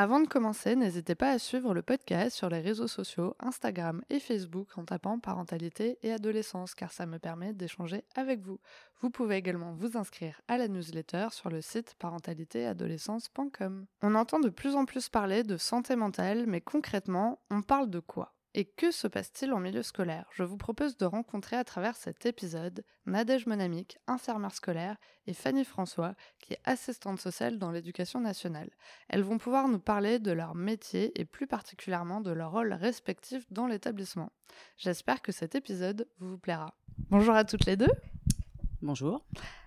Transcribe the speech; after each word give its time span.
Avant 0.00 0.20
de 0.20 0.28
commencer, 0.28 0.76
n'hésitez 0.76 1.16
pas 1.16 1.32
à 1.32 1.40
suivre 1.40 1.74
le 1.74 1.82
podcast 1.82 2.36
sur 2.36 2.48
les 2.48 2.60
réseaux 2.60 2.86
sociaux, 2.86 3.34
Instagram 3.40 4.00
et 4.10 4.20
Facebook 4.20 4.68
en 4.78 4.84
tapant 4.84 5.18
parentalité 5.18 5.98
et 6.04 6.12
adolescence 6.12 6.76
car 6.76 6.92
ça 6.92 7.04
me 7.04 7.18
permet 7.18 7.52
d'échanger 7.52 8.04
avec 8.14 8.38
vous. 8.38 8.60
Vous 9.00 9.10
pouvez 9.10 9.34
également 9.34 9.72
vous 9.72 9.96
inscrire 9.96 10.40
à 10.46 10.56
la 10.56 10.68
newsletter 10.68 11.26
sur 11.32 11.50
le 11.50 11.60
site 11.60 11.96
parentalitéadolescence.com. 11.98 13.86
On 14.02 14.14
entend 14.14 14.38
de 14.38 14.50
plus 14.50 14.76
en 14.76 14.84
plus 14.84 15.08
parler 15.08 15.42
de 15.42 15.56
santé 15.56 15.96
mentale, 15.96 16.44
mais 16.46 16.60
concrètement, 16.60 17.40
on 17.50 17.62
parle 17.62 17.90
de 17.90 17.98
quoi? 17.98 18.37
Et 18.58 18.64
que 18.64 18.90
se 18.90 19.06
passe-t-il 19.06 19.52
en 19.52 19.60
milieu 19.60 19.84
scolaire? 19.84 20.26
Je 20.32 20.42
vous 20.42 20.56
propose 20.56 20.96
de 20.96 21.04
rencontrer 21.04 21.54
à 21.54 21.62
travers 21.62 21.94
cet 21.94 22.26
épisode 22.26 22.84
Nadège 23.06 23.46
Monamic, 23.46 23.98
infirmière 24.08 24.52
scolaire, 24.52 24.96
et 25.28 25.32
Fanny 25.32 25.64
François, 25.64 26.16
qui 26.40 26.54
est 26.54 26.60
assistante 26.64 27.20
sociale 27.20 27.60
dans 27.60 27.70
l'éducation 27.70 28.20
nationale. 28.20 28.68
Elles 29.08 29.22
vont 29.22 29.38
pouvoir 29.38 29.68
nous 29.68 29.78
parler 29.78 30.18
de 30.18 30.32
leur 30.32 30.56
métier 30.56 31.12
et 31.20 31.24
plus 31.24 31.46
particulièrement 31.46 32.20
de 32.20 32.32
leur 32.32 32.50
rôle 32.50 32.72
respectif 32.72 33.44
dans 33.52 33.68
l'établissement. 33.68 34.32
J'espère 34.76 35.22
que 35.22 35.30
cet 35.30 35.54
épisode 35.54 36.08
vous 36.18 36.36
plaira. 36.36 36.74
Bonjour 37.10 37.36
à 37.36 37.44
toutes 37.44 37.64
les 37.64 37.76
deux. 37.76 37.92
Bonjour. 38.82 39.24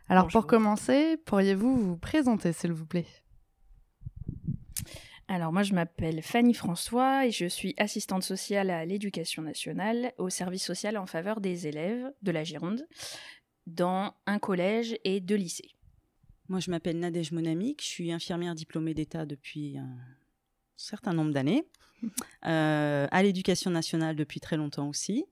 Alors 0.10 0.26
Bonjour. 0.26 0.42
pour 0.42 0.48
commencer, 0.48 1.16
pourriez-vous 1.16 1.80
vous 1.80 1.98
présenter 1.98 2.52
s'il 2.52 2.74
vous 2.74 2.86
plaît? 2.86 3.08
Alors 5.32 5.54
moi 5.54 5.64
je 5.64 5.74
m'appelle 5.74 6.22
Fanny 6.22 6.54
François 6.54 7.26
et 7.26 7.32
je 7.32 7.46
suis 7.46 7.74
assistante 7.78 8.22
sociale 8.22 8.70
à 8.70 8.84
l'éducation 8.84 9.42
nationale 9.42 10.12
au 10.18 10.30
service 10.30 10.66
social 10.66 10.98
en 10.98 11.06
faveur 11.06 11.40
des 11.40 11.68
élèves 11.68 12.12
de 12.22 12.32
la 12.32 12.44
Gironde 12.44 12.86
dans 13.66 14.14
un 14.26 14.40
collège 14.40 14.98
et 15.06 15.22
deux 15.22 15.36
lycées. 15.36 15.70
Moi, 16.50 16.60
je 16.60 16.70
m'appelle 16.70 17.00
Nadège 17.00 17.32
Monamic, 17.32 17.82
je 17.82 17.88
suis 17.88 18.12
infirmière 18.12 18.56
diplômée 18.56 18.94
d'État 18.94 19.26
depuis 19.26 19.78
un 19.78 19.96
certain 20.76 21.14
nombre 21.14 21.32
d'années, 21.32 21.64
euh, 22.46 23.08
à 23.10 23.24
l'éducation 23.24 23.72
nationale 23.72 24.18
depuis 24.18 24.42
très 24.42 24.58
longtemps 24.58 24.90
aussi, 24.90 25.24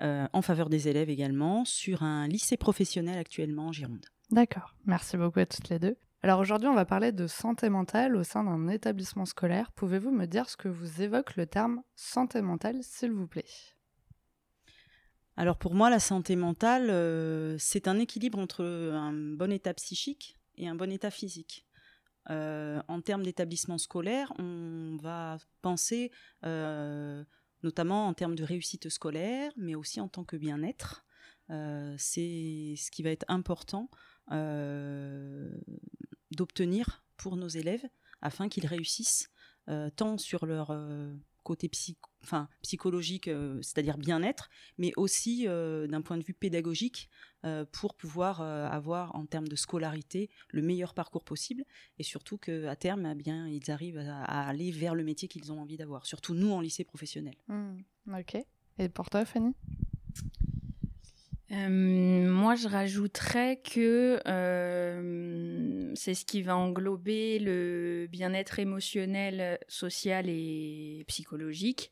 euh, 0.00 0.28
en 0.32 0.42
faveur 0.42 0.68
des 0.68 0.86
élèves 0.86 1.10
également, 1.10 1.64
sur 1.64 2.04
un 2.04 2.28
lycée 2.28 2.56
professionnel 2.56 3.18
actuellement 3.18 3.66
en 3.66 3.72
Gironde. 3.72 4.06
D'accord, 4.30 4.76
merci 4.84 5.16
beaucoup 5.16 5.40
à 5.40 5.46
toutes 5.46 5.70
les 5.70 5.80
deux. 5.80 5.96
Alors 6.22 6.38
aujourd'hui, 6.38 6.68
on 6.68 6.74
va 6.74 6.84
parler 6.84 7.12
de 7.12 7.26
santé 7.26 7.70
mentale 7.70 8.14
au 8.14 8.24
sein 8.24 8.44
d'un 8.44 8.68
établissement 8.68 9.24
scolaire. 9.24 9.72
Pouvez-vous 9.72 10.10
me 10.10 10.26
dire 10.26 10.50
ce 10.50 10.56
que 10.58 10.68
vous 10.68 11.00
évoque 11.00 11.34
le 11.36 11.46
terme 11.46 11.82
santé 11.96 12.42
mentale, 12.42 12.76
s'il 12.82 13.10
vous 13.12 13.26
plaît? 13.26 13.46
Alors 15.38 15.56
pour 15.56 15.74
moi, 15.74 15.88
la 15.88 15.98
santé 15.98 16.36
mentale, 16.36 16.90
euh, 16.90 17.56
c'est 17.58 17.88
un 17.88 17.98
équilibre 17.98 18.38
entre 18.38 18.62
un 18.62 19.14
bon 19.14 19.50
état 19.50 19.72
psychique 19.72 20.38
et 20.56 20.68
un 20.68 20.74
bon 20.74 20.92
état 20.92 21.10
physique. 21.10 21.64
Euh, 22.28 22.82
en 22.86 23.00
termes 23.00 23.22
d'établissement 23.22 23.78
scolaire, 23.78 24.30
on 24.38 24.98
va 25.00 25.38
penser 25.62 26.10
euh, 26.44 27.24
notamment 27.62 28.08
en 28.08 28.12
termes 28.12 28.34
de 28.34 28.44
réussite 28.44 28.90
scolaire, 28.90 29.52
mais 29.56 29.74
aussi 29.74 30.02
en 30.02 30.08
tant 30.08 30.24
que 30.24 30.36
bien-être. 30.36 31.06
C'est 31.96 32.74
ce 32.76 32.90
qui 32.92 33.02
va 33.02 33.10
être 33.10 33.24
important 33.26 33.90
d'obtenir 36.30 37.04
pour 37.16 37.36
nos 37.36 37.48
élèves 37.48 37.86
afin 38.22 38.48
qu'ils 38.48 38.66
réussissent 38.66 39.30
euh, 39.68 39.90
tant 39.90 40.18
sur 40.18 40.46
leur 40.46 40.70
euh, 40.70 41.14
côté 41.42 41.70
psychologique, 42.62 43.28
euh, 43.28 43.60
c'est-à-dire 43.62 43.98
bien-être, 43.98 44.50
mais 44.78 44.92
aussi 44.96 45.46
d'un 45.46 46.02
point 46.02 46.18
de 46.18 46.24
vue 46.24 46.34
pédagogique 46.34 47.08
pour 47.72 47.94
pouvoir 47.94 48.42
avoir 48.42 49.14
en 49.14 49.24
termes 49.24 49.48
de 49.48 49.56
scolarité 49.56 50.28
le 50.50 50.60
meilleur 50.60 50.92
parcours 50.92 51.24
possible 51.24 51.64
et 51.98 52.02
surtout 52.02 52.36
qu'à 52.36 52.76
terme, 52.76 53.06
eh 53.06 53.14
bien, 53.14 53.48
ils 53.48 53.70
arrivent 53.70 53.98
à, 53.98 54.46
aller 54.46 54.70
vers 54.70 54.94
le 54.94 55.04
métier 55.04 55.26
qu'ils 55.26 55.50
ont 55.50 55.58
envie 55.60 55.78
d'avoir, 55.78 56.04
surtout 56.04 56.34
nous 56.34 56.52
en 56.52 56.60
lycée 56.60 56.84
professionnel. 56.84 57.36
Hmm, 57.48 57.78
Ok. 58.12 58.36
Et 58.78 58.88
pour 58.90 59.08
toi, 59.08 59.24
Fanny? 59.24 59.54
Moi 61.50 62.54
je 62.54 62.68
rajouterais 62.68 63.56
que 63.56 64.20
euh, 64.26 65.92
c'est 65.94 66.14
ce 66.14 66.24
qui 66.24 66.42
va 66.42 66.56
englober 66.56 67.38
le 67.40 68.06
bien-être 68.10 68.58
émotionnel, 68.58 69.58
social 69.68 70.28
et 70.28 71.04
psychologique. 71.08 71.90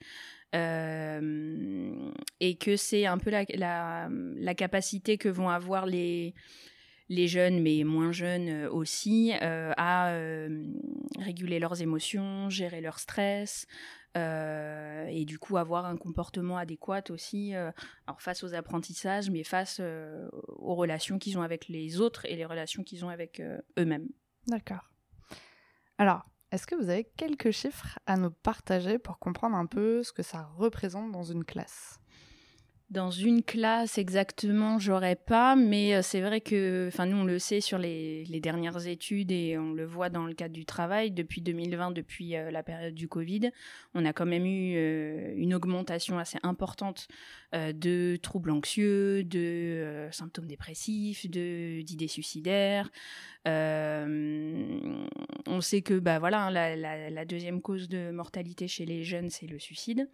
Euh, 0.55 2.11
et 2.41 2.57
que 2.57 2.77
c'est 2.77 3.05
un 3.05 3.19
peu 3.19 3.31
la, 3.31 4.55
capacité 4.57 5.19
que 5.19 5.29
vont 5.29 5.51
avoir 5.51 5.85
les, 5.85 6.35
les 7.09 7.29
jeunes, 7.29 7.61
mais 7.61 7.85
moins 7.85 8.13
jeunes 8.13 8.49
euh, 8.49 8.71
aussi, 8.71 9.33
euh, 9.43 9.73
à 9.77 10.11
euh, 10.13 10.65
réguler 11.19 11.59
leurs 11.59 11.83
émotions, 11.83 12.49
gérer 12.49 12.81
leur 12.81 12.99
stress, 12.99 13.67
euh, 13.67 13.98
et 14.15 15.25
du 15.25 15.39
coup 15.39 15.57
avoir 15.57 15.87
un 15.87 15.97
comportement 15.97 16.57
adéquat 16.57 17.03
aussi, 17.11 17.55
euh, 17.55 17.71
alors 18.07 18.21
face 18.21 18.43
aux 18.45 18.55
apprentissages, 18.55 19.31
mais 19.31 19.45
face 19.45 19.79
euh, 19.81 20.29
aux 20.49 20.75
relations 20.75 21.19
qu'ils 21.19 21.39
ont 21.39 21.43
avec 21.43 21.69
les 21.69 22.01
autres 22.01 22.25
et 22.27 22.37
les 22.37 22.45
relations 22.45 22.83
qu'ils 22.83 23.05
ont 23.05 23.09
avec 23.09 23.41
euh, 23.41 23.61
eux-mêmes. 23.79 24.09
D'accord. 24.47 24.91
Alors, 25.99 26.25
est-ce 26.53 26.67
que 26.67 26.75
vous 26.75 26.89
avez 26.89 27.05
quelques 27.17 27.51
chiffres 27.51 27.99
à 28.07 28.17
nous 28.17 28.31
partager 28.31 28.99
pour 28.99 29.19
comprendre 29.19 29.57
un 29.57 29.67
peu 29.67 30.03
ce 30.03 30.13
que 30.13 30.23
ça 30.23 30.49
représente 30.57 31.13
dans 31.13 31.25
une 31.25 31.45
classe? 31.45 32.01
Dans 32.91 33.11
une 33.11 33.43
classe 33.43 33.99
exactement, 33.99 34.79
j'aurais 34.79 35.15
pas, 35.15 35.57
mais 35.57 35.95
euh, 35.95 36.01
c'est 36.01 36.23
vrai 36.23 36.41
que, 36.41 36.87
enfin 36.89 37.05
nous 37.05 37.19
on 37.19 37.25
le 37.25 37.39
sait 37.39 37.61
sur 37.61 37.77
les, 37.77 38.25
dernières 38.41 38.87
études 38.87 39.31
et 39.31 39.59
on 39.59 39.75
le 39.75 39.85
voit 39.85 40.09
dans 40.09 40.25
le 40.25 40.33
cadre 40.33 40.55
du 40.55 40.65
travail 40.65 41.11
depuis 41.11 41.43
2020, 41.43 41.91
depuis 41.91 42.35
euh, 42.35 42.51
la 42.51 42.63
période 42.63 42.95
du 42.95 43.07
Covid, 43.07 43.51
on 43.93 44.07
a 44.07 44.15
quand 44.15 44.25
même 44.25 44.47
eu 44.47 44.75
euh, 44.77 45.35
une 45.37 45.53
augmentation 45.53 46.19
assez 46.19 46.39
importante 46.43 47.09
de 47.53 48.17
troubles 48.17 48.51
anxieux, 48.51 49.25
de 49.25 50.09
symptômes 50.11 50.47
dépressifs, 50.47 51.31
de 51.31 51.81
d'idées 51.81 52.09
suicidaires. 52.09 52.91
On 53.47 53.51
sait 55.61 55.81
que 55.81 55.99
bah 55.99 56.19
voilà, 56.19 56.47
hein, 56.47 56.51
la 56.51 57.25
deuxième 57.25 57.63
cause 57.63 57.89
de 57.89 58.11
mortalité 58.11 58.69
chez 58.69 58.85
les 58.85 59.03
jeunes 59.03 59.31
c'est 59.31 59.47
le 59.47 59.59
suicide. 59.59 60.11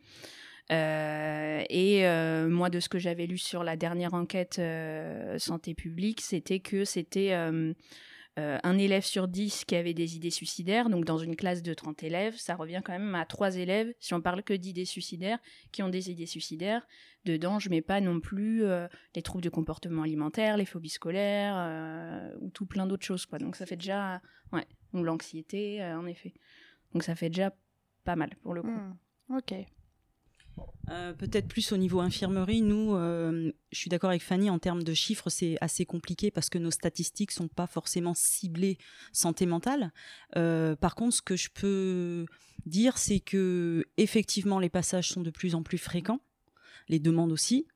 Euh, 0.72 1.62
et 1.68 2.06
euh, 2.06 2.48
moi, 2.48 2.70
de 2.70 2.80
ce 2.80 2.88
que 2.88 2.98
j'avais 2.98 3.26
lu 3.26 3.38
sur 3.38 3.64
la 3.64 3.76
dernière 3.76 4.14
enquête 4.14 4.58
euh, 4.58 5.38
santé 5.38 5.74
publique, 5.74 6.20
c'était 6.20 6.60
que 6.60 6.84
c'était 6.84 7.32
un 8.36 8.78
élève 8.78 9.04
sur 9.04 9.28
dix 9.28 9.64
qui 9.64 9.76
avait 9.76 9.94
des 9.94 10.16
idées 10.16 10.30
suicidaires. 10.30 10.88
Donc, 10.88 11.04
dans 11.04 11.18
une 11.18 11.36
classe 11.36 11.62
de 11.62 11.74
30 11.74 12.02
élèves, 12.02 12.36
ça 12.36 12.56
revient 12.56 12.82
quand 12.84 12.92
même 12.92 13.14
à 13.14 13.26
trois 13.26 13.56
élèves, 13.56 13.92
si 14.00 14.14
on 14.14 14.20
parle 14.20 14.42
que 14.42 14.54
d'idées 14.54 14.86
suicidaires, 14.86 15.38
qui 15.70 15.82
ont 15.82 15.88
des 15.88 16.10
idées 16.10 16.26
suicidaires. 16.26 16.86
Dedans, 17.24 17.58
je 17.58 17.70
mets 17.70 17.82
pas 17.82 18.00
non 18.00 18.20
plus 18.20 18.64
les 19.14 19.22
troubles 19.22 19.44
de 19.44 19.50
comportement 19.50 20.02
alimentaire, 20.02 20.56
les 20.56 20.66
phobies 20.66 20.88
scolaires, 20.88 22.32
ou 22.40 22.50
tout 22.50 22.66
plein 22.66 22.86
d'autres 22.86 23.06
choses. 23.06 23.26
Donc, 23.38 23.56
ça 23.56 23.66
fait 23.66 23.76
déjà... 23.76 24.20
Ouais, 24.52 24.66
ou 24.92 25.02
l'anxiété, 25.02 25.82
en 25.82 26.06
effet. 26.06 26.34
Donc, 26.92 27.02
ça 27.02 27.14
fait 27.14 27.28
déjà 27.28 27.54
pas 28.04 28.16
mal, 28.16 28.30
pour 28.42 28.54
le 28.54 28.62
coup. 28.62 28.68
Hmm, 28.68 28.96
Ok. 29.30 29.54
Euh, 30.90 31.12
Peut-être 31.14 31.48
plus 31.48 31.72
au 31.72 31.76
niveau 31.76 32.00
infirmerie, 32.00 32.62
nous, 32.62 32.94
euh, 32.94 33.52
je 33.72 33.78
suis 33.78 33.88
d'accord 33.88 34.10
avec 34.10 34.22
Fanny, 34.22 34.50
en 34.50 34.58
termes 34.58 34.82
de 34.82 34.94
chiffres, 34.94 35.30
c'est 35.30 35.56
assez 35.60 35.86
compliqué 35.86 36.30
parce 36.30 36.50
que 36.50 36.58
nos 36.58 36.70
statistiques 36.70 37.30
sont 37.30 37.48
pas 37.48 37.66
forcément 37.66 38.14
ciblées 38.14 38.78
santé 39.12 39.46
mentale. 39.46 39.92
Euh, 40.36 40.76
par 40.76 40.94
contre, 40.94 41.16
ce 41.16 41.22
que 41.22 41.36
je 41.36 41.48
peux 41.48 42.26
dire, 42.66 42.98
c'est 42.98 43.20
que 43.20 43.86
effectivement, 43.96 44.58
les 44.58 44.68
passages 44.68 45.08
sont 45.10 45.22
de 45.22 45.30
plus 45.30 45.54
en 45.54 45.62
plus 45.62 45.78
fréquents, 45.78 46.20
les 46.88 46.98
demandes 46.98 47.32
aussi, 47.32 47.66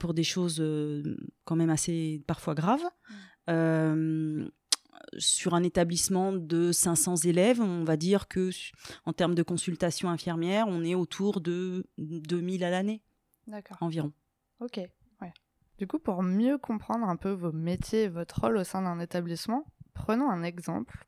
pour 0.00 0.14
des 0.14 0.24
choses 0.24 0.60
quand 1.44 1.54
même 1.54 1.70
assez 1.70 2.24
parfois 2.26 2.54
graves. 2.54 2.82
Sur 5.18 5.54
un 5.54 5.62
établissement 5.62 6.32
de 6.32 6.72
500 6.72 7.16
élèves, 7.16 7.60
on 7.60 7.84
va 7.84 7.96
dire 7.96 8.28
que 8.28 8.50
en 9.04 9.12
termes 9.12 9.34
de 9.34 9.42
consultation 9.42 10.08
infirmière, 10.08 10.66
on 10.68 10.84
est 10.84 10.94
autour 10.94 11.40
de 11.40 11.84
2000 11.98 12.62
à 12.64 12.70
l'année 12.70 13.02
D'accord. 13.46 13.76
environ. 13.80 14.12
Ok. 14.60 14.78
Ouais. 15.20 15.32
Du 15.78 15.86
coup, 15.86 15.98
pour 15.98 16.22
mieux 16.22 16.58
comprendre 16.58 17.08
un 17.08 17.16
peu 17.16 17.30
vos 17.30 17.52
métiers 17.52 18.04
et 18.04 18.08
votre 18.08 18.40
rôle 18.40 18.58
au 18.58 18.64
sein 18.64 18.82
d'un 18.82 19.00
établissement, 19.00 19.66
prenons 19.94 20.30
un 20.30 20.42
exemple. 20.42 21.06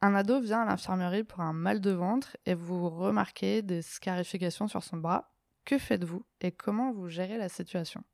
Un 0.00 0.14
ado 0.14 0.40
vient 0.40 0.62
à 0.62 0.66
l'infirmerie 0.66 1.24
pour 1.24 1.40
un 1.40 1.52
mal 1.52 1.80
de 1.80 1.90
ventre 1.90 2.36
et 2.46 2.54
vous 2.54 2.88
remarquez 2.88 3.62
des 3.62 3.82
scarifications 3.82 4.68
sur 4.68 4.84
son 4.84 4.98
bras. 4.98 5.32
Que 5.64 5.76
faites-vous 5.76 6.24
et 6.40 6.52
comment 6.52 6.92
vous 6.92 7.08
gérez 7.08 7.36
la 7.36 7.48
situation? 7.48 8.04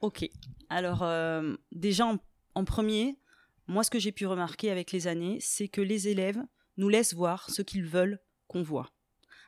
Ok. 0.00 0.26
Alors, 0.68 1.02
euh, 1.02 1.56
déjà, 1.72 2.06
en, 2.54 2.64
premier, 2.64 3.18
moi, 3.66 3.84
ce 3.84 3.90
que 3.90 3.98
j'ai 3.98 4.12
pu 4.12 4.26
remarquer 4.26 4.70
avec 4.70 4.92
les 4.92 5.06
années, 5.06 5.38
c'est 5.40 5.68
que 5.68 5.80
les 5.80 6.08
élèves 6.08 6.42
nous 6.76 6.88
laissent 6.88 7.14
voir 7.14 7.48
ce 7.50 7.62
qu'ils 7.62 7.84
veulent 7.84 8.20
qu'on 8.46 8.62
voit. 8.62 8.90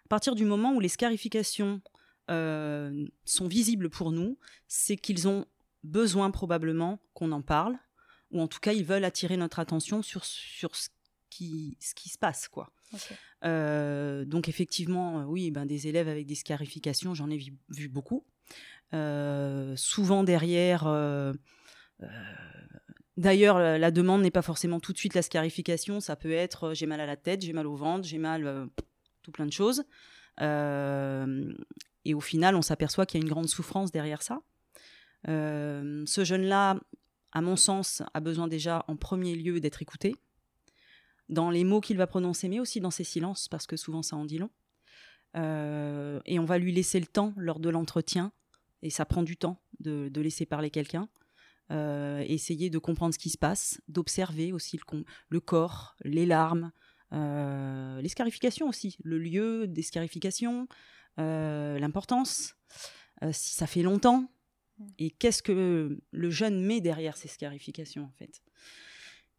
À 0.05 0.09
partir 0.09 0.35
du 0.35 0.45
moment 0.45 0.73
où 0.73 0.81
les 0.81 0.89
scarifications 0.89 1.81
euh, 2.31 3.07
sont 3.25 3.49
visibles 3.49 3.91
pour 3.91 4.13
nous, 4.13 4.39
c'est 4.69 4.97
qu'ils 4.97 5.29
ont 5.29 5.47
besoin 5.83 6.31
probablement 6.31 7.01
qu'on 7.15 7.33
en 7.33 7.43
parle, 7.43 7.77
ou 8.31 8.41
en 8.41 8.49
tout 8.49 8.61
cas, 8.61 8.73
ils 8.73 8.85
veulent 8.85 9.05
attirer 9.05 9.37
notre 9.37 9.59
attention 9.59 10.03
sur, 10.03 10.25
sur 10.25 10.75
ce, 10.75 10.89
qui, 11.31 11.77
ce 11.81 11.95
qui 11.95 12.09
se 12.09 12.19
passe, 12.19 12.49
quoi. 12.49 12.73
Euh, 13.45 14.25
donc 14.25 14.49
effectivement, 14.49 15.25
oui, 15.25 15.51
ben, 15.51 15.67
des 15.67 15.89
élèves 15.89 16.09
avec 16.09 16.27
des 16.27 16.35
scarifications, 16.35 17.15
j'en 17.15 17.29
ai 17.31 17.37
vu, 17.37 17.89
beaucoup. 17.89 18.25
souvent 19.77 20.25
derrière 20.25 20.87
D'ailleurs, 23.17 23.59
la 23.59 23.91
demande 23.91 24.23
n'est 24.23 24.31
pas 24.31 24.43
forcément 24.43 24.79
tout 24.79 24.93
de 24.93 24.99
suite 24.99 25.15
la 25.15 25.23
scarification. 25.23 26.01
Ça 26.01 26.17
peut 26.17 26.33
être 26.33 26.65
euh, 26.65 26.75
j'ai 26.75 26.87
mal 26.87 27.01
à 27.01 27.07
la 27.07 27.17
tête, 27.17 27.43
j'ai 27.43 27.55
mal 27.55 27.67
au 27.67 27.75
ventre, 27.75 28.07
j'ai 28.07 28.19
mal 28.19 28.47
euh, 28.47 28.67
tout 29.23 29.33
plein 29.33 29.47
de 29.47 29.53
choses. 29.53 29.85
Euh, 30.43 31.53
et 32.05 32.13
au 32.13 32.21
final, 32.21 32.55
on 32.57 32.63
s'aperçoit 32.63 33.07
qu'il 33.07 33.19
y 33.19 33.23
a 33.23 33.25
une 33.25 33.33
grande 33.33 33.49
souffrance 33.49 33.91
derrière 33.91 34.23
ça. 34.23 34.43
ce 35.27 36.25
jeune-là, 36.25 36.79
à 37.33 37.41
mon 37.41 37.57
sens, 37.57 38.03
a 38.13 38.21
besoin 38.21 38.49
déjà 38.49 38.85
en 38.87 38.97
premier 38.97 39.35
lieu 39.35 39.61
d'être 39.61 39.83
écouté 39.83 40.15
dans 41.29 41.51
les 41.51 41.65
mots 41.65 41.81
qu'il 41.81 41.97
va 41.97 42.07
prononcer, 42.07 42.49
mais 42.49 42.61
aussi 42.61 42.81
dans 42.81 42.93
ses 42.93 43.03
silences, 43.03 43.49
parce 43.49 43.67
que 43.67 43.77
souvent 43.77 44.03
ça 44.03 44.15
en 44.15 44.25
dit 44.25 44.39
long. 44.39 44.51
et 45.35 46.39
on 46.39 46.45
va 46.45 46.59
lui 46.59 46.71
laisser 46.71 47.01
le 47.01 47.07
temps 47.07 47.35
lors 47.37 47.59
de 47.59 47.69
l'entretien, 47.69 48.31
et 48.83 48.91
ça 48.91 49.05
prend 49.05 49.25
du 49.25 49.37
temps 49.37 49.61
de 49.81 50.21
laisser 50.21 50.47
parler 50.47 50.71
quelqu'un. 50.71 51.09
Euh, 51.73 52.25
essayer 52.29 52.71
de 52.71 52.79
comprendre 52.79 53.13
ce 53.13 53.19
qui 53.19 53.31
se 53.31 53.39
passe, 53.39 53.81
d'observer 53.89 54.53
aussi 54.53 54.77
le, 54.77 55.05
le, 55.29 55.41
corps, 55.41 55.97
les 56.05 56.25
larmes, 56.25 56.71
euh, 57.13 58.01
les 58.01 58.09
scarifications 58.09 58.69
aussi, 58.69 58.97
le 59.03 59.19
lieu 59.19 59.67
des 59.67 59.83
scarifications, 59.83 60.69
euh, 61.19 61.79
l'importance, 61.81 62.55
si 63.33 63.55
ça 63.55 63.67
fait 63.67 63.83
longtemps, 63.83 64.31
mmh. 64.79 64.85
et 64.99 65.11
qu'est-ce 65.11 65.43
que 65.43 65.99
le 66.11 66.31
jeune 66.31 66.61
met 66.61 66.81
derrière 66.81 67.17
ces 67.17 67.29
scarifications 67.29 68.05
en 68.05 68.13
fait? 68.17 68.43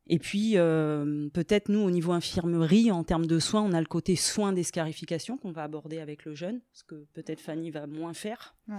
Et 0.09 0.19
puis, 0.19 0.53
peut-être 0.53 1.69
nous, 1.69 1.79
au 1.79 1.91
niveau 1.91 2.13
infirmerie, 2.13 2.91
en 2.91 3.03
termes 3.03 3.25
de 3.25 3.39
soins, 3.39 3.61
on 3.61 3.73
a 3.73 3.81
le 3.81 3.87
côté 3.87 4.15
soins 4.15 4.53
des 4.53 4.63
scarifications 4.63 5.37
qu'on 5.37 5.51
va 5.51 5.63
aborder 5.63 5.99
avec 5.99 6.23
le 6.23 6.33
jeune, 6.33 6.61
ce 6.71 6.83
que 6.85 7.05
peut-être 7.13 7.41
Fanny 7.41 7.71
va 7.71 7.87
moins 7.87 8.13
faire. 8.13 8.55
Euh, 8.69 8.75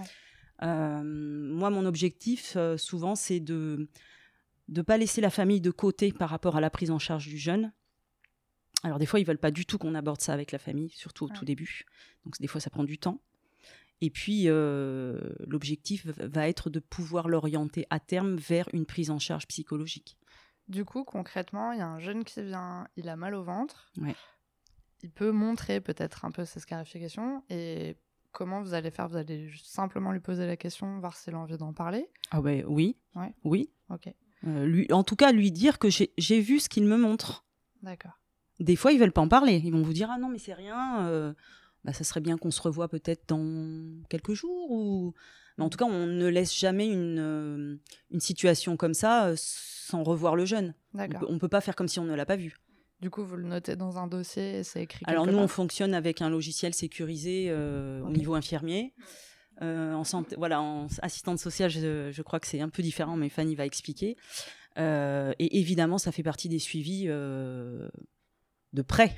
moi, 0.67 1.69
mon 1.69 1.85
objectif, 1.85 2.53
euh, 2.55 2.77
souvent, 2.77 3.15
c'est 3.15 3.39
de 3.39 3.87
ne 4.67 4.81
pas 4.81 4.97
laisser 4.97 5.21
la 5.21 5.29
famille 5.29 5.61
de 5.61 5.71
côté 5.71 6.11
par 6.11 6.29
rapport 6.29 6.55
à 6.55 6.61
la 6.61 6.69
prise 6.69 6.91
en 6.91 6.99
charge 6.99 7.27
du 7.27 7.37
jeune. 7.37 7.71
Alors, 8.83 8.99
des 8.99 9.05
fois, 9.05 9.19
ils 9.19 9.25
veulent 9.25 9.37
pas 9.37 9.51
du 9.51 9.65
tout 9.65 9.77
qu'on 9.77 9.95
aborde 9.95 10.21
ça 10.21 10.33
avec 10.33 10.51
la 10.51 10.59
famille, 10.59 10.89
surtout 10.89 11.25
au 11.25 11.29
tout 11.29 11.45
début. 11.45 11.85
Donc, 12.25 12.39
des 12.39 12.47
fois, 12.47 12.61
ça 12.61 12.69
prend 12.69 12.83
du 12.83 12.97
temps. 12.97 13.21
Et 14.01 14.09
puis, 14.09 14.43
euh, 14.45 15.19
l'objectif 15.45 16.05
va 16.05 16.47
être 16.47 16.69
de 16.69 16.79
pouvoir 16.79 17.27
l'orienter 17.27 17.85
à 17.89 17.99
terme 17.99 18.35
vers 18.35 18.69
une 18.71 18.85
prise 18.85 19.11
en 19.11 19.19
charge 19.19 19.47
psychologique. 19.47 20.17
Du 20.69 20.85
coup, 20.85 21.03
concrètement, 21.03 21.73
il 21.73 21.79
y 21.79 21.81
a 21.81 21.87
un 21.87 21.99
jeune 21.99 22.23
qui 22.23 22.41
vient, 22.41 22.87
il 22.95 23.09
a 23.09 23.15
mal 23.15 23.33
au 23.33 23.43
ventre. 23.43 23.91
Il 25.01 25.11
peut 25.11 25.31
montrer 25.31 25.81
peut-être 25.81 26.25
un 26.25 26.31
peu 26.31 26.45
ses 26.45 26.59
scarifications 26.59 27.43
et 27.49 27.97
comment 28.31 28.61
vous 28.61 28.73
allez 28.73 28.91
faire? 28.91 29.07
Vous 29.07 29.17
allez 29.17 29.51
simplement 29.63 30.11
lui 30.11 30.19
poser 30.19 30.45
la 30.45 30.57
question, 30.57 30.99
voir 30.99 31.15
s'il 31.15 31.33
a 31.33 31.39
envie 31.39 31.57
d'en 31.57 31.73
parler? 31.73 32.09
Ah 32.31 32.41
ouais, 32.41 32.63
oui. 32.67 32.97
Ouais. 33.15 33.33
Oui. 33.43 33.71
Ok. 33.89 34.13
Euh, 34.47 34.65
lui, 34.65 34.91
en 34.91 35.03
tout 35.03 35.15
cas, 35.15 35.31
lui 35.31 35.51
dire 35.51 35.79
que 35.79 35.89
j'ai 35.89 36.39
vu 36.39 36.59
ce 36.59 36.69
qu'il 36.69 36.85
me 36.85 36.97
montre. 36.97 37.45
D'accord. 37.83 38.19
Des 38.59 38.75
fois, 38.75 38.91
ils 38.91 38.99
veulent 38.99 39.11
pas 39.11 39.21
en 39.21 39.27
parler. 39.27 39.61
Ils 39.63 39.71
vont 39.71 39.81
vous 39.81 39.93
dire 39.93 40.09
ah 40.11 40.17
non 40.17 40.29
mais 40.29 40.37
c'est 40.37 40.53
rien. 40.53 41.07
Euh, 41.07 41.33
bah, 41.83 41.93
ça 41.93 42.03
serait 42.03 42.21
bien 42.21 42.37
qu'on 42.37 42.51
se 42.51 42.61
revoie 42.61 42.87
peut-être 42.87 43.27
dans 43.27 44.03
quelques 44.09 44.33
jours 44.33 44.71
ou. 44.71 45.13
Mais 45.57 45.65
en 45.65 45.69
tout 45.69 45.77
cas, 45.77 45.85
on 45.85 46.05
ne 46.05 46.27
laisse 46.27 46.57
jamais 46.57 46.87
une, 46.87 47.19
euh, 47.19 47.75
une 48.11 48.19
situation 48.21 48.77
comme 48.77 48.93
ça 48.93 49.33
sans 49.35 50.03
revoir 50.03 50.35
le 50.35 50.45
jeune. 50.45 50.73
On, 50.93 51.33
ne 51.33 51.37
peut 51.37 51.49
pas 51.49 51.59
faire 51.59 51.75
comme 51.75 51.89
si 51.89 51.99
on 51.99 52.05
ne 52.05 52.15
l'a 52.15 52.25
pas 52.25 52.37
vu. 52.37 52.57
Du 53.01 53.09
coup, 53.09 53.23
vous 53.23 53.37
le 53.37 53.43
notez 53.43 53.75
dans 53.75 53.97
un 53.97 54.07
dossier 54.07 54.59
et 54.59 54.63
c'est 54.63 54.83
écrit. 54.83 55.05
Alors 55.07 55.25
nous, 55.25 55.37
on 55.37 55.47
fonctionne 55.47 55.93
avec 55.93 56.21
un 56.21 56.29
logiciel 56.29 56.73
sécurisé 56.73 57.47
euh, 57.49 58.01
au 58.01 58.09
niveau 58.09 58.35
infirmier. 58.35 58.93
Euh, 59.61 59.93
en 59.93 60.03
santé, 60.03 60.35
voilà, 60.37 60.61
en 60.61 60.87
assistante 61.01 61.39
sociale, 61.39 61.69
je, 61.69 62.21
crois 62.21 62.39
que 62.39 62.47
c'est 62.47 62.61
un 62.61 62.69
peu 62.69 62.81
différent, 62.81 63.15
mais 63.15 63.29
Fanny 63.29 63.55
va 63.55 63.65
expliquer. 63.65 64.17
Euh, 64.77 65.33
et 65.39 65.59
évidemment, 65.59 65.97
ça 65.97 66.11
fait 66.11 66.23
partie 66.23 66.49
des 66.49 66.59
suivis 66.59 67.05
de 67.05 68.81
près 68.85 69.15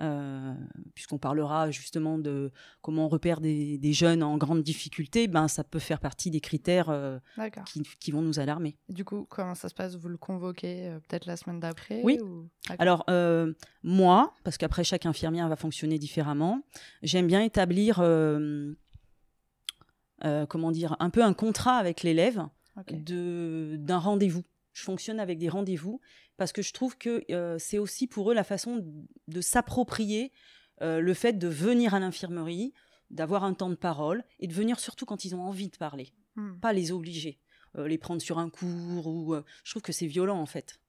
euh, 0.00 0.54
puisqu'on 0.94 1.18
parlera 1.18 1.70
justement 1.70 2.18
de 2.18 2.52
comment 2.82 3.06
on 3.06 3.08
repère 3.08 3.40
des, 3.40 3.92
jeunes 3.92 4.22
en 4.22 4.36
grande 4.36 4.62
difficulté, 4.62 5.28
ben, 5.28 5.48
ça 5.48 5.64
peut 5.64 5.78
faire 5.78 6.00
partie 6.00 6.30
des 6.30 6.40
critères 6.40 6.90
euh, 6.90 7.18
qui, 8.00 8.10
vont 8.10 8.22
nous 8.22 8.38
alarmer. 8.38 8.76
du 8.88 9.04
coup, 9.04 9.26
comment 9.28 9.54
ça 9.54 9.68
se 9.68 9.74
passe? 9.74 9.96
Vous 9.96 10.08
le 10.08 10.16
convoquez 10.16 10.88
euh, 10.88 10.98
peut-être 11.00 11.26
la 11.26 11.36
semaine 11.36 11.60
d'après 11.60 12.00
Oui. 12.02 12.18
Alors, 12.78 13.04
moi, 13.82 14.34
parce 14.44 14.56
qu'après 14.58 14.84
chaque 14.84 15.06
infirmière 15.06 15.48
va 15.48 15.56
fonctionner 15.56 15.98
différemment, 15.98 16.62
j'aime 17.02 17.26
bien 17.26 17.42
établir, 17.42 17.96
comment 20.48 20.70
dire, 20.70 20.96
un 20.98 21.10
peu 21.10 21.22
un 21.22 21.34
contrat 21.34 21.76
avec 21.76 22.02
l'élève 22.02 22.46
d'un 22.86 23.98
rendez-vous. 23.98 24.44
Je 24.74 24.82
fonctionne 24.82 25.20
avec 25.20 25.38
des 25.38 25.48
rendez-vous 25.48 26.00
parce 26.36 26.52
que 26.52 26.62
je 26.62 26.72
trouve 26.72 26.96
que 26.96 27.24
euh, 27.32 27.58
c'est 27.58 27.78
aussi 27.78 28.06
pour 28.06 28.30
eux 28.30 28.34
la 28.34 28.44
façon 28.44 28.84
de 29.28 29.40
s'approprier 29.40 30.32
euh, 30.82 31.00
le 31.00 31.14
fait 31.14 31.34
de 31.34 31.48
venir 31.48 31.94
à 31.94 32.00
l'infirmerie, 32.00 32.74
d'avoir 33.10 33.44
un 33.44 33.54
temps 33.54 33.70
de 33.70 33.74
parole 33.76 34.24
et 34.40 34.46
de 34.46 34.52
venir 34.52 34.80
surtout 34.80 35.06
quand 35.06 35.24
ils 35.24 35.34
ont 35.34 35.42
envie 35.42 35.68
de 35.68 35.76
parler, 35.76 36.12
hmm. 36.34 36.58
pas 36.58 36.72
les 36.72 36.92
obliger, 36.92 37.40
euh, 37.76 37.88
les 37.88 37.98
prendre 37.98 38.20
sur 38.20 38.38
un 38.38 38.50
cours 38.50 39.06
ou 39.06 39.34
je 39.64 39.70
trouve 39.70 39.82
que 39.82 39.92
c'est 39.92 40.06
violent 40.06 40.40
en 40.40 40.46
fait. 40.46 40.80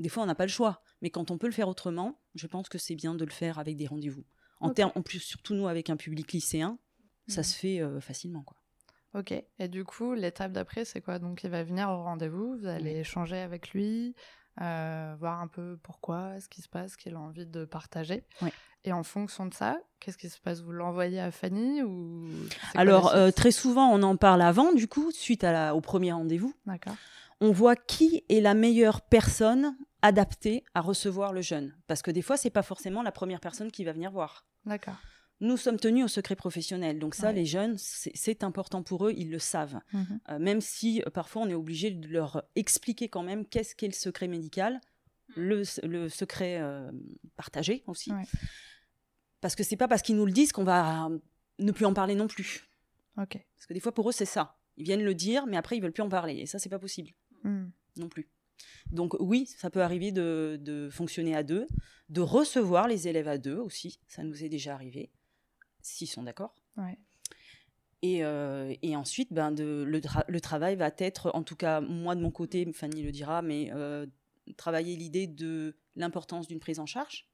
Des 0.00 0.08
fois 0.08 0.24
on 0.24 0.26
n'a 0.26 0.34
pas 0.34 0.44
le 0.44 0.50
choix, 0.50 0.82
mais 1.02 1.10
quand 1.10 1.30
on 1.30 1.38
peut 1.38 1.46
le 1.46 1.52
faire 1.52 1.68
autrement, 1.68 2.20
je 2.34 2.48
pense 2.48 2.68
que 2.68 2.78
c'est 2.78 2.96
bien 2.96 3.14
de 3.14 3.24
le 3.24 3.30
faire 3.30 3.60
avec 3.60 3.76
des 3.76 3.86
rendez-vous. 3.86 4.24
En 4.58 4.70
termes, 4.70 4.90
en 4.96 5.02
plus 5.02 5.20
surtout 5.20 5.54
nous 5.54 5.68
avec 5.68 5.88
un 5.88 5.96
public 5.96 6.32
lycéen, 6.32 6.80
ça 7.28 7.42
hmm. 7.42 7.44
se 7.44 7.56
fait 7.56 8.00
facilement 8.00 8.42
quoi. 8.42 8.56
Ok. 9.14 9.32
Et 9.60 9.68
du 9.68 9.84
coup, 9.84 10.14
l'étape 10.14 10.50
d'après, 10.50 10.84
c'est 10.84 11.00
quoi? 11.00 11.20
Donc, 11.20 11.44
il 11.44 11.50
va 11.50 11.62
venir 11.62 11.88
au 11.88 12.02
rendez-vous, 12.02 12.58
vous 12.58 12.66
allez 12.66 12.96
échanger 12.96 13.38
avec 13.38 13.70
lui, 13.70 14.16
euh, 14.60 15.14
voir 15.18 15.40
un 15.40 15.48
peu 15.48 15.78
pourquoi, 15.82 16.40
ce 16.40 16.48
qui 16.48 16.62
se 16.62 16.68
passe, 16.68 16.96
qu'il 16.96 17.14
a 17.14 17.18
envie 17.18 17.46
de 17.46 17.64
partager. 17.64 18.24
Et 18.84 18.92
en 18.92 19.02
fonction 19.02 19.46
de 19.46 19.54
ça, 19.54 19.78
qu'est-ce 19.98 20.18
qui 20.18 20.28
se 20.28 20.38
passe? 20.38 20.60
Vous 20.60 20.72
l'envoyez 20.72 21.18
à 21.18 21.30
Fanny 21.30 21.82
ou 21.82 22.28
Alors, 22.74 23.14
euh, 23.14 23.30
très 23.30 23.50
souvent, 23.50 23.88
on 23.90 24.02
en 24.02 24.16
parle 24.16 24.42
avant, 24.42 24.72
du 24.72 24.86
coup, 24.86 25.10
suite 25.10 25.42
à 25.42 25.52
la, 25.52 25.74
au 25.74 25.80
premier 25.80 26.12
rendez-vous. 26.12 26.54
D'accord. 26.66 26.94
On 27.40 27.50
voit 27.50 27.76
qui 27.76 28.24
est 28.28 28.40
la 28.40 28.54
meilleure 28.54 29.00
personne 29.00 29.76
adaptée 30.02 30.64
à 30.74 30.82
recevoir 30.82 31.32
le 31.32 31.40
jeune. 31.40 31.74
Parce 31.86 32.02
que 32.02 32.10
des 32.10 32.22
fois, 32.22 32.36
c'est 32.36 32.50
pas 32.50 32.62
forcément 32.62 33.02
la 33.02 33.10
première 33.10 33.40
personne 33.40 33.70
qui 33.70 33.84
va 33.84 33.92
venir 33.92 34.10
voir. 34.10 34.44
D'accord. 34.66 34.96
Nous 35.40 35.56
sommes 35.56 35.78
tenus 35.78 36.04
au 36.04 36.08
secret 36.08 36.36
professionnel. 36.36 36.98
Donc 36.98 37.14
ça, 37.14 37.32
les 37.32 37.44
jeunes, 37.44 37.76
c'est 37.76 38.44
important 38.44 38.82
pour 38.82 39.06
eux, 39.06 39.12
ils 39.16 39.30
le 39.30 39.38
savent. 39.38 39.80
Mhm. 39.92 40.20
Euh, 40.30 40.38
même 40.38 40.60
si 40.60 41.02
euh, 41.02 41.10
parfois 41.10 41.42
on 41.42 41.48
est 41.48 41.54
obligé 41.54 41.90
de 41.90 42.08
leur 42.08 42.44
expliquer 42.54 43.08
quand 43.08 43.22
même 43.22 43.44
qu'est-ce 43.44 43.74
qu'est 43.74 43.88
le 43.88 43.92
secret 43.92 44.28
médical, 44.28 44.80
le, 45.36 45.64
secret 45.64 46.60
euh, 46.60 46.90
partagé 47.36 47.82
aussi. 47.86 48.12
Parce 49.40 49.56
que 49.56 49.64
c'est 49.64 49.76
pas 49.76 49.88
parce 49.88 50.02
qu'ils 50.02 50.16
nous 50.16 50.26
le 50.26 50.32
disent 50.32 50.52
qu'on 50.52 50.64
va 50.64 51.10
ne 51.58 51.72
plus 51.72 51.84
en 51.84 51.94
parler 51.94 52.14
non 52.14 52.28
plus. 52.28 52.70
Ok. 53.18 53.36
Parce 53.56 53.66
que 53.66 53.74
des 53.74 53.80
fois 53.80 53.92
pour 53.92 54.08
eux 54.08 54.12
c'est 54.12 54.24
ça. 54.24 54.56
Ils 54.76 54.84
viennent 54.84 55.04
le 55.04 55.14
dire, 55.14 55.46
mais 55.46 55.56
après 55.56 55.76
ils 55.76 55.80
veulent 55.80 55.92
plus 55.92 56.02
en 56.02 56.08
parler. 56.08 56.36
Et 56.36 56.46
ça 56.46 56.58
c'est 56.58 56.68
pas 56.68 56.78
possible 56.78 57.10
hmm. 57.42 57.66
non 57.96 58.08
plus. 58.08 58.30
Donc 58.92 59.16
oui, 59.18 59.46
ça 59.46 59.68
peut 59.68 59.82
arriver 59.82 60.12
de, 60.12 60.58
de, 60.60 60.88
fonctionner 60.90 61.34
à 61.34 61.42
deux, 61.42 61.66
de 62.08 62.20
recevoir 62.20 62.86
les 62.86 63.08
élèves 63.08 63.28
à 63.28 63.36
deux 63.36 63.56
aussi. 63.56 64.00
Ça 64.06 64.22
nous 64.22 64.44
est 64.44 64.48
déjà 64.48 64.74
arrivé 64.74 65.10
s'ils 65.84 66.08
sont 66.08 66.22
d'accord. 66.22 66.54
Et, 68.02 68.24
euh, 68.24 68.74
et, 68.82 68.96
ensuite, 68.96 69.32
ben 69.32 69.50
de, 69.50 69.82
le, 69.86 70.40
travail 70.40 70.76
va 70.76 70.90
être, 70.98 71.30
en 71.34 71.42
tout 71.42 71.56
cas, 71.56 71.80
moi 71.80 72.14
de 72.14 72.20
mon 72.20 72.30
côté, 72.30 72.70
Fanny 72.72 73.02
le 73.02 73.12
dira, 73.12 73.40
mais 73.40 73.70
euh, 73.72 74.06
travailler 74.56 74.96
l'idée 74.96 75.26
de 75.26 75.76
l'importance 75.96 76.46
d'une 76.46 76.58
prise 76.58 76.80
en 76.80 76.86
charge. 76.86 77.28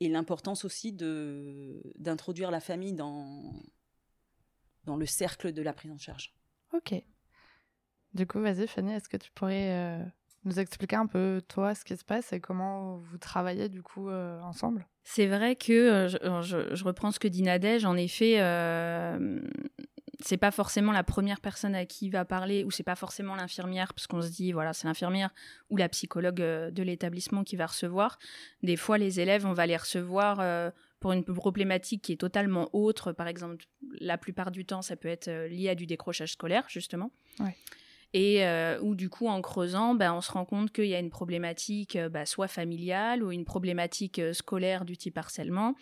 Et 0.00 0.08
l'importance 0.08 0.64
aussi 0.64 0.92
d'introduire 0.92 2.50
la 2.50 2.58
famille 2.58 2.92
dans, 2.92 3.52
dans 4.84 4.96
le 4.96 5.06
cercle 5.06 5.52
de 5.52 5.62
la 5.62 5.72
prise 5.72 5.92
en 5.92 5.98
charge. 5.98 6.34
Ok. 6.72 6.94
Du 8.14 8.26
coup, 8.26 8.40
vas-y, 8.40 8.66
Fanny, 8.66 8.92
est-ce 8.92 9.08
que 9.08 9.16
tu 9.16 9.30
pourrais 9.30 9.70
euh, 9.70 10.04
nous 10.44 10.58
expliquer 10.58 10.96
un 10.96 11.06
peu, 11.06 11.40
toi, 11.48 11.74
ce 11.74 11.84
qui 11.84 11.96
se 11.96 12.04
passe 12.04 12.32
et 12.32 12.40
comment 12.40 12.98
vous 12.98 13.18
travaillez, 13.18 13.68
du 13.68 13.82
coup, 13.82 14.10
ensemble? 14.10 14.86
C'est 15.04 15.26
vrai 15.26 15.56
que, 15.56 15.72
euh, 15.72 16.42
je, 16.42 16.84
reprends 16.84 17.10
ce 17.10 17.18
que 17.18 17.28
dit 17.28 17.42
Nadège, 17.42 17.84
en 17.84 17.96
effet, 17.96 18.40
euh, 18.40 19.40
c'est 20.20 20.36
pas 20.36 20.52
forcément 20.52 20.92
la 20.92 21.02
première 21.02 21.40
personne 21.40 21.74
à 21.74 21.84
qui 21.86 22.06
il 22.06 22.10
va 22.10 22.24
parler 22.24 22.64
ou 22.64 22.70
c'est 22.70 22.84
pas 22.84 22.94
forcément 22.94 23.34
l'infirmière 23.34 23.92
parce 23.94 24.06
qu'on 24.06 24.22
se 24.22 24.28
dit 24.28 24.52
voilà 24.52 24.72
c'est 24.72 24.86
l'infirmière 24.86 25.30
ou 25.68 25.76
la 25.76 25.88
psychologue 25.88 26.36
de 26.36 26.82
l'établissement 26.84 27.42
qui 27.42 27.56
va 27.56 27.66
recevoir 27.66 28.20
des 28.62 28.76
fois 28.76 28.98
les 28.98 29.18
élèves 29.18 29.44
on 29.46 29.52
va 29.52 29.66
les 29.66 29.76
recevoir 29.76 30.38
pour 31.02 31.12
une 31.12 31.24
problématique 31.24 32.00
qui 32.00 32.12
est 32.12 32.16
totalement 32.16 32.70
autre. 32.72 33.12
Par 33.12 33.26
exemple, 33.26 33.66
la 34.00 34.16
plupart 34.16 34.52
du 34.52 34.64
temps, 34.64 34.80
ça 34.80 34.96
peut 34.96 35.08
être 35.08 35.28
euh, 35.28 35.48
lié 35.48 35.68
à 35.68 35.74
du 35.74 35.86
décrochage 35.86 36.32
scolaire, 36.32 36.64
justement. 36.68 37.10
Et 38.14 38.44
euh, 38.44 38.78
où 38.80 38.94
du 38.94 39.08
coup, 39.08 39.26
en 39.28 39.40
creusant, 39.40 39.94
bah, 39.94 40.14
on 40.14 40.20
se 40.20 40.30
rend 40.30 40.44
compte 40.44 40.70
qu'il 40.72 40.86
y 40.86 40.94
a 40.94 40.98
une 40.98 41.10
problématique 41.10 41.96
euh, 41.96 42.08
bah, 42.08 42.26
soit 42.26 42.48
familiale 42.48 43.22
ou 43.22 43.32
une 43.32 43.44
problématique 43.44 44.20
scolaire 44.32 44.84
du 44.84 44.96
type 44.96 45.16
harcèlement. 45.16 45.74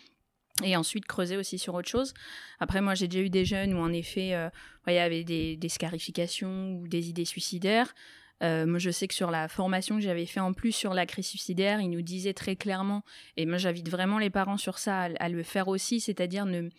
Et 0.63 0.75
ensuite 0.75 1.05
creuser 1.05 1.37
aussi 1.37 1.57
sur 1.57 1.73
autre 1.73 1.89
chose. 1.89 2.13
Après, 2.59 2.81
moi, 2.81 2.93
j'ai 2.93 3.07
déjà 3.07 3.23
eu 3.23 3.29
des 3.29 3.45
jeunes 3.45 3.73
où 3.73 3.77
en 3.77 3.91
effet, 3.91 4.37
il 4.85 4.93
y 4.93 4.97
avait 4.97 5.23
des, 5.23 5.69
scarifications 5.69 6.73
ou 6.73 6.87
des 6.87 7.09
idées 7.09 7.25
suicidaires. 7.25 7.93
Euh, 8.41 8.65
moi, 8.65 8.79
je 8.79 8.89
sais 8.89 9.07
que 9.07 9.13
sur 9.13 9.31
la 9.31 9.47
formation 9.47 9.95
que 9.95 10.01
j'avais 10.01 10.25
fait 10.25 10.39
en 10.39 10.53
plus 10.53 10.71
sur 10.71 10.93
la 10.93 11.05
crise 11.05 11.27
suicidaire, 11.27 11.79
il 11.79 11.89
nous 11.89 12.01
disait 12.01 12.33
très 12.33 12.55
clairement, 12.55 13.03
et 13.37 13.45
moi 13.45 13.57
j'invite 13.57 13.89
vraiment 13.89 14.17
les 14.17 14.29
parents 14.29 14.57
sur 14.57 14.79
ça 14.79 15.09
à, 15.19 15.29
le 15.29 15.43
faire 15.43 15.67
aussi, 15.67 15.99
c'est-à-dire 15.99 16.45
ne, 16.45 16.69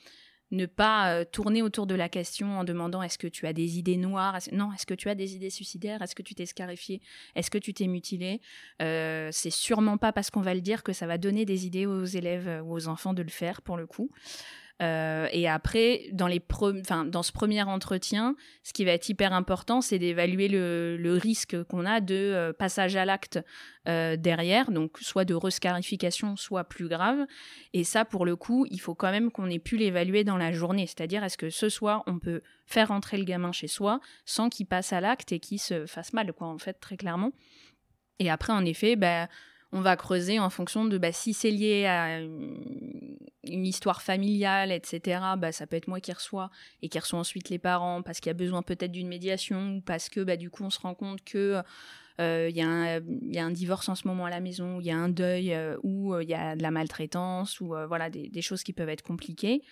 ne 0.53 0.67
pas 0.67 1.13
euh, 1.13 1.25
tourner 1.25 1.63
autour 1.63 1.87
de 1.87 1.95
la 1.95 2.09
question 2.09 2.59
en 2.59 2.65
demandant 2.65 3.03
est-ce 3.03 3.19
que 3.19 3.27
tu 3.27 3.47
as 3.47 3.53
des 3.53 3.79
idées 3.79 3.97
noires? 3.97 4.39
Non, 4.53 4.73
est-ce 4.73 4.87
que 4.87 4.95
tu 4.95 5.09
as 5.09 5.15
des 5.15 5.35
idées 5.35 5.51
suicidaires? 5.51 6.03
Est-ce 6.03 6.15
que 6.15 6.23
tu 6.23 6.35
t'es 6.35 6.47
scarifié? 6.47 7.01
Est-ce 7.35 7.51
que 7.51 7.59
tu 7.59 7.75
t'es 7.75 7.87
mutilé? 7.87 8.41
Euh, 8.81 9.31
C'est 9.33 9.51
sûrement 9.51 9.97
pas 9.97 10.13
parce 10.13 10.31
qu'on 10.31 10.43
va 10.43 10.55
le 10.55 10.61
dire 10.61 10.83
que 10.83 10.93
ça 10.93 11.07
va 11.07 11.19
donner 11.19 11.45
des 11.45 11.67
idées 11.67 11.87
aux 11.87 12.05
élèves 12.05 12.63
ou 12.65 12.75
aux 12.75 12.87
enfants 12.87 13.15
de 13.15 13.23
le 13.23 13.31
faire 13.31 13.63
pour 13.63 13.77
le 13.77 13.87
coup. 13.87 14.11
Euh, 14.81 15.29
et 15.33 15.49
après, 15.49 16.09
dans, 16.13 16.27
les 16.27 16.43
dans 17.07 17.23
ce 17.23 17.33
premier 17.33 17.63
entretien, 17.63 18.35
ce 18.63 18.73
qui 18.73 18.85
va 18.85 18.93
être 18.93 19.09
hyper 19.09 19.33
important, 19.33 19.81
c'est 19.81 19.99
d'évaluer 19.99 20.49
le, 20.49 21.19
risque 21.23 21.63
qu'on 21.65 21.85
a 21.85 22.01
de 22.01 22.15
euh, 22.15 22.53
passage 22.53 22.97
à 22.97 23.05
l'acte 23.05 23.39
euh, 23.89 24.17
derrière, 24.17 24.71
donc 24.71 24.99
soit 25.01 25.25
de 25.25 25.35
rescarification, 25.35 26.37
soit 26.37 26.65
plus 26.65 26.89
grave. 26.89 27.27
Et 27.75 27.85
ça, 27.85 28.05
pour 28.05 28.25
le 28.25 28.35
coup, 28.35 28.67
il 28.71 28.81
faut 28.81 28.95
quand 28.95 29.11
même 29.11 29.31
qu'on 29.31 29.51
ait 29.51 29.59
pu 29.59 29.77
l'évaluer 29.77 30.25
dans 30.25 30.39
la 30.39 30.53
journée. 30.53 30.87
C'est-à-dire, 30.87 31.23
est-ce 31.23 31.39
que 31.39 31.51
ce 31.51 31.69
soir, 31.69 32.03
on 32.07 32.19
peut 32.19 32.43
faire 32.67 32.89
rentrer 32.89 33.19
le 33.19 33.25
gamin 33.25 33.53
chez 33.53 33.69
soi 33.69 34.01
sans 34.25 34.49
qu'il 34.49 34.67
passe 34.67 34.93
à 34.93 35.01
l'acte 35.01 35.33
et 35.33 35.39
qu'il 35.39 35.61
se 35.61 35.87
fasse 35.87 36.13
mal, 36.13 36.33
quoi, 36.33 36.49
en 36.49 36.59
fait, 36.59 36.75
très 36.75 36.97
clairement. 36.97 37.33
Et 38.19 38.31
après, 38.31 38.53
en 38.53 38.65
effet, 38.65 38.97
bah, 38.97 39.29
on 39.73 39.81
va 39.81 39.97
creuser 39.97 40.39
en 40.39 40.51
fonction 40.51 40.85
de 40.85 40.99
bah, 40.99 41.13
si 41.13 41.33
c'est 41.33 41.51
lié 41.51 41.87
à 41.87 42.21
une, 42.21 43.67
histoire 43.67 44.03
familiale, 44.03 44.71
etc. 44.71 45.21
Bah, 45.39 45.51
ça 45.51 45.67
peut 45.67 45.77
être 45.77 45.89
moi 45.89 46.01
qui 46.01 46.13
reçois 46.13 46.51
et 46.83 46.89
qui 46.89 46.99
reçois 46.99 47.19
ensuite 47.19 47.49
les 47.49 47.59
parents 47.59 48.03
parce 48.03 48.21
qu'il 48.21 48.29
y 48.29 48.31
a 48.31 48.35
besoin 48.35 48.63
peut-être 48.63 48.93
d'une 48.93 49.09
médiation 49.09 49.77
ou 49.77 49.81
parce 49.81 50.09
que 50.09 50.21
bah, 50.21 50.37
du 50.37 50.51
coup 50.51 50.63
on 50.65 50.71
se 50.71 50.79
rend 50.79 50.95
compte 50.95 51.25
que 51.25 51.63
euh, 52.21 52.49
il 52.51 52.57
y, 52.57 52.61
a 52.61 53.45
un 53.45 53.51
divorce 53.51 53.89
en 53.89 53.95
ce 53.95 54.07
moment 54.07 54.27
à 54.27 54.31
la 54.31 54.41
maison, 54.41 54.81
il 54.81 54.87
y 54.87 54.91
a 54.91 54.97
un 54.97 55.09
deuil 55.09 55.55
euh, 55.55 55.77
ou 55.83 56.15
euh, 56.15 56.23
il 56.23 56.29
y 56.29 56.35
a 56.35 56.55
de 56.55 56.63
la 56.63 56.71
maltraitance 56.71 57.61
ou 57.61 57.75
voilà 57.89 58.11
des, 58.11 58.29
des, 58.29 58.43
choses 58.43 58.63
qui 58.63 58.73
peuvent 58.73 58.91
être 58.91 59.03
compliquées. 59.03 59.63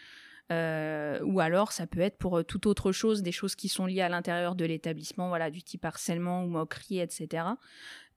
ou 0.50 1.40
alors 1.40 1.72
ça 1.72 1.86
peut 1.86 2.00
être 2.00 2.16
pour 2.16 2.44
toute 2.44 2.66
autre 2.66 2.92
chose, 2.92 3.22
des 3.22 3.32
choses 3.32 3.54
qui 3.54 3.68
sont 3.68 3.86
liées 3.86 4.00
à 4.00 4.08
l'intérieur 4.08 4.54
de 4.54 4.64
l'établissement, 4.64 5.28
voilà, 5.28 5.50
du 5.50 5.62
type 5.62 5.84
harcèlement 5.84 6.44
ou 6.44 6.48
moquerie, 6.48 7.00
etc. 7.00 7.44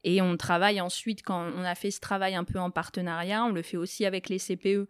Et 0.04 0.22
on 0.22 0.36
travaille 0.38 0.82
ensuite, 0.82 1.24
quand 1.24 1.52
on 1.56 1.64
a 1.64 1.76
fait 1.76 1.92
ce 1.92 2.00
travail 2.00 2.36
un 2.36 2.44
peu 2.44 2.60
en 2.60 2.72
partenariat, 2.72 3.44
on 3.46 3.52
le 3.52 3.62
fait 3.62 3.78
aussi 3.78 4.06
avec 4.06 4.30
les 4.30 4.38
CPE 4.38 4.88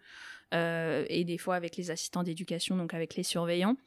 euh, 0.53 1.05
et 1.07 1.23
des 1.23 1.37
fois 1.37 1.55
avec 1.55 1.77
les 1.77 1.91
assistants 1.91 2.23
d'éducation, 2.23 2.75
donc 2.77 2.93
avec 2.93 3.15
les 3.15 3.23
surveillants 3.23 3.77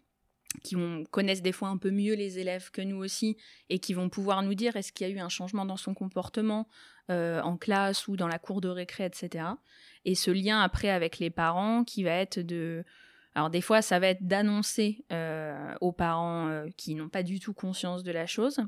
qui 0.63 0.77
connaissent 1.11 1.43
des 1.43 1.53
fois 1.53 1.69
un 1.69 1.77
peu 1.77 1.91
mieux 1.91 2.15
les 2.15 2.39
élèves 2.39 2.71
que 2.71 2.81
nous 2.81 2.97
aussi 2.97 3.37
et 3.69 3.79
qui 3.79 3.93
vont 3.93 4.09
pouvoir 4.09 4.43
nous 4.43 4.55
dire 4.55 4.77
est-ce 4.77 4.91
qu'il 4.91 5.07
y 5.07 5.11
a 5.11 5.13
eu 5.13 5.19
un 5.19 5.29
changement 5.29 5.67
dans 5.67 5.77
son 5.77 5.93
comportement 5.93 6.67
euh, 7.11 7.43
en 7.43 7.59
classe 7.59 8.09
ou 8.09 8.17
dans 8.17 8.29
la 8.29 8.39
cour 8.39 8.63
de 8.63 8.69
récré, 8.69 9.05
etc. 9.05 9.45
Et 10.07 10.15
ce 10.15 10.31
lien 10.31 10.61
après 10.63 10.89
avec 10.89 11.19
les 11.19 11.31
parents 11.31 11.85
qui 11.85 12.05
va 12.05 12.13
être 12.13 12.39
de... 12.39 12.85
Alors 13.35 13.51
des 13.51 13.61
fois, 13.61 13.83
ça 13.83 13.99
va 13.99 14.07
être 14.07 14.27
d'annoncer 14.27 15.05
euh, 15.13 15.75
aux 15.83 15.93
parents 15.93 16.65
qui 16.79 16.95
n'ont 16.95 17.11
pas 17.11 17.23
du 17.23 17.39
tout 17.39 17.53
conscience 17.53 18.03
de 18.03 18.13
la 18.13 18.27
chose. 18.27 18.61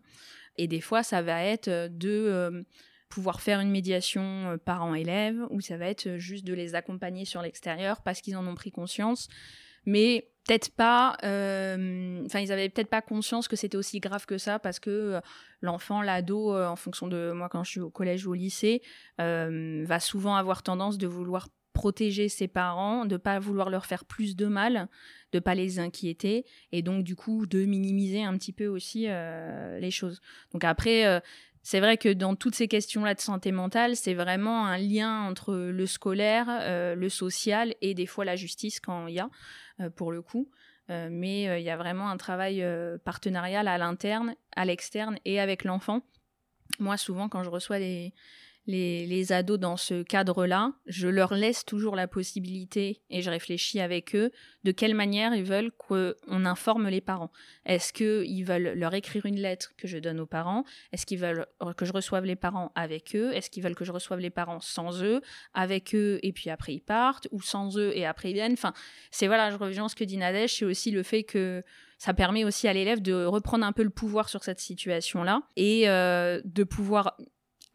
Et 0.58 0.66
des 0.66 0.80
fois, 0.80 1.02
ça 1.02 1.22
va 1.22 1.42
être 1.42 1.68
euh, 1.68 1.88
de 1.88 2.10
euh, 2.10 2.62
pouvoir 3.08 3.40
faire 3.40 3.60
une 3.60 3.70
médiation 3.70 4.22
euh, 4.50 4.56
parents-élèves, 4.58 5.46
ou 5.50 5.60
ça 5.60 5.78
va 5.78 5.86
être 5.86 6.18
juste 6.18 6.44
de 6.44 6.52
les 6.52 6.74
accompagner 6.74 7.24
sur 7.24 7.40
l'extérieur 7.40 8.02
parce 8.02 8.20
qu'ils 8.20 8.36
en 8.36 8.46
ont 8.46 8.54
pris 8.54 8.70
conscience. 8.70 9.28
Mais 9.86 10.28
peut-être 10.46 10.74
pas, 10.74 11.16
enfin, 11.22 12.40
ils 12.40 12.52
avaient 12.52 12.68
peut-être 12.68 12.90
pas 12.90 13.00
conscience 13.00 13.48
que 13.48 13.56
c'était 13.56 13.76
aussi 13.76 14.00
grave 14.00 14.26
que 14.26 14.36
ça 14.36 14.58
parce 14.58 14.80
que 14.80 15.18
l'enfant, 15.62 16.02
l'ado, 16.02 16.54
en 16.54 16.76
fonction 16.76 17.06
de 17.06 17.32
moi 17.32 17.48
quand 17.48 17.64
je 17.64 17.70
suis 17.70 17.80
au 17.80 17.88
collège 17.88 18.26
ou 18.26 18.32
au 18.32 18.34
lycée, 18.34 18.82
va 19.16 20.00
souvent 20.00 20.36
avoir 20.36 20.62
tendance 20.62 20.98
de 20.98 21.06
vouloir 21.06 21.48
protéger 21.78 22.28
ses 22.28 22.48
parents, 22.48 23.04
de 23.04 23.16
pas 23.16 23.38
vouloir 23.38 23.70
leur 23.70 23.86
faire 23.86 24.04
plus 24.04 24.34
de 24.34 24.46
mal, 24.46 24.88
de 25.30 25.38
pas 25.38 25.54
les 25.54 25.78
inquiéter 25.78 26.44
et 26.72 26.82
donc 26.82 27.04
du 27.04 27.14
coup 27.14 27.46
de 27.46 27.64
minimiser 27.64 28.24
un 28.24 28.36
petit 28.36 28.52
peu 28.52 28.66
aussi 28.66 29.04
euh, 29.06 29.78
les 29.78 29.92
choses. 29.92 30.20
Donc 30.52 30.64
après 30.64 31.06
euh, 31.06 31.20
c'est 31.62 31.78
vrai 31.78 31.96
que 31.96 32.12
dans 32.12 32.34
toutes 32.34 32.56
ces 32.56 32.66
questions-là 32.66 33.14
de 33.14 33.20
santé 33.20 33.52
mentale, 33.52 33.94
c'est 33.94 34.14
vraiment 34.14 34.66
un 34.66 34.76
lien 34.76 35.22
entre 35.22 35.54
le 35.54 35.86
scolaire, 35.86 36.48
euh, 36.50 36.96
le 36.96 37.08
social 37.08 37.76
et 37.80 37.94
des 37.94 38.06
fois 38.06 38.24
la 38.24 38.34
justice 38.34 38.80
quand 38.80 39.06
il 39.06 39.14
y 39.14 39.20
a, 39.20 39.30
pour 39.90 40.10
le 40.10 40.20
coup. 40.20 40.50
mais 40.88 41.60
il 41.60 41.64
y 41.64 41.70
a 41.70 41.76
vraiment 41.76 42.10
un 42.10 42.16
travail 42.16 42.64
partenarial 43.04 43.68
à 43.68 43.78
l'interne, 43.78 44.34
à 44.56 44.64
l'externe 44.64 45.16
et 45.24 45.38
avec 45.38 45.62
l'enfant. 45.62 46.02
Moi, 46.80 46.96
souvent, 46.96 47.28
quand 47.28 47.44
je 47.44 47.50
reçois 47.50 47.78
des, 47.78 48.12
les, 48.68 49.32
ados 49.32 49.58
dans 49.58 49.76
ce 49.76 50.02
cadre-là, 50.02 50.72
je 50.86 51.08
leur 51.08 51.34
laisse 51.34 51.64
toujours 51.64 51.96
la 51.96 52.06
possibilité, 52.06 53.00
et 53.10 53.22
je 53.22 53.30
réfléchis 53.30 53.80
avec 53.80 54.14
eux, 54.14 54.30
de 54.64 54.72
quelle 54.72 54.94
manière 54.94 55.34
ils 55.34 55.44
veulent 55.44 55.72
qu'on 55.72 56.14
informe 56.44 56.88
les 56.88 57.00
parents. 57.00 57.32
Est-ce 57.64 57.92
qu'ils 57.92 58.44
veulent 58.44 58.74
leur 58.76 58.94
écrire 58.94 59.24
une 59.26 59.40
lettre 59.40 59.72
que 59.76 59.88
je 59.88 59.98
donne 59.98 60.20
aux 60.20 60.26
parents? 60.26 60.64
Est-ce 60.92 61.06
qu'ils 61.06 61.18
veulent 61.18 61.46
que 61.76 61.84
je 61.86 61.92
reçoive 61.92 62.24
les 62.24 62.36
parents 62.36 62.70
avec 62.74 63.16
eux? 63.16 63.32
Est-ce 63.32 63.50
qu'ils 63.50 63.62
veulent 63.62 63.74
que 63.74 63.86
je 63.86 63.92
reçoive 63.92 64.20
les 64.20 64.30
parents 64.30 64.60
sans 64.60 65.02
eux, 65.02 65.22
avec 65.54 65.94
eux, 65.94 66.20
et 66.22 66.32
puis 66.32 66.50
après 66.50 66.74
ils 66.74 66.80
partent, 66.80 67.26
ou 67.32 67.40
sans 67.40 67.78
eux, 67.78 67.96
et 67.96 68.04
après 68.04 68.30
ils 68.30 68.34
viennent? 68.34 68.52
Enfin, 68.52 68.74
c'est 69.10 69.26
voilà, 69.26 69.50
je 69.50 69.56
reviens 69.56 69.86
à 69.86 69.88
ce 69.88 69.96
que 69.96 70.04
dit 70.04 70.18
Nadège, 70.18 70.56
c'est 70.56 70.66
aussi 70.66 70.90
le 70.90 71.02
fait 71.02 71.24
que 71.24 71.62
ça 71.96 72.14
permet 72.14 72.44
aussi 72.44 72.68
à 72.68 72.72
l'élève 72.72 73.00
de 73.00 73.24
reprendre 73.24 73.64
un 73.64 73.72
peu 73.72 73.82
le 73.82 73.90
pouvoir 73.90 74.28
sur 74.28 74.44
cette 74.44 74.60
situation-là 74.60 75.42
et 75.56 75.88
euh, 75.88 76.40
de 76.44 76.62
pouvoir 76.62 77.16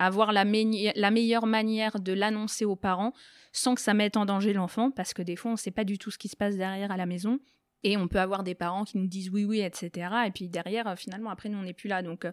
avoir 0.06 0.32
la, 0.32 0.46
meilleure 0.46 1.46
manière 1.46 2.00
de 2.00 2.14
l'annoncer 2.14 2.66
aux 2.66 2.76
parents 2.76 3.14
sans 3.52 3.76
que 3.76 3.82
ça 3.82 3.94
mette 3.94 4.18
en 4.18 4.26
danger 4.26 4.54
l'enfant, 4.54 4.92
parce 4.92 5.14
que 5.14 5.22
des 5.22 5.36
fois, 5.36 5.52
on 5.52 5.54
ne 5.54 5.60
sait 5.60 5.72
pas 5.72 5.84
du 5.84 5.98
tout 5.98 6.12
ce 6.12 6.18
qui 6.18 6.28
se 6.28 6.36
passe 6.36 6.58
derrière 6.58 6.92
à 6.92 6.98
la 6.98 7.06
maison. 7.06 7.40
Et 7.84 7.98
on 7.98 8.08
peut 8.08 8.20
avoir 8.20 8.44
des 8.44 8.56
parents 8.56 8.86
qui 8.86 8.98
nous 8.98 9.08
disent 9.08 9.30
oui, 9.30 9.44
oui, 9.44 9.60
etc. 9.60 10.10
Et 10.26 10.32
puis 10.32 10.48
derrière, 10.48 10.88
euh, 10.88 10.96
finalement, 10.96 11.30
après, 11.30 11.50
nous, 11.50 11.58
on 11.58 11.64
n'est 11.64 11.74
plus 11.74 11.90
là. 11.90 12.02
Donc, 12.02 12.26
euh, 12.26 12.32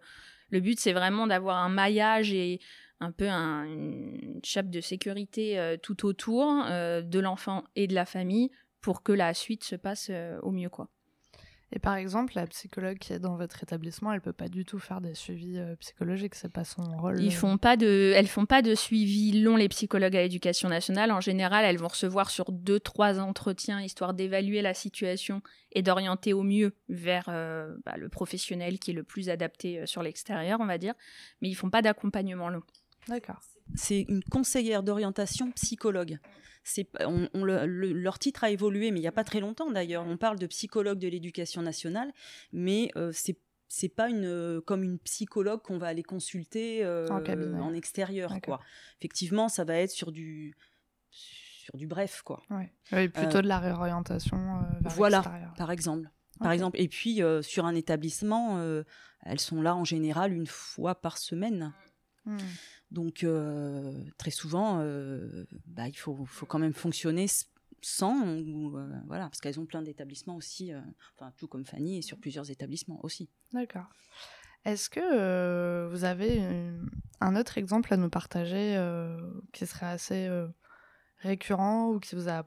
le 0.51 0.61
but, 0.61 0.79
c'est 0.79 0.93
vraiment 0.93 1.27
d'avoir 1.27 1.59
un 1.59 1.69
maillage 1.69 2.33
et 2.33 2.61
un 3.01 3.11
peu 3.11 3.29
un, 3.29 3.65
une 3.65 4.41
chape 4.45 4.71
de 4.71 4.81
sécurité 4.81 5.59
euh, 5.59 5.77
tout 5.77 6.07
autour 6.07 6.47
de 6.47 7.19
l'enfant 7.19 7.65
et 7.75 7.87
de 7.87 7.95
la 7.95 8.05
famille 8.05 8.51
pour 8.81 9.03
que 9.03 9.13
la 9.13 9.35
suite 9.35 9.65
se 9.65 9.77
passe 9.77 10.11
au 10.43 10.51
mieux, 10.51 10.71
quoi. 10.71 10.89
Et 11.73 11.79
par 11.79 11.95
exemple, 11.95 12.33
la 12.35 12.47
psychologue 12.49 12.99
qui 12.99 13.13
est 13.13 13.21
dans 13.21 13.37
votre 13.37 13.63
établissement, 13.63 14.13
elle 14.13 14.21
peut 14.21 14.33
pas 14.33 14.49
du 14.49 14.65
tout 14.65 14.81
faire 14.81 15.01
des 15.01 15.15
suivis 15.15 15.59
euh, 15.59 15.77
psychologiques, 15.77 16.35
c'est 16.35 16.53
pas 16.53 16.65
son 16.65 16.83
rôle. 16.83 17.21
Ils 17.21 17.29
euh. 17.29 17.31
font 17.31 17.59
pas 17.59 17.77
de, 17.77 18.13
elles 18.17 18.27
font 18.27 18.45
pas 18.45 18.61
de 18.61 18.75
suivi 18.75 19.41
long 19.41 19.55
les 19.55 19.69
psychologues 19.69 20.17
à 20.17 20.23
l'éducation 20.23 20.69
nationale. 20.69 21.13
En 21.13 21.21
général, 21.21 21.65
elles 21.65 21.79
vont 21.79 21.89
recevoir 21.89 22.31
sur 22.31 22.51
deux 22.51 22.81
trois 22.81 23.21
entretiens 23.21 23.81
histoire 23.81 24.15
d'évaluer 24.15 24.63
la 24.63 24.75
situation 24.75 25.43
et 25.71 25.83
d'orienter 25.83 26.33
au 26.33 26.43
mieux 26.43 26.75
vers 26.89 27.27
euh, 27.29 27.77
bah, 27.85 27.97
le 27.97 28.09
professionnel 28.09 28.81
qui 28.81 28.91
est 28.91 28.95
le 28.95 29.05
plus 29.05 29.31
adapté 29.31 29.87
sur 29.87 30.03
l'extérieur, 30.03 30.59
on 30.61 30.67
va 30.67 30.79
dire. 30.79 30.95
Mais 31.41 31.49
ils 31.49 31.55
font 31.55 31.71
pas 31.71 31.83
d'accompagnement 31.83 32.49
long. 32.49 32.63
D'accord. 33.07 33.41
C'est 33.75 34.07
une 34.09 34.23
conseillère 34.25 34.83
d'orientation 34.83 35.51
psychologue 35.53 36.19
on, 37.35 37.45
leur 37.45 38.19
titre 38.19 38.45
a 38.45 38.51
évolué, 38.51 38.91
mais 38.91 38.99
il 38.99 39.03
n'y 39.03 39.09
a 39.09 39.13
pas 39.13 39.25
très 39.25 39.41
longtemps 39.41 39.71
d'ailleurs. 39.71 40.07
On 40.07 40.17
parle 40.17 40.39
de 40.39 40.47
psychologue 40.47 40.99
de 40.99 41.09
l'éducation 41.09 41.63
nationale, 41.63 42.13
mais 42.53 42.91
euh, 42.97 43.11
c'est 43.13 43.39
c'est 43.73 43.89
pas 43.89 44.09
une 44.09 44.25
euh, 44.25 44.61
comme 44.61 44.83
une 44.83 44.99
psychologue 44.99 45.63
qu'on 45.63 45.79
va 45.79 45.87
aller 45.87 46.03
consulter 46.03 46.85
euh, 46.85 47.07
en, 47.09 47.73
extérieur 47.73 48.35
quoi. 48.43 48.61
Effectivement, 48.99 49.49
ça 49.49 49.63
va 49.63 49.77
être 49.77 49.93
sur 49.93 50.11
du 50.11 50.57
sur 51.11 51.77
du 51.77 51.87
bref 51.87 52.23
quoi. 52.23 52.43
Oui, 52.51 53.09
plutôt 53.09 53.43
de 53.43 53.47
la 53.47 53.61
réorientation 53.61 54.39
vers 54.81 54.93
Voilà, 54.93 55.23
par 55.57 55.71
exemple. 55.71 56.11
Par 56.41 56.53
exemple, 56.53 56.81
et 56.81 56.89
puis 56.89 57.21
sur 57.43 57.67
un 57.67 57.75
établissement, 57.75 58.61
elles 59.23 59.41
sont 59.41 59.63
là 59.63 59.77
en 59.77 59.85
général 59.85 60.33
une 60.33 60.47
fois 60.47 60.97
par 60.97 61.19
semaine. 61.19 61.73
Hmm. 62.25 62.39
Donc, 62.91 63.25
euh, 63.25 64.05
très 64.19 64.31
souvent, 64.31 64.81
euh, 64.81 65.45
bah, 65.67 65.89
il 65.89 65.97
faut, 65.97 66.25
faut, 66.27 66.47
quand 66.47 66.59
même 66.59 66.75
fonctionner 66.75 67.27
sans, 67.83 68.39
ou, 68.39 68.71
voilà, 69.07 69.25
parce 69.25 69.41
qu'elles 69.41 69.59
ont 69.59 69.67
plein 69.67 69.83
d'établissements 69.83 70.37
aussi, 70.37 70.73
enfin 71.17 71.33
tout 71.39 71.49
comme 71.49 71.65
Fanny, 71.65 71.99
et 71.99 72.03
sur 72.03 72.19
plusieurs 72.19 72.51
établissements 72.51 73.03
aussi. 73.03 73.31
D'accord. 73.53 73.87
Est-ce 74.67 74.91
que 74.91 75.89
vous 75.89 76.05
avez 76.05 76.43
un 77.21 77.37
autre 77.37 77.57
exemple 77.57 77.95
à 77.95 77.97
nous 77.97 78.11
partager 78.11 78.77
qui 79.53 79.67
serait 79.67 79.87
assez 79.87 80.29
récurrent 81.17 81.89
ou 81.89 82.01
qui 82.01 82.17
vous 82.17 82.29
a 82.29 82.47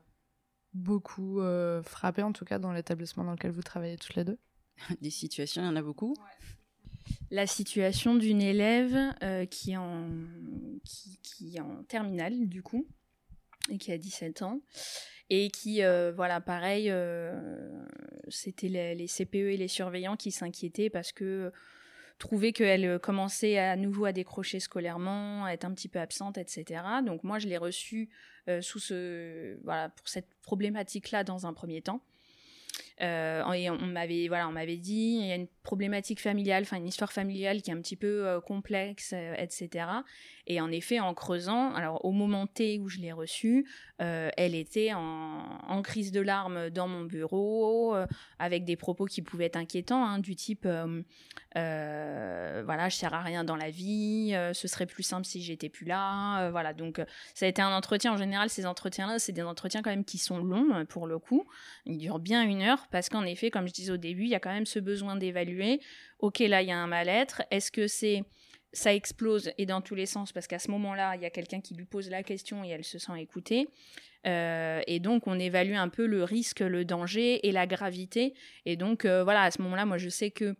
beaucoup 0.76 1.42
frappé, 1.84 2.22
en 2.22 2.32
tout 2.32 2.46
cas 2.46 2.60
dans 2.60 2.72
l'établissement 2.72 3.24
dans 3.24 3.32
lequel 3.32 3.52
vous 3.52 3.64
travaillez 3.64 3.98
toutes 3.98 4.16
les 4.16 4.26
deux? 4.26 4.38
Des 5.02 5.10
situations, 5.10 5.64
il 5.64 5.66
y 5.66 5.70
en 5.70 5.76
a 5.76 5.82
beaucoup. 5.82 6.16
La 7.32 7.48
situation 7.48 8.16
d'une 8.16 8.42
élève 8.42 8.96
qui, 9.50 9.72
est 9.72 9.78
en, 9.78 10.08
qui, 10.84 11.60
en 11.60 11.84
terminale, 11.84 12.48
du 12.48 12.62
coup, 12.62 12.88
et 13.70 13.78
qui 13.78 13.92
a 13.92 13.98
17 13.98 14.42
ans, 14.44 14.62
et 15.30 15.50
qui, 15.50 15.82
voilà, 16.16 16.42
pareil, 16.42 16.94
c'était 18.28 18.68
les, 18.68 18.96
les, 18.96 19.08
CPE 19.08 19.36
et 19.36 19.58
les 19.58 19.68
surveillants 19.68 20.16
qui 20.16 20.32
s'inquiétaient 20.32 20.90
parce 20.90 21.12
que 21.12 21.52
trouver 22.24 22.54
qu'elle 22.54 22.86
euh, 22.86 23.00
commençait 23.00 23.58
à 23.58 23.76
nouveau 23.76 24.06
à 24.06 24.12
décrocher 24.12 24.60
scolairement, 24.60 25.46
à 25.46 25.52
être 25.52 25.66
un 25.66 25.74
petit 25.74 25.90
peu 25.90 26.00
absente, 26.00 26.38
etc. 26.38 26.84
Donc 27.06 27.24
moi, 27.24 27.40
je 27.40 27.48
l'ai 27.48 27.58
reçue 27.58 28.10
euh, 28.48 28.62
sous 28.62 28.80
ce, 28.80 29.58
voilà, 29.64 29.90
pour 29.90 30.08
cette 30.08 30.34
problématique-là 30.42 31.24
dans 31.24 31.46
un 31.46 31.54
premier 31.54 31.82
temps. 31.82 32.02
Euh, 33.02 33.52
et 33.54 33.70
on, 33.70 33.78
m'avait 33.78 34.28
voilà, 34.28 34.48
on 34.48 34.52
m'avait 34.52 34.78
dit 34.78 35.18
il 35.20 35.26
y 35.28 35.32
a 35.32 35.36
une 35.36 35.48
problématique 35.64 36.22
familiale, 36.22 36.64
enfin 36.64 36.78
une 36.78 36.88
histoire 36.88 37.12
familiale 37.12 37.62
qui 37.62 37.72
est 37.72 37.74
un 37.74 37.82
petit 37.82 37.96
peu 37.96 38.28
euh, 38.28 38.40
complexe, 38.40 39.14
euh, 39.16 39.34
etc. 39.38 39.88
Et 40.46 40.62
en 40.62 40.72
effet, 40.72 41.00
en 41.00 41.14
creusant, 41.14 41.74
alors 41.74 42.04
au 42.06 42.12
moment 42.12 42.46
T 42.48 42.78
où 42.80 42.90
je 42.90 43.00
l'ai 43.00 43.12
reçue, 43.14 43.66
elle 44.00 44.56
était 44.56 44.92
en, 44.94 45.82
crise 45.82 46.12
de 46.12 46.20
larmes 46.20 46.70
dans 46.70 46.90
mon 46.90 47.06
bureau, 47.06 47.96
avec 48.40 48.66
des 48.66 48.76
propos 48.76 49.06
qui 49.06 49.22
pouvaient 49.22 49.46
être 49.46 49.56
inquiétants, 49.56 50.04
hein, 50.04 50.20
du 50.20 50.36
type 50.36 50.68
voilà, 51.56 52.90
je 52.90 52.96
sers 52.96 53.14
à 53.14 53.22
rien 53.22 53.46
dans 53.46 53.56
la 53.56 53.70
vie, 53.70 54.36
ce 54.54 54.68
serait 54.68 54.86
plus 54.86 55.04
simple 55.04 55.26
si 55.26 55.42
j'étais 55.42 55.70
plus 55.70 55.86
là, 55.86 56.50
voilà. 56.52 56.74
Donc 56.74 57.02
ça 57.34 57.46
a 57.46 57.50
été 57.50 57.62
un 57.62 57.74
entretien. 57.74 58.12
En 58.12 58.18
général, 58.18 58.50
ces 58.50 58.66
entretiens-là, 58.66 59.20
c'est 59.20 59.32
des 59.32 59.44
entretiens 59.44 59.82
quand 59.82 59.92
même 59.92 60.04
qui 60.04 60.18
sont 60.18 60.40
longs 60.40 60.86
pour 60.88 61.08
le 61.08 61.20
coup. 61.20 61.48
Ils 61.86 61.98
durent 61.98 62.20
bien 62.20 62.44
une 62.44 62.64
heure 62.64 62.83
parce 62.92 63.10
qu'en 63.10 63.26
effet, 63.26 63.50
comme 63.50 63.68
je 63.68 63.74
disais 63.74 63.92
au 63.92 63.98
début, 63.98 64.24
il 64.24 64.30
y 64.30 64.36
a 64.36 64.40
quand 64.40 64.54
même 64.54 64.66
ce 64.66 64.80
besoin 64.80 65.16
d'évaluer. 65.16 65.80
Ok, 66.20 66.40
là, 66.40 66.62
il 66.62 66.68
y 66.68 66.72
a 66.72 66.78
un 66.78 66.88
mal-être. 66.88 67.44
Est-ce 67.52 67.72
que 67.72 67.88
c'est 67.88 68.24
ça 68.74 68.94
explose 68.94 69.52
et 69.60 69.68
dans 69.68 69.82
tous 69.82 69.94
les 69.94 70.08
sens 70.08 70.32
parce 70.32 70.48
qu'à 70.48 70.60
ce 70.60 70.72
moment-là, 70.72 71.16
il 71.16 71.22
y 71.22 71.26
a 71.26 71.30
quelqu'un 71.30 71.62
qui 71.62 71.76
lui 71.76 71.86
pose 71.86 72.10
la 72.10 72.24
question 72.24 72.64
et 72.64 72.70
elle 72.70 72.84
se 72.84 72.98
sent 72.98 73.14
écoutée. 73.20 73.70
Euh, 74.26 74.82
et 74.88 75.00
donc, 75.00 75.28
on 75.28 75.40
évalue 75.40 75.76
un 75.76 75.90
peu 75.90 76.06
le 76.08 76.24
risque, 76.24 76.62
le 76.62 76.84
danger 76.84 77.48
et 77.48 77.52
la 77.52 77.68
gravité. 77.68 78.34
Et 78.66 78.76
donc, 78.76 79.06
euh, 79.06 79.24
voilà, 79.24 79.44
à 79.44 79.52
ce 79.52 79.62
moment-là, 79.62 79.86
moi, 79.86 79.98
je 79.98 80.10
sais 80.10 80.32
que 80.32 80.56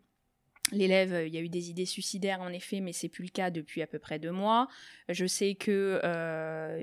L'élève, 0.72 1.14
euh, 1.14 1.28
il 1.28 1.34
y 1.34 1.38
a 1.38 1.42
eu 1.42 1.50
des 1.50 1.70
idées 1.70 1.86
suicidaires 1.86 2.40
en 2.40 2.48
effet, 2.48 2.80
mais 2.80 2.94
c'est 2.94 3.10
plus 3.10 3.26
le 3.26 3.30
cas 3.30 3.52
depuis 3.52 3.82
à 3.82 3.86
peu 3.86 4.00
près 4.00 4.18
deux 4.18 4.32
mois. 4.32 4.70
Je 5.10 5.26
sais 5.26 5.56
que 5.56 6.00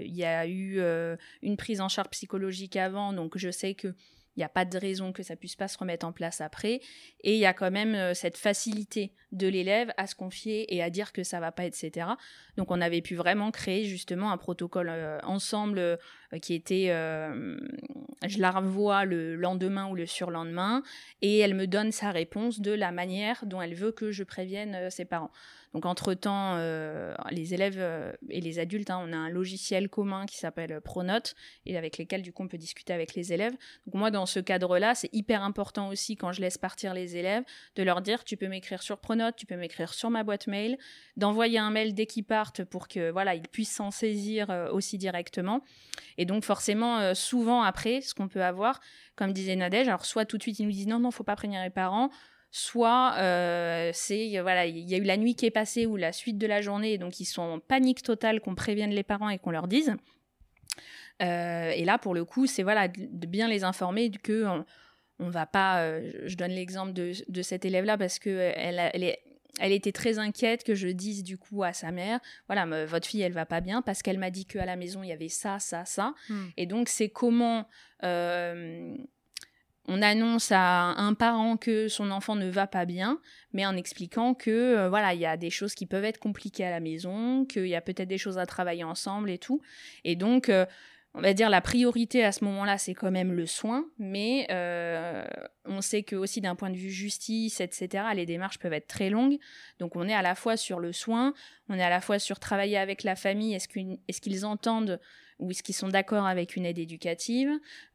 il 0.05 0.15
y 0.15 0.23
a 0.23 0.47
eu 0.47 0.83
une 1.41 1.57
prise 1.57 1.81
en 1.81 1.89
charge 1.89 2.11
psychologique 2.11 2.77
avant, 2.77 3.15
donc 3.15 3.39
je 3.39 3.51
sais 3.51 3.73
que 3.73 3.95
il 4.37 4.41
n'y 4.41 4.45
a 4.45 4.49
pas 4.49 4.65
de 4.65 4.79
raison 4.79 5.13
que 5.13 5.23
ça 5.23 5.37
puisse 5.37 5.57
pas 5.57 5.69
se 5.69 5.77
remettre 5.79 6.07
en 6.07 6.13
place 6.13 6.41
après. 6.41 6.81
Et 7.23 7.35
il 7.35 7.39
y 7.39 7.47
a 7.47 7.53
quand 7.53 7.71
même 7.71 7.95
euh, 7.95 8.15
cette 8.15 8.37
facilité 8.37 9.13
de 9.33 9.49
l'élève 9.49 9.93
à 9.97 10.07
se 10.07 10.15
confier 10.15 10.75
et 10.75 10.83
à 10.83 10.91
dire 10.91 11.13
que 11.13 11.23
ça 11.23 11.41
va 11.41 11.53
pas, 11.53 11.65
etc. 11.65 12.07
Donc 12.57 12.71
on 12.71 12.81
avait 12.81 13.03
pu 13.03 13.17
vraiment 13.17 13.51
créer 13.51 13.85
justement 13.85 14.31
un 14.33 14.39
protocole 14.39 14.89
euh, 14.89 15.19
ensemble 15.23 15.79
euh, 15.79 15.97
qui 16.41 16.55
était, 16.55 16.87
je 16.89 18.39
la 18.39 18.51
revois 18.51 19.05
le 19.05 19.37
lendemain 19.37 19.89
ou 19.89 19.95
le 19.95 20.07
surlendemain, 20.07 20.83
et 21.23 21.39
elle 21.39 21.55
me 21.55 21.67
donne 21.67 21.93
sa 21.93 22.11
réponse 22.11 22.61
de 22.61 22.73
la 22.73 22.93
manière 22.93 23.45
dont 23.47 23.61
elle 23.61 23.75
veut 23.75 23.93
que 23.93 24.11
je 24.13 24.25
prévienne 24.25 24.91
ses 24.91 25.05
parents. 25.05 25.31
Donc 25.73 25.87
entre-temps, 25.87 26.57
euh, 26.57 27.15
les 27.31 27.55
élèves 27.55 27.77
euh, 27.79 28.13
et 28.29 28.41
les 28.41 28.59
adultes, 28.59 28.91
hein, 28.91 29.01
on 29.07 29.13
a 29.13 29.17
un 29.17 29.29
logiciel 29.29 29.89
commun 29.89 30.27
qui 30.27 30.37
s'appelle 30.37 30.81
Pronote 30.81 31.37
et 31.65 31.77
avec 31.77 31.97
lesquels 31.97 32.23
du 32.23 32.33
coup 32.33 32.43
on 32.43 32.49
peut 32.49 32.59
discuter 32.59 32.93
avec 32.93 33.15
les 33.15 33.33
élèves. 33.33 33.53
Donc 33.87 33.95
moi 33.95 34.11
dans 34.11 34.27
ce 34.27 34.41
cadre-là, 34.41 34.97
c'est 34.97 35.11
hyper 35.13 35.45
important 35.45 35.89
aussi 35.89 36.17
quand 36.17 36.33
je 36.33 36.41
laisse 36.41 36.59
partir 36.59 36.93
les 36.93 37.17
élèves 37.17 37.45
de 37.77 37.83
leur 37.85 38.03
dire 38.03 38.25
tu 38.25 38.37
peux 38.37 38.49
m'écrire 38.49 38.83
sur 38.83 38.99
Pronote, 38.99 39.37
tu 39.37 39.47
peux 39.47 39.57
m'écrire 39.57 39.95
sur 39.95 40.11
ma 40.11 40.25
boîte 40.25 40.49
mail, 40.49 40.77
d'envoyer 41.17 41.59
un 41.59 41.71
mail 41.71 41.95
dès 41.95 42.07
qu'ils 42.07 42.25
partent 42.25 42.65
pour 42.65 42.89
que 42.89 43.11
voilà, 43.11 43.37
puissent 43.39 43.75
s'en 43.75 43.93
saisir 43.93 44.51
euh, 44.51 44.71
aussi 44.73 44.99
directement. 44.99 45.63
Et 46.21 46.27
donc 46.27 46.45
forcément 46.45 47.15
souvent 47.15 47.63
après 47.63 48.03
ce 48.03 48.13
qu'on 48.15 48.29
peut 48.29 48.45
avoir 48.45 48.81
comme 49.17 49.33
disait 49.33 49.57
Nadège, 49.57 49.89
alors 49.89 50.05
soit 50.05 50.25
tout 50.25 50.39
de 50.39 50.43
suite 50.43 50.59
ils 50.59 50.65
nous 50.65 50.73
disent 50.73 50.87
non 50.87 50.99
non, 50.99 51.11
faut 51.11 51.25
pas 51.25 51.37
prévenir 51.37 51.63
les 51.63 51.71
parents, 51.71 52.11
soit 52.51 53.15
euh, 53.19 53.91
c'est 53.93 54.41
voilà 54.41 54.67
il 54.67 54.89
y 54.89 54.95
a 54.95 54.99
eu 54.99 55.05
la 55.05 55.17
nuit 55.17 55.35
qui 55.35 55.47
est 55.47 55.51
passée 55.51 55.87
ou 55.87 55.97
la 55.97 56.13
suite 56.13 56.39
de 56.39 56.47
la 56.47 56.61
journée 56.61 56.99
donc 56.99 57.21
ils 57.21 57.27
sont 57.27 57.43
en 57.43 57.59
panique 57.61 58.03
totale 58.03 58.41
qu'on 58.41 58.55
prévienne 58.55 58.91
les 58.91 59.03
parents 59.03 59.29
et 59.29 59.39
qu'on 59.39 59.51
leur 59.51 59.69
dise. 59.69 59.95
Euh, 61.23 61.71
et 61.71 61.85
là 61.85 61.99
pour 61.99 62.15
le 62.15 62.25
coup 62.25 62.47
c'est 62.47 62.63
voilà 62.63 62.89
de, 62.89 63.27
bien 63.27 63.47
les 63.47 63.63
informer 63.63 64.11
que 64.11 64.47
on, 65.19 65.29
va 65.29 65.45
pas 65.45 65.83
euh, 65.83 66.11
je 66.25 66.35
donne 66.35 66.53
l'exemple 66.53 66.95
de, 66.95 67.13
de, 67.29 67.43
cette 67.43 67.67
élève 67.67 67.85
là 67.85 67.99
parce 67.99 68.19
que 68.19 68.31
elle, 68.31 68.81
elle, 68.95 69.05
est, 69.05 69.21
elle 69.61 69.73
était 69.73 69.93
très 69.93 70.19
inquiète 70.19 70.65
que 70.65 70.75
je 70.75 70.89
dise 70.89 71.23
du 71.23 71.39
coup 71.39 71.63
à 71.63 71.73
sa 71.73 71.93
mère, 71.93 72.21
voilà, 72.49 72.67
votre 72.87 73.07
fille 73.07 73.23
elle 73.23 73.33
va 73.33 73.47
pas 73.47 73.61
bien 73.61 73.83
parce 73.83 74.03
qu'elle 74.03 74.19
m'a 74.19 74.31
dit 74.31 74.47
qu'à 74.47 74.67
la 74.67 74.77
maison 74.77 75.03
il 75.03 75.09
y 75.09 75.13
avait 75.13 75.29
ça, 75.29 75.59
ça, 75.59 75.85
ça. 75.85 76.15
Hmm. 76.29 76.47
Et 76.57 76.67
donc 76.67 76.89
c'est 76.89 77.09
comment 77.09 77.69
on 79.91 80.03
annonce 80.03 80.53
à 80.53 80.95
un 80.99 81.15
parent 81.15 81.57
que 81.57 81.89
son 81.89 82.13
enfant 82.13 82.37
ne 82.37 82.49
va 82.49 82.69
pas 82.69 82.85
bien, 82.85 83.19
mais 83.53 83.67
en 83.67 83.77
expliquant 83.77 84.35
que 84.35 84.51
euh, 84.51 84.89
voilà, 84.89 85.15
il 85.15 85.21
y 85.21 85.27
a 85.27 85.37
des 85.37 85.51
choses 85.51 85.75
qui 85.75 85.85
peuvent 85.85 86.05
être 86.05 86.21
compliquées 86.21 86.65
à 86.65 86.71
la 86.71 86.79
maison, 86.79 87.45
qu'il 87.45 87.67
y 87.67 87.75
a 87.75 87.81
peut-être 87.81 88.09
des 88.09 88.17
choses 88.17 88.39
à 88.39 88.47
travailler 88.47 88.85
ensemble 88.85 89.31
et 89.31 89.39
tout. 89.39 89.61
Et 90.05 90.15
donc, 90.15 90.49
euh, 90.49 90.65
on 91.15 91.21
va 91.21 91.35
dire 91.35 91.51
la 91.51 91.61
priorité 91.61 92.25
à 92.25 92.31
ce 92.31 92.45
moment-là, 92.45 92.79
c'est 92.79 92.95
quand 92.95 93.11
même 93.11 93.33
le 93.33 93.45
soin, 93.45 93.85
mais 93.99 94.47
euh, 94.51 95.25
on 95.65 95.81
sait 95.81 96.05
que 96.05 96.15
aussi 96.15 96.41
d'un 96.41 96.55
point 96.55 96.71
de 96.71 96.77
vue 96.77 96.91
justice, 96.91 97.61
etc., 97.61 98.05
les 98.15 98.27
démarches 98.27 98.61
peuvent 98.61 98.73
être 98.73 98.87
très 98.87 99.11
longues. 99.11 99.39
Donc, 99.81 99.97
on 99.97 100.07
est 100.07 100.15
à 100.15 100.23
la 100.23 100.37
fois 100.37 100.57
sur 100.57 100.79
le 100.79 100.93
soin, 100.93 101.35
on 101.69 101.75
est 101.75 101.83
à 101.83 101.91
la 101.91 102.01
fois 102.01 102.21
sur 102.21 102.39
travailler 102.39 102.79
avec 102.79 103.03
la 103.03 103.17
famille. 103.17 103.55
Est-ce 103.55 104.21
qu'ils 104.21 104.47
entendent 104.47 105.01
ou 105.41 105.51
est-ce 105.51 105.63
qu'ils 105.65 105.75
sont 105.75 105.89
d'accord 105.89 106.27
avec 106.27 106.55
une 106.55 106.65
aide 106.65 106.79
éducative 106.79 107.51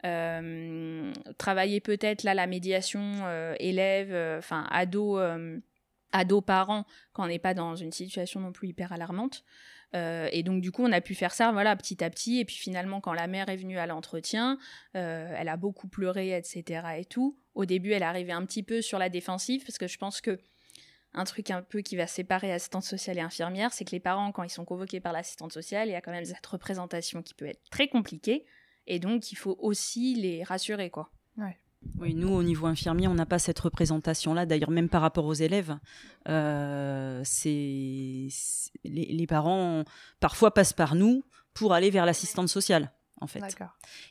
euh, 0.05 1.13
Travailler 1.37 1.79
peut-être 1.79 2.23
là 2.23 2.33
la 2.33 2.47
médiation 2.47 3.21
euh, 3.23 3.55
élève, 3.59 4.37
enfin 4.39 4.67
ado, 4.71 5.19
ado 6.11 6.41
parent 6.41 6.85
quand 7.13 7.23
on 7.23 7.27
n'est 7.27 7.39
pas 7.39 7.53
dans 7.53 7.75
une 7.75 7.93
situation 7.93 8.41
non 8.41 8.51
plus 8.51 8.67
hyper 8.67 8.91
alarmante. 8.91 9.45
Et 9.93 10.43
donc 10.43 10.61
du 10.61 10.71
coup, 10.71 10.83
on 10.83 10.91
a 10.91 11.01
pu 11.01 11.15
faire 11.15 11.33
ça, 11.33 11.51
voilà, 11.51 11.75
petit 11.75 12.03
à 12.03 12.09
petit. 12.09 12.39
Et 12.39 12.45
puis 12.45 12.57
finalement, 12.57 13.01
quand 13.01 13.13
la 13.13 13.27
mère 13.27 13.49
est 13.49 13.57
venue 13.57 13.77
à 13.77 13.85
l'entretien, 13.87 14.57
elle 14.93 15.47
a 15.47 15.57
beaucoup 15.57 15.87
pleuré, 15.87 16.37
etc. 16.37 16.87
Et 16.97 17.05
tout. 17.05 17.37
Au 17.53 17.65
début, 17.65 17.91
elle 17.91 18.03
arrivait 18.03 18.33
un 18.33 18.45
petit 18.45 18.63
peu 18.63 18.81
sur 18.81 18.99
la 18.99 19.09
défensive 19.09 19.63
parce 19.65 19.77
que 19.77 19.87
je 19.87 19.97
pense 19.97 20.19
que 20.19 20.39
un 21.17 21.23
truc 21.23 21.49
un 21.49 21.61
peu 21.61 21.79
qui 21.79 21.95
va 21.95 22.07
séparer 22.07 22.51
assistante 22.51 22.83
sociale 22.83 23.17
et 23.17 23.21
infirmière, 23.21 23.71
c'est 23.71 23.85
que 23.85 23.91
les 23.91 24.01
parents, 24.01 24.33
quand 24.33 24.43
ils 24.43 24.49
sont 24.49 24.65
convoqués 24.65 24.99
par 24.99 25.13
l'assistante 25.13 25.53
sociale, 25.53 25.87
il 25.87 25.91
y 25.91 25.95
a 25.95 26.01
quand 26.01 26.11
même 26.11 26.25
cette 26.25 26.45
représentation 26.45 27.21
qui 27.21 27.33
peut 27.33 27.45
être 27.45 27.63
très 27.71 27.87
compliquée, 27.87 28.45
et 28.85 28.99
donc 28.99 29.31
il 29.31 29.35
faut 29.35 29.55
aussi 29.59 30.15
les 30.15 30.43
rassurer, 30.43 30.89
quoi. 30.89 31.09
Oui, 31.99 32.13
nous, 32.13 32.29
au 32.29 32.43
niveau 32.43 32.65
infirmier, 32.65 33.07
on 33.07 33.13
n'a 33.13 33.25
pas 33.25 33.39
cette 33.39 33.59
représentation-là. 33.59 34.45
D'ailleurs, 34.45 34.71
même 34.71 34.89
par 34.89 35.01
rapport 35.01 35.25
aux 35.25 35.33
élèves, 35.33 35.77
euh, 36.27 37.21
c'est 37.23 38.27
les, 38.83 39.27
parents, 39.27 39.83
parfois, 40.19 40.53
passent 40.53 40.73
par 40.73 40.95
nous 40.95 41.23
pour 41.53 41.73
aller 41.73 41.89
vers 41.89 42.05
l'assistante 42.05 42.49
sociale 42.49 42.91
en 43.21 43.27
fait. 43.27 43.43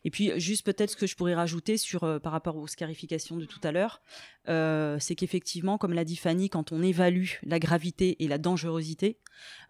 Et 0.05 0.11
puis 0.11 0.39
juste 0.41 0.65
peut-être 0.65 0.91
ce 0.91 0.97
que 0.97 1.07
je 1.07 1.17
pourrais 1.17 1.35
rajouter 1.35 1.77
sur 1.77 2.05
euh, 2.05 2.19
par 2.19 2.33
rapport 2.33 2.57
aux 2.57 2.67
scarifications 2.67 3.37
de 3.37 3.45
tout 3.45 3.61
à 3.63 3.73
l'heure, 3.73 4.03
euh, 4.49 4.99
c'est 4.99 5.15
qu'effectivement, 5.15 5.79
comme 5.79 5.93
l'a 5.93 6.05
dit 6.05 6.17
Fanny, 6.17 6.49
quand 6.49 6.73
on 6.73 6.83
évalue 6.83 7.29
la 7.43 7.59
gravité 7.59 8.23
et 8.23 8.29
la 8.29 8.39
dangerosité, 8.39 9.19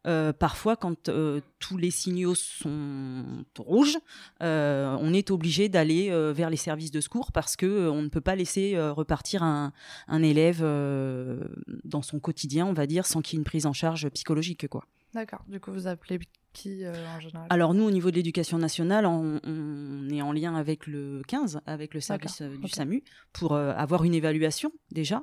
euh, 0.06 0.32
parfois 0.32 0.76
quand 0.76 1.10
tous 1.58 1.76
les 1.76 1.90
signaux 1.90 2.34
sont 2.34 3.44
rouges, 3.58 3.98
on 4.40 5.14
est 5.14 5.30
obligé 5.30 5.68
d'aller 5.68 6.10
vers 6.32 6.50
les 6.50 6.56
services 6.56 6.90
de 6.90 7.00
secours 7.00 7.32
parce 7.32 7.56
que 7.56 7.88
on 7.88 8.02
ne 8.02 8.08
peut 8.08 8.20
pas 8.20 8.36
laisser 8.36 8.78
repartir 8.78 9.42
un, 9.42 9.72
un 10.08 10.22
élève 10.22 10.60
dans 11.84 12.02
son 12.02 12.20
quotidien, 12.20 12.66
on 12.66 12.72
va 12.72 12.86
dire, 12.86 13.06
sans 13.06 13.22
qu'il 13.22 13.36
y 13.36 13.38
ait 13.38 13.40
une 13.40 13.44
prise 13.44 13.66
en 13.66 13.72
charge 13.72 14.08
psychologique, 14.10 14.68
quoi. 14.68 14.84
D'accord. 15.14 15.44
Du 15.46 15.60
coup, 15.60 15.72
vous 15.72 15.86
appelez 15.86 16.18
qui 16.54 16.84
euh, 16.84 16.94
en 17.14 17.20
général 17.20 17.46
Alors 17.50 17.74
nous, 17.74 17.84
au 17.84 17.90
niveau 17.90 18.10
de 18.10 18.16
l'éducation 18.16 18.56
nationale, 18.56 19.04
on, 19.04 20.08
est 20.08 20.22
en 20.22 20.32
lien 20.32 20.54
avec 20.54 20.86
le 20.86 21.20
15, 21.28 21.60
avec 21.66 21.92
le 21.92 22.00
service 22.00 22.40
euh, 22.40 22.56
du 22.56 22.68
SAMU, 22.68 23.02
pour 23.34 23.52
euh, 23.52 23.74
avoir 23.76 24.04
une 24.04 24.14
évaluation 24.14 24.72
déjà. 24.90 25.22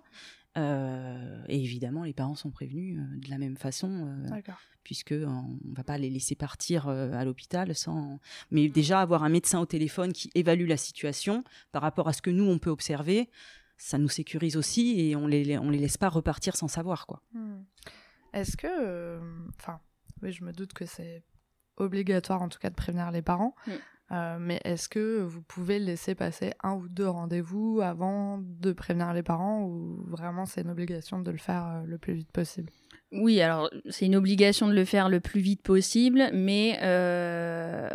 et 0.56 1.56
évidemment, 1.64 2.04
les 2.04 2.14
parents 2.14 2.36
sont 2.36 2.52
prévenus 2.52 3.00
de 3.18 3.30
la 3.30 3.40
même 3.40 3.58
façon, 3.58 4.14
puisque 4.84 5.14
on 5.14 5.58
ne 5.64 5.76
va 5.76 5.84
pas 5.84 5.98
les 5.98 6.10
laisser 6.10 6.36
partir 6.36 6.90
à 6.90 7.24
l'hôpital 7.26 7.74
sans. 7.74 8.20
Mais 8.52 8.68
mmh. 8.68 8.72
déjà 8.72 9.02
avoir 9.02 9.24
un 9.24 9.30
médecin 9.30 9.60
au 9.60 9.66
téléphone 9.66 10.12
qui 10.12 10.30
évalue 10.36 10.68
la 10.68 10.78
situation 10.78 11.44
par 11.72 11.82
rapport 11.82 12.08
à 12.10 12.14
ce 12.14 12.22
que 12.22 12.30
nous 12.30 12.44
on 12.44 12.60
peut 12.60 12.70
observer, 12.70 13.30
ça 13.78 13.98
nous 13.98 14.10
sécurise 14.10 14.58
aussi 14.58 15.00
et 15.00 15.16
on 15.16 15.26
les 15.26 15.58
on 15.58 15.70
les 15.70 15.80
laisse 15.80 15.98
pas 15.98 16.10
repartir 16.10 16.56
sans 16.58 16.68
savoir 16.68 17.08
quoi. 17.08 17.24
Mmh. 17.34 17.62
Est-ce 18.34 18.56
que, 18.56 19.20
enfin, 19.58 19.80
oui, 20.22 20.32
je 20.32 20.44
me 20.44 20.52
doute 20.52 20.74
que 20.74 20.86
c'est 20.86 21.24
obligatoire 21.78 22.42
en 22.42 22.50
tout 22.50 22.60
cas 22.60 22.70
de 22.70 22.76
prévenir 22.76 23.12
les 23.12 23.22
parents. 23.22 23.56
Mm. 23.68 23.72
Euh, 24.12 24.38
mais 24.40 24.60
est-ce 24.66 24.90
que 24.90 25.22
vous 25.22 25.42
pouvez 25.42 25.80
laisser 25.80 26.16
passer 26.16 26.52
un 26.64 26.74
ou 26.74 26.90
deux 26.90 27.08
rendez-vous 27.08 27.80
avant 27.82 28.40
de 28.42 28.74
prévenir 28.74 29.14
les 29.14 29.24
parents 29.24 29.64
ou 29.64 30.04
vraiment 30.06 30.46
c'est 30.46 30.62
une 30.62 30.70
obligation 30.70 31.20
de 31.20 31.32
le 31.32 31.38
faire 31.38 31.66
euh, 31.66 31.84
le 31.86 31.98
plus 31.98 32.14
vite 32.14 32.32
possible? 32.32 32.70
Oui, 33.14 33.40
alors 33.42 33.70
c'est 33.90 34.06
une 34.06 34.18
obligation 34.18 34.68
de 34.68 34.74
le 34.74 34.84
faire 34.84 35.08
le 35.08 35.22
plus 35.22 35.40
vite 35.40 35.62
possible, 35.62 36.30
mais 36.34 36.78
euh, 36.82 37.90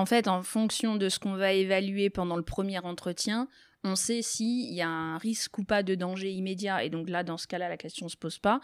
en 0.00 0.06
fait, 0.06 0.28
en 0.28 0.42
fonction 0.42 0.96
de 0.96 1.10
ce 1.10 1.18
qu'on 1.18 1.34
va 1.34 1.52
évaluer 1.52 2.08
pendant 2.08 2.36
le 2.36 2.42
premier 2.42 2.78
entretien, 2.78 3.48
on 3.84 3.96
sait 3.96 4.22
s'il 4.22 4.72
y 4.72 4.80
a 4.80 4.88
un 4.88 5.18
risque 5.18 5.58
ou 5.58 5.64
pas 5.64 5.82
de 5.82 5.94
danger 5.94 6.32
immédiat. 6.32 6.82
Et 6.84 6.88
donc 6.88 7.10
là, 7.10 7.22
dans 7.22 7.36
ce 7.36 7.46
cas-là, 7.46 7.68
la 7.68 7.76
question 7.76 8.06
ne 8.06 8.10
se 8.10 8.16
pose 8.16 8.38
pas 8.38 8.60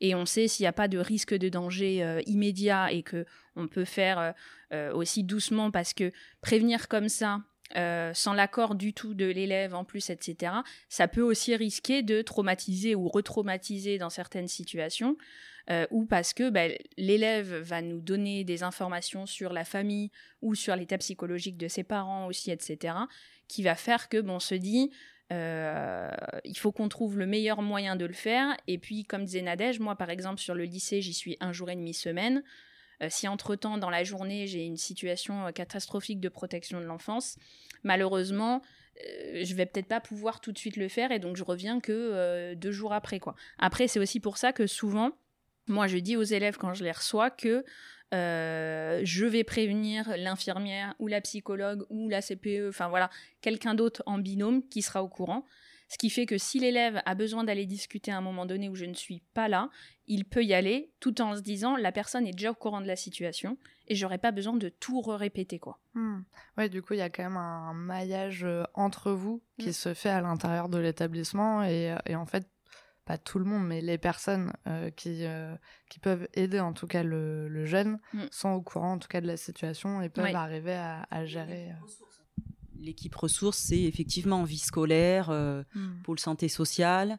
et 0.00 0.14
on 0.14 0.26
sait 0.26 0.46
s'il 0.46 0.62
n'y 0.62 0.68
a 0.68 0.72
pas 0.72 0.86
de 0.86 0.98
risque 0.98 1.34
de 1.34 1.48
danger 1.48 2.04
euh, 2.04 2.20
immédiat 2.26 2.92
et 2.92 3.02
que 3.02 3.26
on 3.56 3.66
peut 3.66 3.84
faire 3.84 4.18
euh, 4.20 4.32
euh, 4.72 4.94
aussi 4.94 5.24
doucement 5.24 5.72
parce 5.72 5.92
que 5.92 6.12
prévenir 6.40 6.88
comme 6.88 7.08
ça 7.08 7.40
sans 8.14 8.32
l'accord 8.32 8.76
du 8.76 8.94
tout 8.94 9.14
de 9.14 9.24
l'élève 9.24 9.74
en 9.74 9.84
plus, 9.84 10.10
etc., 10.10 10.52
ça 10.88 11.08
peut 11.08 11.20
aussi 11.20 11.56
risquer 11.56 12.04
de 12.04 12.22
traumatiser 12.22 12.94
ou 12.94 13.08
retraumatiser 13.08 13.98
dans 13.98 14.08
certaines 14.08 14.46
situations, 14.46 15.16
ou 15.90 16.04
parce 16.06 16.32
que 16.32 16.48
bah, 16.48 16.68
l'élève 16.96 17.56
va 17.56 17.82
nous 17.82 18.00
donner 18.00 18.44
des 18.44 18.62
informations 18.62 19.26
sur 19.26 19.52
la 19.52 19.64
famille 19.64 20.10
ou 20.40 20.54
sur 20.54 20.76
l'état 20.76 20.98
psychologique 20.98 21.56
de 21.56 21.66
ses 21.68 21.82
parents 21.82 22.26
aussi, 22.26 22.50
etc., 22.50 22.94
qui 23.48 23.62
va 23.62 23.74
faire 23.74 24.08
que 24.08 24.20
bon, 24.20 24.34
on 24.34 24.40
se 24.40 24.54
dit, 24.54 24.90
euh, 25.32 26.10
il 26.44 26.56
faut 26.56 26.72
qu'on 26.72 26.88
trouve 26.88 27.18
le 27.18 27.26
meilleur 27.26 27.62
moyen 27.62 27.96
de 27.96 28.04
le 28.04 28.12
faire. 28.12 28.56
Et 28.66 28.78
puis, 28.78 29.04
comme 29.04 29.24
disait 29.24 29.44
moi, 29.80 29.96
par 29.96 30.10
exemple, 30.10 30.40
sur 30.40 30.54
le 30.54 30.64
lycée, 30.64 31.00
j'y 31.00 31.14
suis 31.14 31.36
un 31.40 31.52
jour 31.52 31.70
et 31.70 31.76
demi 31.76 31.94
semaine. 31.94 32.42
Euh, 33.02 33.08
si 33.10 33.28
entre-temps, 33.28 33.78
dans 33.78 33.90
la 33.90 34.04
journée, 34.04 34.46
j'ai 34.46 34.64
une 34.64 34.76
situation 34.76 35.46
euh, 35.46 35.50
catastrophique 35.50 36.20
de 36.20 36.28
protection 36.28 36.80
de 36.80 36.86
l'enfance, 36.86 37.36
malheureusement, 37.82 38.62
je 38.98 39.54
vais 39.54 39.66
peut-être 39.66 39.88
pas 39.88 40.00
pouvoir 40.00 40.40
tout 40.40 40.52
de 40.52 40.58
suite 40.58 40.78
le 40.78 40.88
faire 40.88 41.12
et 41.12 41.18
donc 41.18 41.36
je 41.36 41.44
reviens 41.44 41.80
que 41.80 42.54
deux 42.54 42.72
jours 42.72 42.94
après. 42.94 43.20
quoi. 43.20 43.34
Après, 43.58 43.88
c'est 43.88 44.00
aussi 44.00 44.20
pour 44.20 44.38
ça 44.38 44.54
que 44.54 44.66
souvent, 44.66 45.12
moi, 45.68 45.86
je 45.86 45.98
dis 45.98 46.16
aux 46.16 46.22
élèves 46.22 46.56
quand 46.56 46.74
je 46.74 46.84
les 46.84 46.92
reçois 46.92 47.30
que 47.30 47.64
euh, 48.14 49.00
je 49.02 49.26
vais 49.26 49.44
prévenir 49.44 50.16
l'infirmière 50.16 50.94
ou 50.98 51.08
la 51.08 51.20
psychologue 51.20 51.84
ou 51.90 52.08
la 52.08 52.22
CPE, 52.22 52.68
enfin 52.68 52.88
voilà, 52.88 53.10
quelqu'un 53.40 53.74
d'autre 53.74 54.02
en 54.06 54.18
binôme 54.18 54.66
qui 54.68 54.82
sera 54.82 55.02
au 55.02 55.08
courant. 55.08 55.44
Ce 55.88 55.98
qui 55.98 56.10
fait 56.10 56.26
que 56.26 56.36
si 56.36 56.58
l'élève 56.58 57.00
a 57.06 57.14
besoin 57.14 57.44
d'aller 57.44 57.64
discuter 57.64 58.10
à 58.10 58.16
un 58.16 58.20
moment 58.20 58.44
donné 58.44 58.68
où 58.68 58.74
je 58.74 58.84
ne 58.86 58.94
suis 58.94 59.22
pas 59.34 59.46
là, 59.46 59.70
il 60.08 60.24
peut 60.24 60.44
y 60.44 60.52
aller 60.52 60.90
tout 60.98 61.20
en 61.20 61.36
se 61.36 61.42
disant 61.42 61.76
la 61.76 61.92
personne 61.92 62.26
est 62.26 62.32
déjà 62.32 62.50
au 62.50 62.54
courant 62.54 62.80
de 62.80 62.88
la 62.88 62.96
situation 62.96 63.56
et 63.86 63.94
j'aurais 63.94 64.18
pas 64.18 64.32
besoin 64.32 64.54
de 64.54 64.68
tout 64.68 65.00
répéter 65.00 65.60
quoi. 65.60 65.78
Hmm. 65.94 66.22
Ouais, 66.58 66.68
du 66.68 66.82
coup, 66.82 66.94
il 66.94 66.98
y 66.98 67.02
a 67.02 67.10
quand 67.10 67.22
même 67.22 67.36
un 67.36 67.72
maillage 67.72 68.42
euh, 68.44 68.64
entre 68.74 69.12
vous 69.12 69.42
qui 69.60 69.68
hmm. 69.68 69.72
se 69.72 69.94
fait 69.94 70.08
à 70.08 70.20
l'intérieur 70.20 70.68
de 70.68 70.78
l'établissement 70.78 71.62
et, 71.62 71.96
et, 72.06 72.16
en 72.16 72.26
fait, 72.26 72.48
pas 73.06 73.16
tout 73.18 73.38
le 73.38 73.44
monde, 73.44 73.64
mais 73.64 73.80
les 73.80 73.98
personnes 73.98 74.52
euh, 74.66 74.90
qui, 74.90 75.24
euh, 75.24 75.54
qui 75.88 76.00
peuvent 76.00 76.28
aider 76.34 76.58
en 76.58 76.72
tout 76.72 76.88
cas 76.88 77.04
le, 77.04 77.64
jeune 77.64 78.00
mm. 78.12 78.24
sont 78.32 78.50
au 78.50 78.60
courant 78.60 78.94
en 78.94 78.98
tout 78.98 79.08
cas 79.08 79.20
de 79.20 79.28
la 79.28 79.36
situation 79.36 80.02
et 80.02 80.08
peuvent 80.08 80.34
arriver 80.34 80.74
à, 80.74 81.24
gérer. 81.24 81.70
Euh. 81.70 82.04
L'équipe 82.78 83.14
ressources, 83.14 83.58
c'est 83.58 83.80
effectivement 83.80 84.42
vie 84.42 84.58
scolaire, 84.58 85.30
mm. 85.30 86.02
pôle 86.02 86.18
santé 86.18 86.48
sociale, 86.48 87.18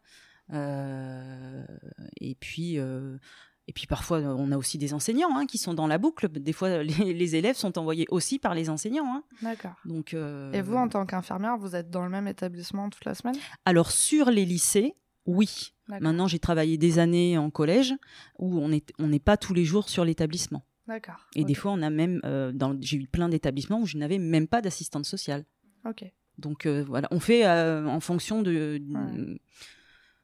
et 0.53 2.35
puis. 2.39 2.75
et 2.75 3.73
puis 3.73 3.87
parfois, 3.87 4.19
on 4.19 4.51
a 4.51 4.57
aussi 4.57 4.77
des 4.77 4.93
enseignants 4.93 5.35
hein, 5.35 5.45
qui 5.45 5.57
sont 5.57 5.73
dans 5.73 5.87
la 5.87 5.97
boucle. 5.97 6.27
Des 6.29 6.53
fois, 6.53 6.83
les, 6.83 7.35
élèves 7.35 7.55
sont 7.55 7.77
envoyés 7.77 8.07
aussi 8.09 8.39
par 8.39 8.55
les 8.55 8.69
enseignants. 8.69 9.15
Hein. 9.15 9.23
D'accord. 9.41 9.75
Donc. 9.85 10.13
Et 10.13 10.61
vous, 10.61 10.75
en 10.75 10.89
tant 10.89 11.05
qu'infirmière, 11.05 11.57
vous 11.57 11.77
êtes 11.77 11.89
dans 11.89 12.03
le 12.03 12.09
même 12.09 12.27
établissement 12.27 12.89
toute 12.89 13.05
la 13.05 13.15
semaine? 13.15 13.37
Alors 13.65 13.91
sur 13.91 14.29
les 14.29 14.45
lycées, 14.45 14.93
oui. 15.27 15.73
Maintenant, 15.87 16.27
j'ai 16.27 16.39
travaillé 16.39 16.77
des 16.77 16.99
années 16.99 17.37
en 17.37 17.49
collège 17.49 17.93
où 18.39 18.59
on 18.59 18.69
n'est 18.69 18.83
on 18.99 19.09
pas 19.19 19.37
tous 19.37 19.53
les 19.53 19.65
jours 19.65 19.89
sur 19.89 20.03
l'établissement. 20.03 20.65
D'accord. 20.87 21.27
Et 21.35 21.43
des 21.43 21.53
fois, 21.53 21.71
on 21.71 21.81
a 21.81 21.89
même, 21.89 22.21
euh, 22.23 22.53
j'ai 22.79 22.97
eu 22.97 23.07
plein 23.07 23.29
d'établissements 23.29 23.81
où 23.81 23.85
je 23.85 23.97
n'avais 23.97 24.19
même 24.19 24.47
pas 24.47 24.61
d'assistante 24.61 25.05
sociale. 25.05 25.45
Ok. 25.85 26.05
Donc 26.37 26.65
euh, 26.65 26.83
voilà, 26.87 27.07
on 27.11 27.19
fait 27.19 27.45
euh, 27.45 27.85
en 27.87 27.99
fonction 27.99 28.41
de, 28.41 28.79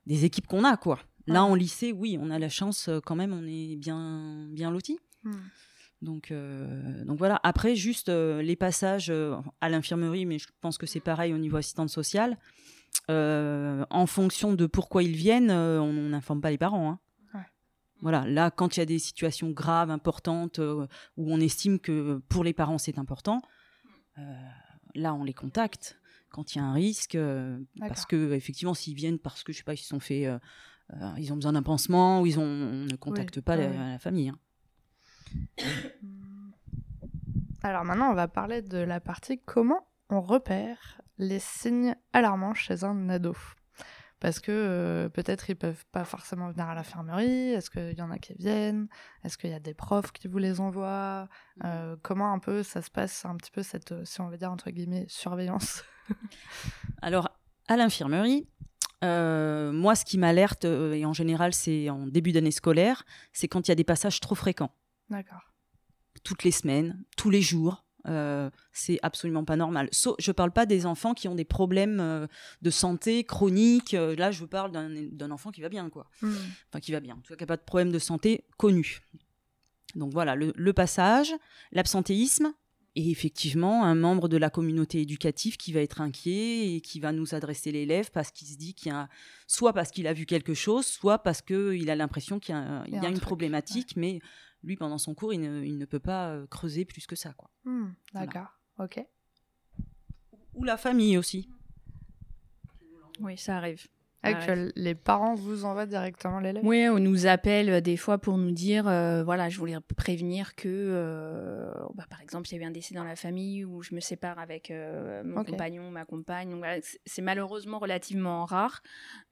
des 0.06 0.26
équipes 0.26 0.48
qu'on 0.48 0.64
a, 0.64 0.78
quoi. 0.78 1.00
Là, 1.28 1.44
en 1.44 1.56
lycée, 1.56 1.94
oui, 1.94 2.18
on 2.20 2.30
a 2.30 2.40
la 2.40 2.50
chance 2.50 2.90
quand 3.06 3.16
même, 3.16 3.34
on 3.34 3.46
est 3.46 3.76
bien, 3.78 4.48
bien 4.52 4.72
loti. 4.72 5.00
Hmm. 5.24 5.32
Donc, 6.02 6.34
donc 7.06 7.18
voilà. 7.18 7.40
Après, 7.44 7.78
juste 7.78 8.10
les 8.10 8.58
passages 8.58 9.12
à 9.62 9.70
l'infirmerie, 9.70 10.26
mais 10.26 10.38
je 10.38 10.48
pense 10.60 10.78
que 10.78 10.86
c'est 10.86 11.00
pareil 11.00 11.34
au 11.34 11.38
niveau 11.38 11.56
assistante 11.56 11.90
sociale. 11.90 12.38
Euh, 13.10 13.86
en 13.90 14.06
fonction 14.06 14.54
de 14.54 14.66
pourquoi 14.66 15.04
ils 15.04 15.16
viennent, 15.16 15.52
euh, 15.52 15.82
on 15.82 15.92
n'informe 15.92 16.42
pas 16.42 16.52
les 16.52 16.58
parents. 16.58 16.92
Hein. 16.92 17.00
Voilà, 18.02 18.28
là, 18.28 18.52
quand 18.52 18.76
il 18.76 18.82
y 18.82 18.84
a 18.84 18.86
des 18.86 19.00
situations 19.00 19.50
graves, 19.52 19.90
importantes, 19.90 20.60
euh, 20.60 20.88
où 21.16 21.32
on 21.32 21.40
estime 21.40 21.80
que 21.80 22.22
pour 22.28 22.44
les 22.44 22.52
parents 22.52 22.78
c'est 22.78 22.98
important, 22.98 23.42
là, 24.94 25.14
on 25.14 25.24
les 25.24 25.34
contacte 25.34 25.98
quand 26.30 26.54
il 26.54 26.58
y 26.58 26.62
a 26.62 26.66
un 26.66 26.74
risque, 26.74 27.18
parce 27.80 28.06
que 28.06 28.34
effectivement, 28.34 28.74
s'ils 28.74 28.96
viennent 28.96 29.20
parce 29.20 29.44
que 29.44 29.54
je 29.54 29.60
sais 29.60 29.64
pas, 29.64 29.74
ils 29.74 29.78
sont 29.78 30.02
fait, 30.02 30.28
ils 31.18 31.32
ont 31.32 31.36
besoin 31.36 31.54
d'un 31.54 31.64
pansement, 31.64 32.22
ou 32.22 32.26
ils 32.26 32.40
ont, 32.40 32.44
on 32.44 32.86
ne 32.86 32.96
contacte 32.98 33.40
pas 33.40 33.56
la, 33.56 33.98
famille. 34.00 34.30
Hein. 34.30 34.38
Alors 37.64 37.86
maintenant, 37.86 38.12
on 38.12 38.16
va 38.16 38.28
parler 38.28 38.62
de 38.62 38.80
la 38.80 39.00
partie 39.00 39.40
comment 39.40 39.88
on 40.10 40.20
repère 40.20 41.00
les 41.18 41.40
signes 41.40 41.96
alarmants 42.14 42.54
chez 42.54 42.84
un 42.84 43.10
ado 43.10 43.36
parce 44.24 44.40
que 44.40 44.54
euh, 44.54 45.10
peut-être 45.10 45.50
ils 45.50 45.56
peuvent 45.58 45.84
pas 45.92 46.06
forcément 46.06 46.50
venir 46.50 46.66
à 46.70 46.76
l'infirmerie, 46.76 47.52
est-ce 47.52 47.70
qu'il 47.70 47.94
y 47.98 48.02
en 48.02 48.10
a 48.10 48.18
qui 48.18 48.34
viennent, 48.36 48.88
est-ce 49.26 49.38
qu'il 49.38 49.50
y 49.50 49.54
a 49.54 49.60
des 49.60 49.74
profs 49.74 50.14
qui 50.14 50.30
vous 50.30 50.38
les 50.38 50.62
envoient, 50.62 51.28
euh, 51.66 51.98
comment 52.02 52.32
un 52.32 52.40
peu 52.40 52.64
ça 52.64 52.82
se 52.82 52.90
passe 52.90 53.26
un 53.26 53.36
petit 53.36 53.52
peu 53.52 53.64
cette, 53.64 54.06
si 54.06 54.22
on 54.22 54.30
veut 54.30 54.38
dire 54.38 54.50
entre 54.50 54.72
guillemets, 54.72 55.06
surveillance? 55.10 55.84
Alors 57.02 57.38
à 57.68 57.76
l'infirmerie, 57.76 58.48
euh, 59.04 59.74
moi 59.74 59.94
ce 59.94 60.06
qui 60.06 60.18
m'alerte, 60.18 60.64
et 60.64 61.06
en 61.06 61.12
général 61.12 61.54
c'est 61.54 61.90
en 61.90 62.08
début 62.08 62.32
d'année 62.32 62.52
scolaire, 62.52 63.04
c'est 63.34 63.50
quand 63.50 63.68
il 63.68 63.72
y 63.72 63.74
a 63.74 63.76
des 63.76 63.84
passages 63.84 64.22
trop 64.22 64.36
fréquents. 64.36 64.74
D'accord. 65.10 65.52
Toutes 66.24 66.46
les 66.46 66.52
semaines, 66.52 67.04
tous 67.18 67.30
les 67.30 67.42
jours, 67.42 67.84
euh, 68.08 68.50
c'est 68.72 69.00
absolument 69.02 69.46
pas 69.46 69.56
normal. 69.56 69.88
So, 69.92 70.16
je 70.20 70.32
parle 70.32 70.52
pas 70.52 70.66
des 70.66 70.86
enfants 70.86 71.14
qui 71.14 71.28
ont 71.28 71.36
des 71.36 71.46
problèmes 71.46 72.00
euh, 72.00 72.28
de 72.62 72.70
santé 72.70 73.24
chroniques. 73.24 73.94
Euh, 73.94 74.16
là, 74.16 74.32
je 74.32 74.46
parle 74.46 74.72
d'un 74.72 75.32
enfant 75.32 75.52
qui 75.52 75.62
va 75.62 75.70
bien, 75.70 75.90
quoi. 75.90 76.10
Hmm. 76.22 76.34
Enfin, 76.70 76.80
qui 76.82 76.92
va 76.92 77.00
bien. 77.00 77.16
En 77.16 77.22
tout 77.22 77.30
cas, 77.30 77.36
qui 77.36 77.44
n'a 77.44 77.48
pas 77.48 77.58
de 77.58 77.62
problème 77.62 77.92
de 77.92 78.00
santé 78.00 78.44
connu. 78.58 79.00
Donc 79.96 80.12
voilà, 80.12 80.36
le, 80.36 80.74
passage, 80.74 81.34
l'absentéisme, 81.72 82.54
et 82.96 83.12
effectivement, 83.12 83.86
un 83.86 83.96
membre 83.96 84.28
de 84.28 84.38
la 84.38 84.50
communauté 84.50 85.02
éducative 85.02 85.56
qui 85.58 85.72
va 85.72 85.82
être 85.82 86.02
inquiet 86.02 86.76
et 86.76 86.82
qui 86.82 87.00
va 87.00 87.12
nous 87.12 87.36
adresser 87.36 87.72
l'élève 87.72 88.10
parce 88.12 88.32
qu'il 88.32 88.48
se 88.48 88.58
dit 88.58 88.74
qu'il 88.74 88.92
y 88.92 88.96
a, 88.96 89.08
soit 89.46 89.72
parce 89.72 89.92
qu'il 89.92 90.08
a 90.08 90.14
vu 90.14 90.26
quelque 90.26 90.56
chose, 90.56 90.86
soit 90.86 91.20
parce 91.20 91.42
qu'il 91.42 91.90
a 91.90 91.96
l'impression 91.96 92.40
qu'il 92.40 92.56
y 92.56 92.58
a, 92.58 92.84
il 92.88 92.96
y 92.96 93.06
a, 93.06 93.10
une 93.10 93.20
problématique, 93.20 93.96
mais 93.96 94.20
lui, 94.64 94.78
pendant 94.78 94.98
son 94.98 95.14
cours, 95.14 95.34
il 95.34 95.78
ne, 95.78 95.86
peut 95.86 96.00
pas 96.00 96.30
euh, 96.30 96.48
creuser 96.48 96.86
plus 96.86 97.06
que 97.06 97.16
ça. 97.16 97.34
quoi. 97.34 97.50
Hmm, 97.66 97.92
d'accord, 98.14 98.58
ok. 98.80 99.06
Ou 100.54 100.64
la 100.64 100.78
famille 100.78 101.18
aussi. 101.18 101.50
Oui, 103.20 103.38
ça 103.38 103.58
arrive. 103.58 103.88
les 104.76 104.96
parents 104.96 105.36
vous 105.36 105.66
envoient 105.66 105.86
directement 105.86 106.40
l'élève? 106.40 106.64
Oui, 106.66 106.88
on 106.88 107.00
nous 107.00 107.26
appelle 107.26 107.70
euh, 107.70 107.82
des 107.82 107.98
fois 107.98 108.20
pour 108.20 108.38
nous 108.38 108.52
dire, 108.52 108.88
euh, 108.88 109.24
voilà, 109.24 109.50
je 109.50 109.58
voulais 109.58 109.76
prévenir 109.98 110.56
que, 110.56 111.70
bah, 111.96 112.06
par 112.10 112.22
exemple, 112.22 112.48
il 112.48 112.54
y 112.54 112.56
avait 112.56 112.66
un 112.66 112.72
décès 112.72 112.96
dans 112.96 113.04
la 113.04 113.18
famille 113.18 113.66
ou 113.66 113.82
je 113.82 113.94
me 113.94 114.00
sépare 114.00 114.40
avec 114.40 114.72
mon 115.26 115.44
compagnon, 115.44 115.92
ma 115.92 116.06
compagne. 116.06 116.58
c'est 117.06 117.22
malheureusement 117.22 117.80
relativement 117.80 118.46
rare 118.46 118.82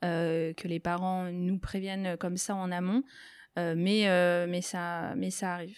que 0.02 0.68
les 0.68 0.80
parents 0.82 1.32
nous 1.32 1.58
préviennent 1.58 2.18
comme 2.18 2.36
ça 2.36 2.56
en 2.56 2.70
amont. 2.70 3.04
Mais, 3.58 4.46
mais, 4.48 4.62
ça, 4.62 5.14
mais 5.16 5.30
ça 5.30 5.54
arrive. 5.56 5.78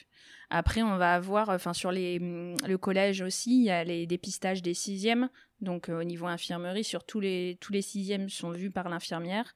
Après, 0.50 0.84
on 0.84 0.98
va 0.98 1.16
avoir, 1.16 1.50
enfin 1.50 1.74
sur 1.74 1.92
les, 1.92 2.20
mm, 2.20 2.58
le 2.68 2.78
collège 2.78 3.22
aussi, 3.22 3.58
il 3.58 3.64
y 3.64 3.72
a 3.72 3.84
les 3.84 4.06
dépistages 4.06 4.62
des 4.62 4.74
sixièmes. 4.74 5.30
Donc 5.62 5.90
au 5.90 6.04
niveau 6.04 6.28
infirmerie, 6.28 6.84
sur 6.84 7.06
tous 7.06 7.20
les, 7.20 7.58
tous 7.60 7.74
les 7.74 7.82
sixièmes 7.82 8.30
sont 8.30 8.52
vus 8.52 8.70
par 8.70 8.90
l'infirmière 8.90 9.56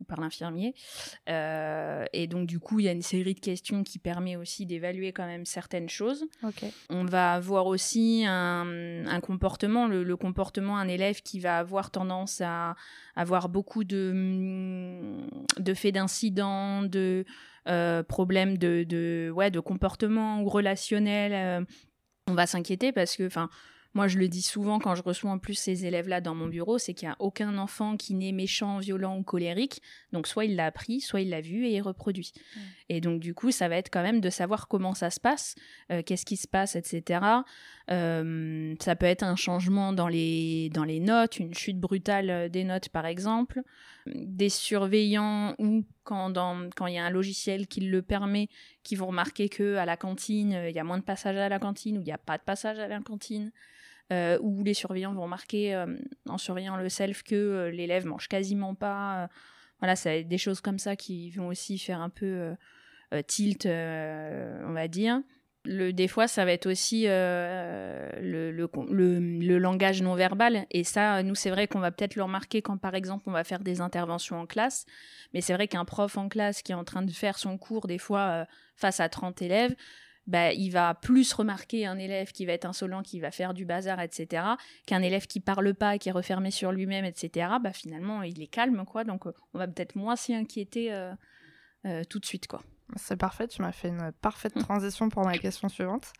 ou 0.00 0.04
par 0.04 0.20
l'infirmier. 0.20 0.74
Euh, 1.28 2.04
et 2.12 2.26
donc, 2.26 2.46
du 2.46 2.58
coup, 2.58 2.80
il 2.80 2.86
y 2.86 2.88
a 2.88 2.92
une 2.92 3.02
série 3.02 3.34
de 3.34 3.40
questions 3.40 3.82
qui 3.82 3.98
permet 3.98 4.36
aussi 4.36 4.66
d'évaluer 4.66 5.12
quand 5.12 5.26
même 5.26 5.44
certaines 5.44 5.88
choses. 5.88 6.26
On 6.90 7.04
va 7.04 7.34
avoir 7.34 7.66
aussi 7.66 8.24
un, 8.26 9.20
comportement, 9.22 9.86
le, 9.86 10.16
comportement, 10.16 10.78
un 10.78 10.88
élève 10.88 11.22
qui 11.22 11.40
va 11.40 11.58
avoir 11.58 11.90
tendance 11.90 12.40
à 12.40 12.76
avoir 13.16 13.48
beaucoup 13.48 13.84
de, 13.84 14.12
mm, 14.14 15.62
de 15.62 15.74
faits 15.74 15.94
d'incidents, 15.94 16.82
de 16.82 17.24
euh, 17.68 18.02
problèmes 18.02 18.56
de, 18.56 18.84
de, 18.84 19.30
ouais, 19.34 19.50
de 19.50 19.60
comportement 19.60 20.42
ou 20.42 20.48
relationnel. 20.48 21.32
Euh, 21.32 21.64
on 22.26 22.34
va 22.34 22.46
s'inquiéter 22.46 22.92
parce 22.92 23.16
que, 23.16 23.26
enfin, 23.26 23.50
moi, 23.92 24.06
je 24.06 24.18
le 24.18 24.28
dis 24.28 24.42
souvent 24.42 24.78
quand 24.78 24.94
je 24.94 25.02
reçois 25.02 25.32
en 25.32 25.38
plus 25.38 25.54
ces 25.54 25.84
élèves-là 25.84 26.20
dans 26.20 26.34
mon 26.34 26.46
bureau, 26.46 26.78
c'est 26.78 26.94
qu'il 26.94 27.08
n'y 27.08 27.12
a 27.12 27.16
aucun 27.18 27.58
enfant 27.58 27.96
qui 27.96 28.14
naît 28.14 28.30
méchant, 28.30 28.78
violent 28.78 29.18
ou 29.18 29.24
colérique. 29.24 29.82
Donc, 30.12 30.28
soit 30.28 30.44
il 30.44 30.54
l'a 30.54 30.66
appris, 30.66 31.00
soit 31.00 31.22
il 31.22 31.30
l'a 31.30 31.40
vu 31.40 31.66
et 31.66 31.74
il 31.74 31.80
reproduit. 31.80 32.32
Et 32.88 33.00
donc, 33.00 33.20
du 33.20 33.34
coup, 33.34 33.50
ça 33.50 33.68
va 33.68 33.76
être 33.76 33.90
quand 33.90 34.02
même 34.02 34.20
de 34.20 34.30
savoir 34.30 34.68
comment 34.68 34.94
ça 34.94 35.10
se 35.10 35.18
passe, 35.18 35.56
euh, 35.90 36.02
qu'est-ce 36.04 36.24
qui 36.24 36.36
se 36.36 36.46
passe, 36.46 36.76
etc. 36.76 37.20
Euh, 37.90 38.74
ça 38.80 38.94
peut 38.94 39.06
être 39.06 39.24
un 39.24 39.34
changement 39.34 39.92
dans 39.92 40.08
les, 40.08 40.70
dans 40.70 40.84
les 40.84 41.00
notes, 41.00 41.40
une 41.40 41.54
chute 41.54 41.78
brutale 41.78 42.30
euh, 42.30 42.48
des 42.48 42.62
notes, 42.62 42.90
par 42.90 43.06
exemple. 43.06 43.62
Des 44.06 44.50
surveillants 44.50 45.56
ou 45.58 45.84
quand 46.04 46.32
quand 46.76 46.86
il 46.86 46.94
y 46.94 46.98
a 46.98 47.04
un 47.04 47.10
logiciel 47.10 47.66
qui 47.66 47.80
le 47.80 48.02
permet, 48.02 48.48
qui 48.82 48.94
vont 48.94 49.08
remarquer 49.08 49.48
que 49.48 49.76
à 49.76 49.84
la 49.84 49.96
cantine, 49.96 50.62
il 50.68 50.74
y 50.74 50.78
a 50.78 50.84
moins 50.84 50.98
de 50.98 51.02
passages 51.02 51.36
à 51.36 51.48
la 51.48 51.58
cantine 51.58 51.98
ou 51.98 52.00
il 52.00 52.04
n'y 52.04 52.12
a 52.12 52.18
pas 52.18 52.38
de 52.38 52.42
passage 52.42 52.78
à 52.78 52.88
la 52.88 53.00
cantine. 53.00 53.50
Euh, 54.12 54.38
où 54.40 54.64
les 54.64 54.74
surveillants 54.74 55.12
vont 55.12 55.22
remarquer 55.22 55.72
euh, 55.72 55.86
en 56.28 56.36
surveillant 56.36 56.76
le 56.76 56.88
self 56.88 57.22
que 57.22 57.36
euh, 57.36 57.70
l'élève 57.70 58.06
mange 58.06 58.26
quasiment 58.26 58.74
pas. 58.74 59.28
voilà, 59.78 59.94
c'est 59.94 60.24
des 60.24 60.38
choses 60.38 60.60
comme 60.60 60.80
ça 60.80 60.96
qui 60.96 61.30
vont 61.30 61.46
aussi 61.46 61.78
faire 61.78 62.00
un 62.00 62.10
peu 62.10 62.56
tilt, 63.28 63.66
on 63.66 64.72
va 64.72 64.88
dire. 64.88 65.20
Le, 65.64 65.92
des 65.92 66.08
fois, 66.08 66.26
ça 66.26 66.44
va 66.44 66.52
être 66.52 66.66
aussi 66.66 67.04
le, 67.04 68.50
le, 68.50 69.58
langage 69.58 70.02
non 70.02 70.14
verbal. 70.14 70.66
Et 70.70 70.84
ça, 70.84 71.22
nous, 71.22 71.34
c'est 71.34 71.50
vrai 71.50 71.68
qu'on 71.68 71.80
va 71.80 71.92
peut-être 71.92 72.16
le 72.16 72.22
remarquer 72.22 72.62
quand, 72.62 72.78
par 72.78 72.94
exemple, 72.94 73.24
on 73.26 73.32
va 73.32 73.44
faire 73.44 73.60
des 73.60 73.80
interventions 73.80 74.40
en 74.40 74.46
classe. 74.46 74.86
Mais 75.34 75.40
c'est 75.40 75.54
vrai 75.54 75.68
qu'un 75.68 75.84
prof 75.84 76.16
en 76.16 76.28
classe 76.28 76.62
qui 76.62 76.72
est 76.72 76.76
en 76.76 76.84
train 76.84 77.02
de 77.02 77.12
faire 77.12 77.38
son 77.38 77.58
cours, 77.58 77.86
des 77.86 77.98
fois, 77.98 78.46
face 78.74 79.00
à 79.00 79.08
30 79.08 79.40
élèves, 79.42 79.74
bah, 80.26 80.52
il 80.52 80.70
va 80.70 80.94
plus 80.94 81.32
remarquer 81.32 81.86
un 81.86 81.98
élève 81.98 82.32
qui 82.32 82.46
va 82.46 82.52
être 82.52 82.64
insolent, 82.64 83.02
qui 83.02 83.20
va 83.20 83.30
faire 83.30 83.54
du 83.54 83.64
bazar, 83.64 84.00
etc., 84.00 84.44
qu'un 84.86 85.02
élève 85.02 85.26
qui 85.26 85.40
parle 85.40 85.74
pas, 85.74 85.98
qui 85.98 86.08
est 86.08 86.12
refermé 86.12 86.50
sur 86.50 86.72
lui-même, 86.72 87.04
etc. 87.04 87.50
Bah, 87.62 87.72
finalement, 87.72 88.22
il 88.22 88.40
est 88.42 88.46
calme, 88.46 88.84
quoi. 88.84 89.04
Donc, 89.04 89.26
euh, 89.26 89.32
on 89.54 89.58
va 89.58 89.66
peut-être 89.66 89.96
moins 89.96 90.16
s'y 90.16 90.34
inquiéter 90.34 90.92
euh, 90.92 91.12
euh, 91.86 92.04
tout 92.04 92.18
de 92.18 92.26
suite, 92.26 92.46
quoi. 92.46 92.62
C'est 92.96 93.16
parfait, 93.16 93.46
tu 93.46 93.62
m'as 93.62 93.72
fait 93.72 93.88
une 93.88 94.10
parfaite 94.20 94.56
hum. 94.56 94.62
transition 94.62 95.08
pour 95.08 95.22
la 95.22 95.38
question 95.38 95.68
suivante. 95.68 96.12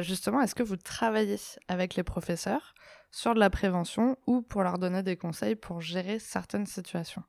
justement, 0.00 0.40
est-ce 0.40 0.54
que 0.54 0.62
vous 0.62 0.76
travaillez 0.76 1.38
avec 1.66 1.96
les 1.96 2.04
professeurs 2.04 2.74
sur 3.10 3.34
de 3.34 3.40
la 3.40 3.50
prévention 3.50 4.16
ou 4.26 4.42
pour 4.42 4.62
leur 4.62 4.78
donner 4.78 5.02
des 5.02 5.16
conseils 5.16 5.56
pour 5.56 5.80
gérer 5.80 6.20
certaines 6.20 6.66
situations? 6.66 7.24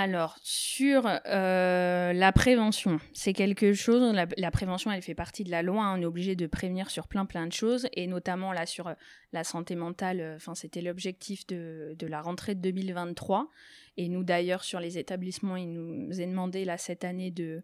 Alors, 0.00 0.38
sur 0.42 1.02
euh, 1.06 2.12
la 2.14 2.32
prévention, 2.32 3.00
c'est 3.12 3.34
quelque 3.34 3.74
chose, 3.74 4.14
la, 4.14 4.50
prévention, 4.50 4.90
elle 4.90 5.02
fait 5.02 5.14
partie 5.14 5.44
de 5.44 5.50
la 5.50 5.62
loi, 5.62 5.84
hein. 5.84 5.98
on 5.98 6.00
est 6.00 6.06
obligé 6.06 6.34
de 6.36 6.46
prévenir 6.46 6.88
sur 6.88 7.06
plein 7.06 7.26
plein 7.26 7.46
de 7.46 7.52
choses, 7.52 7.86
et 7.92 8.06
notamment 8.06 8.54
là 8.54 8.64
sur 8.64 8.88
euh, 8.88 8.94
la 9.34 9.44
santé 9.44 9.74
mentale, 9.74 10.20
euh, 10.20 10.54
c'était 10.54 10.80
l'objectif 10.80 11.46
de, 11.46 11.94
la 12.00 12.22
rentrée 12.22 12.54
de 12.54 12.60
2023, 12.60 13.50
et 13.98 14.08
nous 14.08 14.24
d'ailleurs 14.24 14.64
sur 14.64 14.80
les 14.80 14.96
établissements, 14.96 15.56
il 15.56 15.70
nous 15.70 16.18
est 16.18 16.26
demandé 16.26 16.64
là 16.64 16.78
cette 16.78 17.04
année 17.04 17.30
de 17.30 17.62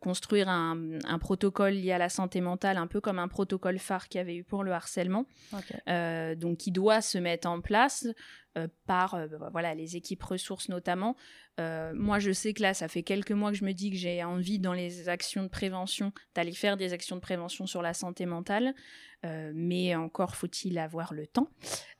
construire 0.00 0.48
un, 0.48 0.98
protocole 1.20 1.74
lié 1.74 1.92
à 1.92 1.98
la 1.98 2.08
santé 2.08 2.40
mentale, 2.40 2.78
un 2.78 2.88
peu 2.88 3.00
comme 3.00 3.20
un 3.20 3.28
protocole 3.28 3.78
phare 3.78 4.08
qu'il 4.08 4.18
y 4.18 4.22
avait 4.22 4.34
eu 4.34 4.42
pour 4.42 4.64
le 4.64 4.72
harcèlement, 4.72 5.26
donc 5.86 6.58
qui 6.58 6.72
doit 6.72 7.00
se 7.00 7.18
mettre 7.18 7.48
en 7.48 7.60
place. 7.60 8.08
Euh, 8.58 8.68
par 8.86 9.14
euh, 9.14 9.26
bah, 9.38 9.50
voilà, 9.52 9.74
les 9.74 9.96
équipes 9.96 10.22
ressources 10.22 10.68
notamment. 10.68 11.14
Euh, 11.60 11.92
moi, 11.94 12.18
je 12.18 12.32
sais 12.32 12.54
que 12.54 12.62
là, 12.62 12.72
ça 12.72 12.88
fait 12.88 13.02
quelques 13.02 13.32
mois 13.32 13.50
que 13.50 13.56
je 13.56 13.64
me 13.64 13.72
dis 13.72 13.90
que 13.90 13.96
j'ai 13.96 14.22
envie 14.24 14.58
dans 14.58 14.72
les 14.72 15.08
actions 15.08 15.42
de 15.42 15.48
prévention 15.48 16.12
d'aller 16.34 16.52
faire 16.52 16.76
des 16.76 16.92
actions 16.92 17.16
de 17.16 17.20
prévention 17.20 17.66
sur 17.66 17.82
la 17.82 17.94
santé 17.94 18.26
mentale, 18.26 18.74
mais 19.52 19.96
encore 19.96 20.36
faut-il 20.36 20.78
avoir 20.78 21.12
le 21.12 21.26
temps 21.26 21.48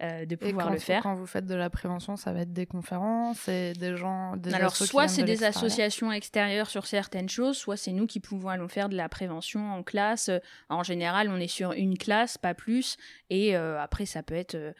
de 0.00 0.36
pouvoir 0.36 0.70
le 0.70 0.78
faire. 0.78 1.02
Quand 1.02 1.16
vous 1.16 1.26
faites 1.26 1.46
de 1.46 1.56
la 1.56 1.68
prévention, 1.70 2.14
ça 2.16 2.32
va 2.32 2.42
être 2.42 2.52
des 2.52 2.66
conférences 2.66 3.48
et 3.48 3.72
des 3.72 3.96
gens. 3.96 4.36
Des 4.36 4.54
Alors, 4.54 4.76
soit 4.76 5.08
c'est 5.08 5.24
des 5.24 5.42
associations 5.42 6.12
extérieures 6.12 6.70
sur 6.70 6.86
certaines 6.86 7.28
choses, 7.28 7.56
soit 7.56 7.76
c'est 7.76 7.92
nous 7.92 8.06
qui 8.06 8.20
pouvons 8.20 8.50
aller 8.50 8.68
faire 8.68 8.88
de 8.88 8.96
la 8.96 9.08
prévention 9.08 9.72
en 9.72 9.82
classe. 9.82 10.30
En 10.68 10.84
général, 10.84 11.28
on 11.30 11.40
est 11.40 11.48
sur 11.48 11.72
une 11.72 11.98
classe, 11.98 12.38
pas 12.38 12.54
plus, 12.54 12.96
et 13.28 13.56
après, 13.56 14.06
ça 14.06 14.22
peut 14.22 14.36
être 14.36 14.54
euh, 14.54 14.72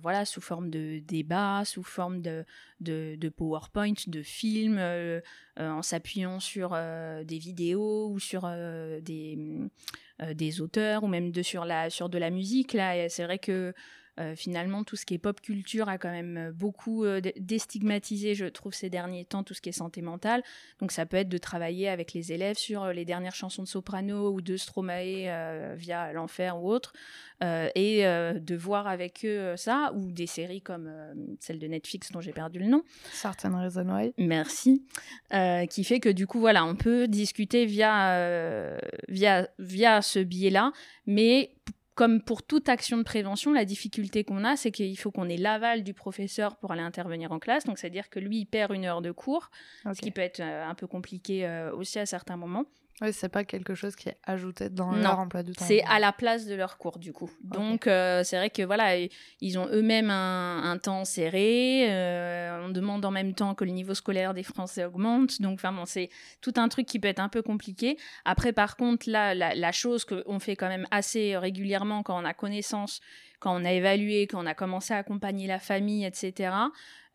voilà, 0.00 0.24
sous 0.24 0.40
forme 0.40 0.70
de 0.70 1.00
débat, 1.00 1.64
sous 1.64 1.82
forme 1.82 2.22
de, 2.22 2.44
PowerPoint, 3.36 3.92
de 4.06 4.22
films, 4.22 4.78
euh, 4.78 5.20
euh, 5.58 5.70
en 5.70 5.82
s'appuyant 5.82 6.40
sur 6.40 6.70
des 6.70 7.38
vidéos 7.38 8.08
ou 8.10 8.18
sur 8.18 8.48
des, 9.02 9.38
des 10.32 10.60
auteurs 10.60 11.04
ou 11.04 11.08
même 11.08 11.30
de, 11.30 11.42
sur, 11.42 11.64
la, 11.64 11.90
sur 11.90 12.08
de 12.08 12.18
la 12.18 12.30
musique. 12.30 12.72
Là, 12.72 13.08
c'est 13.08 13.24
vrai 13.24 13.38
que 13.38 13.74
euh, 14.20 14.36
finalement, 14.36 14.84
tout 14.84 14.94
ce 14.94 15.04
qui 15.04 15.14
est 15.14 15.18
pop 15.18 15.40
culture 15.40 15.88
a 15.88 15.98
quand 15.98 16.10
même 16.10 16.36
euh, 16.36 16.52
beaucoup 16.52 17.04
euh, 17.04 17.20
déstigmatisé, 17.36 18.36
je 18.36 18.46
trouve, 18.46 18.72
ces 18.72 18.88
derniers 18.88 19.24
temps, 19.24 19.42
tout 19.42 19.54
ce 19.54 19.60
qui 19.60 19.70
est 19.70 19.72
santé 19.72 20.02
mentale. 20.02 20.42
Donc, 20.78 20.92
ça 20.92 21.04
peut 21.04 21.16
être 21.16 21.28
de 21.28 21.38
travailler 21.38 21.88
avec 21.88 22.12
les 22.12 22.32
élèves 22.32 22.56
sur 22.56 22.86
les 22.92 23.04
dernières 23.04 23.34
chansons 23.34 23.62
de 23.64 23.68
soprano 23.68 24.30
ou 24.32 24.40
de 24.40 24.56
Stromae 24.56 25.74
via 25.76 26.12
l'enfer 26.12 26.62
ou 26.62 26.70
autre, 26.70 26.92
et 27.42 28.02
de 28.04 28.56
voir 28.56 28.86
avec 28.86 29.24
eux 29.24 29.54
ça, 29.56 29.92
ou 29.94 30.12
des 30.12 30.26
séries 30.26 30.62
comme 30.62 30.90
celle 31.40 31.58
de 31.58 31.66
Netflix 31.66 32.10
dont 32.12 32.20
j'ai 32.20 32.32
perdu 32.32 32.58
le 32.58 32.66
nom. 32.66 32.82
Certaines 33.12 33.54
raisons, 33.54 34.12
Merci. 34.18 34.84
qui 35.70 35.84
fait 35.84 36.00
que 36.00 36.08
du 36.08 36.26
coup, 36.26 36.40
voilà, 36.40 36.64
on 36.64 36.76
peut 36.76 37.08
discuter 37.08 37.66
via, 37.66 38.78
via, 39.08 39.48
via 39.58 40.02
ce 40.02 40.18
biais-là, 40.20 40.72
mais 41.06 41.54
comme 41.94 42.20
pour 42.20 42.42
toute 42.42 42.68
action 42.68 42.96
de 42.96 43.02
prévention, 43.02 43.52
la 43.52 43.64
difficulté 43.64 44.24
qu'on 44.24 44.44
a, 44.44 44.56
c'est 44.56 44.72
qu'il 44.72 44.98
faut 44.98 45.10
qu'on 45.10 45.28
ait 45.28 45.36
l'aval 45.36 45.84
du 45.84 45.94
professeur 45.94 46.56
pour 46.56 46.72
aller 46.72 46.82
intervenir 46.82 47.30
en 47.30 47.38
classe. 47.38 47.64
Donc, 47.64 47.78
c'est-à-dire 47.78 48.10
que 48.10 48.18
lui, 48.18 48.38
il 48.38 48.46
perd 48.46 48.72
une 48.72 48.84
heure 48.84 49.02
de 49.02 49.12
cours, 49.12 49.50
ce 49.84 50.00
qui 50.00 50.10
peut 50.10 50.20
être 50.20 50.40
euh, 50.40 50.66
un 50.66 50.74
peu 50.74 50.86
compliqué 50.86 51.46
euh, 51.46 51.72
aussi 51.72 51.98
à 51.98 52.06
certains 52.06 52.36
moments. 52.36 52.64
Oui, 53.00 53.12
c'est 53.12 53.28
pas 53.28 53.42
quelque 53.42 53.74
chose 53.74 53.96
qui 53.96 54.08
est 54.08 54.16
ajouté 54.22 54.70
dans 54.70 54.92
leur 54.92 55.18
emploi 55.18 55.42
du 55.42 55.52
temps. 55.52 55.64
C'est 55.64 55.82
à 55.84 55.98
la 55.98 56.12
place 56.12 56.46
de 56.46 56.54
leur 56.54 56.78
cours, 56.78 56.98
du 56.98 57.12
coup. 57.12 57.28
Donc, 57.42 57.88
euh, 57.88 58.22
c'est 58.22 58.36
vrai 58.36 58.50
que 58.50 58.62
voilà, 58.62 58.96
ils 59.40 59.58
ont 59.58 59.66
eux-mêmes 59.66 60.10
un, 60.10 60.78
temps 60.80 61.04
serré. 61.04 61.86
Euh, 61.90 62.64
on 62.64 62.68
demande 62.68 63.04
en 63.04 63.10
même 63.10 63.34
temps 63.34 63.54
que 63.54 63.64
le 63.64 63.72
niveau 63.72 63.94
scolaire 63.94 64.32
des 64.32 64.44
Français 64.44 64.84
augmente. 64.84 65.42
Donc, 65.42 65.54
enfin, 65.54 65.74
c'est 65.86 66.08
tout 66.40 66.54
un 66.56 66.68
truc 66.68 66.86
qui 66.86 67.00
peut 67.00 67.08
être 67.08 67.18
un 67.18 67.28
peu 67.28 67.42
compliqué. 67.42 67.96
Après, 68.24 68.52
par 68.52 68.76
contre, 68.76 69.10
là, 69.10 69.34
la, 69.34 69.56
la 69.56 69.72
chose 69.72 70.04
qu'on 70.04 70.38
fait 70.38 70.54
quand 70.54 70.68
même 70.68 70.86
assez 70.92 71.36
régulièrement 71.36 72.04
quand 72.04 72.20
on 72.20 72.24
a 72.24 72.32
connaissance, 72.32 73.00
quand 73.40 73.60
on 73.60 73.64
a 73.64 73.72
évalué, 73.72 74.28
quand 74.28 74.42
on 74.42 74.46
a 74.46 74.54
commencé 74.54 74.94
à 74.94 74.98
accompagner 74.98 75.48
la 75.48 75.58
famille, 75.58 76.04
etc., 76.04 76.54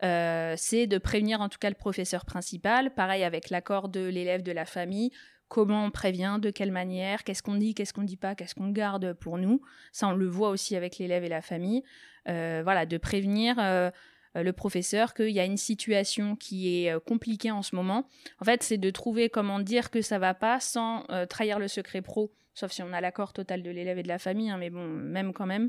euh, 0.02 0.54
c'est 0.56 0.86
de 0.86 0.98
prévenir 0.98 1.40
en 1.40 1.48
tout 1.48 1.58
cas 1.58 1.68
le 1.68 1.74
professeur 1.74 2.24
principal. 2.24 2.94
Pareil 2.94 3.24
avec 3.24 3.50
l'accord 3.50 3.88
de 3.88 4.06
l'élève 4.06 4.42
de 4.42 4.52
la 4.52 4.64
famille 4.64 5.10
comment 5.50 5.84
on 5.84 5.90
prévient, 5.90 6.38
de 6.40 6.50
quelle 6.50 6.70
manière, 6.70 7.24
qu'est-ce 7.24 7.42
qu'on 7.42 7.56
dit, 7.56 7.74
qu'est-ce 7.74 7.92
qu'on 7.92 8.04
dit 8.04 8.16
pas, 8.16 8.34
qu'est-ce 8.34 8.54
qu'on 8.54 8.70
garde 8.70 9.12
pour 9.14 9.36
nous. 9.36 9.60
Ça, 9.92 10.06
on 10.06 10.14
le 10.14 10.28
voit 10.28 10.48
aussi 10.48 10.76
avec 10.76 10.96
l'élève 10.96 11.24
et 11.24 11.28
la 11.28 11.42
famille. 11.42 11.82
Euh, 12.28 12.60
voilà, 12.62 12.86
de 12.86 12.96
prévenir 12.98 13.56
euh, 13.58 13.90
euh, 14.36 14.44
le 14.44 14.52
professeur 14.52 15.12
qu'il 15.12 15.30
y 15.30 15.40
a 15.40 15.44
une 15.44 15.56
situation 15.56 16.36
qui 16.36 16.86
est 16.86 17.04
compliquée 17.04 17.50
en 17.50 17.62
ce 17.62 17.74
moment. 17.74 18.06
En 18.40 18.44
fait, 18.44 18.62
c'est 18.62 18.78
de 18.78 18.90
trouver 18.90 19.28
comment 19.28 19.58
dire 19.58 19.90
que 19.90 20.02
ça 20.02 20.20
va 20.20 20.34
pas 20.34 20.60
sans 20.60 21.04
trahir 21.28 21.58
le 21.58 21.66
secret 21.66 22.00
pro, 22.00 22.32
sauf 22.54 22.70
si 22.70 22.82
on 22.82 22.92
a 22.92 23.00
l'accord 23.00 23.32
total 23.32 23.64
de 23.64 23.70
l'élève 23.70 23.98
et 23.98 24.04
de 24.04 24.08
la 24.08 24.20
famille, 24.20 24.50
hein, 24.50 24.56
mais 24.56 24.70
bon, 24.70 24.86
même 24.86 25.32
quand 25.32 25.46
même 25.46 25.68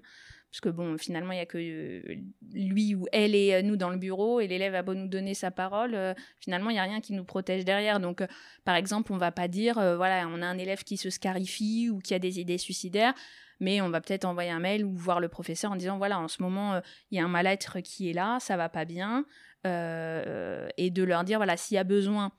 parce 0.52 0.60
que 0.60 0.70
bon, 0.70 0.98
finalement, 0.98 1.32
il 1.32 1.38
n'y 1.38 1.42
a 1.42 1.46
que 1.46 1.58
euh, 1.58 2.16
lui 2.52 2.94
ou 2.94 3.06
elle 3.14 3.36
et 3.36 3.54
euh, 3.54 3.62
nous 3.62 3.78
dans 3.78 3.90
le 3.90 3.96
bureau, 3.96 4.42
et 4.42 4.48
l'élève 4.48 4.76
a 4.76 4.84
beau 4.84 4.94
nous 4.94 5.08
donner 5.08 5.34
sa 5.34 5.50
parole, 5.50 5.96
euh, 5.96 6.14
finalement, 6.42 6.70
il 6.70 6.74
n'y 6.74 6.80
a 6.80 6.84
rien 6.84 7.00
qui 7.00 7.14
nous 7.14 7.24
protège 7.24 7.64
derrière. 7.64 8.02
Donc, 8.02 8.22
par 8.66 8.76
exemple, 8.76 9.14
on 9.14 9.18
va 9.18 9.32
pas 9.32 9.48
dire, 9.48 9.76
voilà, 9.76 10.28
on 10.28 10.42
a 10.42 10.46
un 10.46 10.58
élève 10.58 10.84
qui 10.84 10.98
se 10.98 11.10
scarifie 11.10 11.90
ou 11.90 12.00
qui 12.00 12.14
a 12.14 12.20
des 12.20 12.42
idées 12.42 12.58
suicidaires, 12.58 13.14
mais 13.62 13.80
on 13.80 13.90
va 13.90 14.02
peut-être 14.02 14.26
envoyer 14.26 14.52
un 14.52 14.60
mail 14.60 14.84
ou 14.84 14.94
voir 14.94 15.22
le 15.22 15.30
professeur 15.30 15.72
en 15.72 15.78
disant, 15.78 15.98
voilà, 15.98 16.20
en 16.20 16.28
ce 16.28 16.42
moment, 16.42 16.82
il 17.12 17.18
y 17.18 17.22
a 17.22 17.24
un 17.24 17.30
mal-être 17.30 17.80
qui 17.80 18.10
est 18.10 18.14
là, 18.14 18.40
ça 18.42 18.58
va 18.58 18.68
pas 18.68 18.84
bien, 18.84 19.26
et 19.64 20.90
de 20.92 21.04
leur 21.04 21.24
dire, 21.24 21.40
voilà, 21.40 21.56
s'il 21.56 21.76
y 21.76 21.78
a 21.78 21.86
besoin 21.86 22.34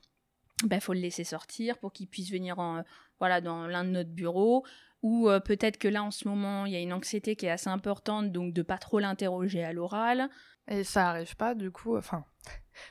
il 0.61 0.69
bah, 0.69 0.79
faut 0.79 0.93
le 0.93 0.99
laisser 0.99 1.23
sortir 1.23 1.77
pour 1.77 1.91
qu'il 1.91 2.07
puisse 2.07 2.31
venir 2.31 2.59
en, 2.59 2.83
voilà, 3.19 3.41
dans 3.41 3.67
l'un 3.67 3.83
de 3.83 3.89
notre 3.89 4.11
bureaux. 4.11 4.63
Ou 5.03 5.29
euh, 5.29 5.41
peut-être 5.41 5.77
que 5.77 5.89
là, 5.89 6.01
en 6.01 6.11
ce 6.11 6.27
moment, 6.27 6.65
il 6.65 6.71
y 6.71 6.77
a 6.77 6.79
une 6.79 6.93
anxiété 6.93 7.35
qui 7.35 7.45
est 7.45 7.51
assez 7.51 7.69
importante, 7.69 8.31
donc 8.31 8.53
de 8.53 8.61
pas 8.61 8.77
trop 8.77 8.99
l'interroger 8.99 9.63
à 9.63 9.73
l'oral. 9.73 10.29
Et 10.69 10.85
ça 10.85 11.09
arrive 11.09 11.35
pas, 11.35 11.55
du 11.55 11.71
coup, 11.71 11.97
enfin, 11.97 12.23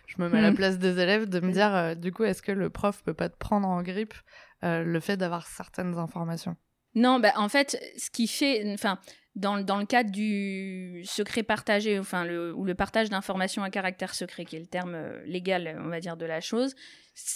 je 0.07 0.21
me 0.21 0.29
mets 0.29 0.39
à 0.39 0.43
la 0.43 0.51
hmm. 0.51 0.57
place 0.57 0.79
des 0.79 1.01
élèves 1.01 1.29
de 1.29 1.41
me 1.41 1.51
dire, 1.51 1.75
euh, 1.75 1.95
du 1.95 2.13
coup, 2.13 2.25
est-ce 2.25 2.43
que 2.43 2.53
le 2.53 2.69
prof 2.69 3.03
peut 3.03 3.15
pas 3.15 3.31
te 3.31 3.37
prendre 3.37 3.67
en 3.67 3.83
grippe 3.83 4.15
euh, 4.63 4.85
le 4.85 5.01
fait 5.01 5.17
d'avoir 5.17 5.47
certaines 5.47 5.97
informations? 5.97 6.55
Non, 6.95 7.19
bah, 7.19 7.33
en 7.37 7.49
fait, 7.49 7.83
ce 7.97 8.11
qui 8.11 8.29
fait, 8.29 8.71
enfin, 8.75 8.99
dans, 9.35 9.65
dans, 9.65 9.79
le 9.79 9.87
cadre 9.87 10.11
du 10.11 11.03
secret 11.07 11.43
partagé, 11.43 11.99
enfin, 11.99 12.27
le, 12.27 12.55
ou 12.55 12.67
le 12.67 12.75
partage 12.75 13.09
d'informations 13.09 13.63
à 13.63 13.71
caractère 13.71 14.15
secret, 14.15 14.45
qui 14.45 14.57
est 14.57 14.61
le 14.61 14.67
terme 14.67 14.99
légal, 15.25 15.81
on 15.83 15.89
va 15.89 16.01
dire, 16.01 16.19
de 16.19 16.27
la 16.27 16.43
chose, 16.43 16.75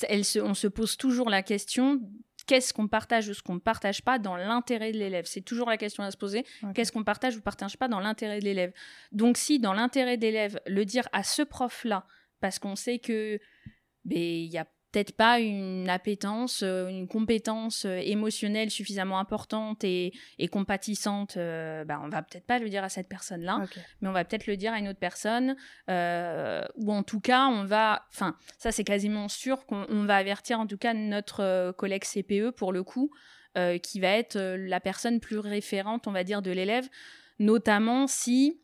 elle 0.06 0.22
on 0.42 0.52
se 0.52 0.66
pose 0.66 0.98
toujours 0.98 1.30
la 1.30 1.42
question 1.42 2.02
qu'est-ce 2.46 2.72
qu'on 2.72 2.88
partage 2.88 3.28
ou 3.28 3.34
ce 3.34 3.42
qu'on 3.42 3.54
ne 3.54 3.60
partage 3.60 4.02
pas 4.02 4.18
dans 4.18 4.36
l'intérêt 4.36 4.92
de 4.92 4.98
l'élève. 4.98 5.26
C'est 5.26 5.42
toujours 5.42 5.68
la 5.68 5.76
question 5.76 6.02
à 6.02 6.10
se 6.10 6.16
poser. 6.16 6.44
Qu'est-ce 6.74 6.92
qu'on 6.92 7.04
partage 7.04 7.36
ou 7.36 7.40
partage 7.40 7.76
pas 7.76 7.88
dans 7.88 8.00
l'intérêt 8.00 8.38
de 8.38 8.44
l'élève? 8.44 8.72
Donc 9.12 9.36
si 9.36 9.58
dans 9.58 9.72
l'intérêt 9.72 10.16
de 10.16 10.22
l'élève, 10.22 10.60
le 10.66 10.84
dire 10.84 11.08
à 11.12 11.22
ce 11.22 11.42
prof-là, 11.42 12.06
parce 12.40 12.58
qu'on 12.58 12.76
sait 12.76 12.98
que 12.98 13.38
ben, 14.04 14.18
il 14.18 14.52
y 14.52 14.58
a 14.58 14.66
peut-être 14.96 15.12
pas 15.14 15.40
une 15.40 15.90
appétence, 15.90 16.62
euh, 16.62 16.88
une 16.88 17.06
compétence 17.06 17.84
euh, 17.84 17.98
émotionnelle 17.98 18.70
suffisamment 18.70 19.18
importante 19.18 19.84
et, 19.84 20.14
compatissante, 20.50 21.36
euh, 21.36 21.84
bah, 21.84 22.00
on 22.02 22.08
va 22.08 22.22
peut-être 22.22 22.46
pas 22.46 22.58
le 22.58 22.70
dire 22.70 22.82
à 22.82 22.88
cette 22.88 23.06
personne-là, 23.06 23.62
mais 24.00 24.08
on 24.08 24.12
va 24.12 24.24
peut-être 24.24 24.46
le 24.46 24.56
dire 24.56 24.72
à 24.72 24.78
une 24.78 24.88
autre 24.88 24.98
personne, 24.98 25.54
ou 25.88 26.92
en 26.92 27.02
tout 27.02 27.20
cas, 27.20 27.46
on 27.48 27.64
va, 27.64 28.06
enfin, 28.08 28.36
ça 28.56 28.72
c'est 28.72 28.84
quasiment 28.84 29.28
sûr 29.28 29.66
qu'on 29.66 30.04
va 30.04 30.16
avertir 30.16 30.60
en 30.60 30.66
tout 30.66 30.78
cas 30.78 30.94
notre 30.94 31.72
collègue 31.72 32.04
CPE 32.04 32.52
pour 32.56 32.72
le 32.72 32.82
coup, 32.82 33.10
qui 33.82 34.00
va 34.00 34.08
être 34.08 34.38
la 34.38 34.80
personne 34.80 35.20
plus 35.20 35.38
référente, 35.38 36.06
on 36.06 36.12
va 36.12 36.24
dire, 36.24 36.40
de 36.40 36.52
l'élève, 36.52 36.88
notamment 37.38 38.06
si 38.06 38.60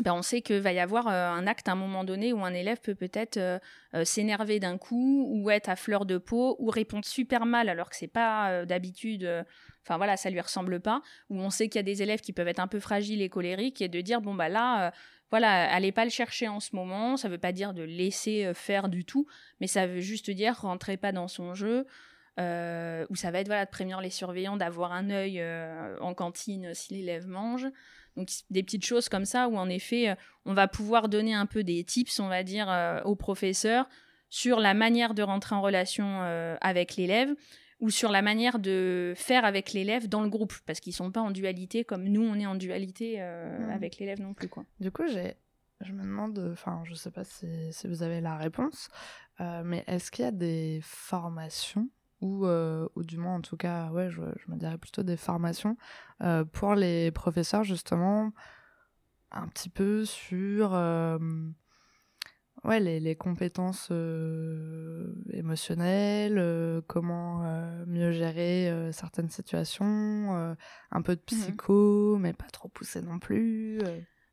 ben 0.00 0.14
on 0.14 0.22
sait 0.22 0.40
qu'il 0.40 0.60
va 0.60 0.72
y 0.72 0.80
avoir 0.80 1.06
euh, 1.06 1.28
un 1.28 1.46
acte 1.46 1.68
à 1.68 1.72
un 1.72 1.76
moment 1.76 2.02
donné 2.02 2.32
où 2.32 2.42
un 2.44 2.54
élève 2.54 2.80
peut 2.80 2.94
peut-être 2.94 3.36
euh, 3.36 3.58
euh, 3.94 4.04
s'énerver 4.06 4.58
d'un 4.58 4.78
coup 4.78 5.26
ou 5.28 5.50
être 5.50 5.68
à 5.68 5.76
fleur 5.76 6.06
de 6.06 6.16
peau 6.16 6.56
ou 6.58 6.70
répondre 6.70 7.04
super 7.04 7.44
mal 7.44 7.68
alors 7.68 7.90
que 7.90 7.96
c'est 7.96 8.06
pas 8.06 8.64
d'habitude 8.64 9.28
enfin 9.82 9.98
voilà 9.98 10.16
ça 10.16 10.30
lui 10.30 10.40
ressemble 10.40 10.80
pas. 10.80 11.02
Où 11.28 11.38
on 11.38 11.50
sait 11.50 11.68
qu'il 11.68 11.78
y 11.78 11.80
a 11.80 11.82
des 11.82 12.02
élèves 12.02 12.20
qui 12.20 12.32
peuvent 12.32 12.48
être 12.48 12.60
un 12.60 12.68
peu 12.68 12.80
fragiles 12.80 13.20
et 13.20 13.28
colériques 13.28 13.82
et 13.82 13.88
de 13.88 14.00
dire 14.00 14.22
bon 14.22 14.34
bah 14.34 14.48
là 14.48 14.92
voilà 15.30 15.70
allez 15.70 15.92
pas 15.92 16.04
le 16.04 16.10
chercher 16.10 16.48
en 16.48 16.60
ce 16.60 16.74
moment 16.74 17.18
ça 17.18 17.28
veut 17.28 17.38
pas 17.38 17.52
dire 17.52 17.74
de 17.74 17.82
laisser 17.82 18.52
faire 18.54 18.88
du 18.88 19.04
tout 19.04 19.26
mais 19.60 19.66
ça 19.66 19.86
veut 19.86 20.00
juste 20.00 20.30
dire 20.30 20.56
rentrez 20.58 20.96
pas 20.96 21.12
dans 21.12 21.28
son 21.28 21.54
jeu 21.54 21.86
ou 22.38 23.14
ça 23.16 23.30
va 23.30 23.40
être 23.40 23.48
voilà 23.48 23.66
de 23.66 23.70
prévenir 23.70 24.00
les 24.00 24.10
surveillants 24.10 24.56
d'avoir 24.56 24.92
un 24.92 25.10
œil 25.10 25.44
en 26.00 26.14
cantine 26.14 26.72
si 26.72 26.94
l'élève 26.94 27.26
mange 27.26 27.66
donc 28.16 28.28
des 28.50 28.62
petites 28.62 28.84
choses 28.84 29.08
comme 29.08 29.24
ça 29.24 29.48
où 29.48 29.56
en 29.56 29.68
effet 29.68 30.10
euh, 30.10 30.14
on 30.44 30.54
va 30.54 30.68
pouvoir 30.68 31.08
donner 31.08 31.34
un 31.34 31.46
peu 31.46 31.64
des 31.64 31.82
tips, 31.84 32.20
on 32.20 32.28
va 32.28 32.42
dire, 32.42 32.70
euh, 32.70 33.00
aux 33.04 33.16
professeurs 33.16 33.88
sur 34.28 34.60
la 34.60 34.74
manière 34.74 35.14
de 35.14 35.22
rentrer 35.22 35.54
en 35.54 35.62
relation 35.62 36.22
euh, 36.22 36.56
avec 36.60 36.96
l'élève 36.96 37.34
ou 37.80 37.90
sur 37.90 38.12
la 38.12 38.22
manière 38.22 38.58
de 38.58 39.12
faire 39.16 39.44
avec 39.44 39.72
l'élève 39.72 40.08
dans 40.08 40.22
le 40.22 40.28
groupe, 40.28 40.54
parce 40.66 40.78
qu'ils 40.78 40.92
sont 40.92 41.10
pas 41.10 41.20
en 41.20 41.30
dualité 41.30 41.84
comme 41.84 42.04
nous 42.04 42.22
on 42.22 42.38
est 42.38 42.46
en 42.46 42.54
dualité 42.54 43.20
avec 43.20 43.98
l'élève 43.98 44.20
non 44.20 44.34
plus. 44.34 44.48
Quoi. 44.48 44.64
Du 44.78 44.92
coup, 44.92 45.02
j'ai, 45.08 45.34
je 45.80 45.90
me 45.90 46.02
demande, 46.04 46.50
enfin, 46.52 46.84
je 46.84 46.94
sais 46.94 47.10
pas 47.10 47.24
si, 47.24 47.72
si, 47.72 47.88
vous 47.88 48.04
avez 48.04 48.20
la 48.20 48.36
réponse, 48.36 48.88
mais 49.40 49.82
est-ce 49.88 50.12
qu'il 50.12 50.24
y 50.24 50.28
a 50.28 50.30
des 50.30 50.78
formations 50.84 51.88
ou, 52.22 52.46
euh, 52.46 52.88
ou 52.94 53.02
du 53.02 53.18
moins 53.18 53.34
en 53.34 53.40
tout 53.42 53.56
cas, 53.56 53.90
ouais, 53.90 54.10
je, 54.10 54.20
me 54.20 54.56
dirais 54.56 54.78
plutôt 54.78 55.02
des 55.02 55.16
formations 55.18 55.76
euh, 56.22 56.44
pour 56.44 56.74
les 56.74 57.10
professeurs 57.10 57.64
justement 57.64 58.32
un 59.32 59.48
petit 59.48 59.68
peu 59.68 60.04
sur 60.04 60.72
euh, 60.74 61.18
ouais, 62.64 62.78
les, 62.78 63.00
les 63.00 63.16
compétences 63.16 63.90
émotionnelles, 65.32 66.82
comment 66.86 67.42
mieux 67.86 68.12
gérer 68.12 68.90
certaines 68.92 69.30
situations, 69.30 70.56
un 70.90 71.02
peu 71.02 71.16
de 71.16 71.20
mmh 71.20 71.24
psycho, 71.24 72.18
mais 72.18 72.32
pas 72.34 72.50
trop 72.52 72.68
poussé 72.68 73.02
non 73.02 73.18
plus. 73.18 73.80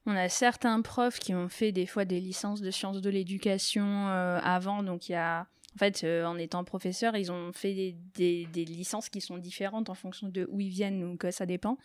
On 0.06 0.16
a 0.16 0.30
certains 0.30 0.82
profs 0.82 1.20
qui 1.20 1.34
ont 1.34 1.50
fait 1.50 1.72
des 1.72 1.86
fois 1.86 2.06
des 2.06 2.20
licences 2.20 2.62
de 2.62 2.72
sciences 2.72 3.02
de 3.02 3.10
l'éducation 3.10 4.08
avant, 4.08 4.84
donc 4.84 5.10
il 5.10 5.14
y 5.14 5.16
a 5.16 5.48
en 5.76 5.78
fait, 5.78 6.04
euh, 6.04 6.26
en 6.26 6.38
étant 6.38 6.64
professeur, 6.64 7.16
ils 7.16 7.32
ont 7.32 7.54
fait 7.54 7.96
des, 8.16 8.46
licences 8.54 9.10
qui 9.10 9.22
sont 9.22 9.38
différentes 9.38 9.90
en 9.90 9.94
fonction 9.94 10.28
de 10.28 10.48
où 10.50 10.60
ils 10.60 10.70
viennent, 10.70 11.00
donc 11.00 11.26
ça 11.32 11.46
dépend. 11.46 11.78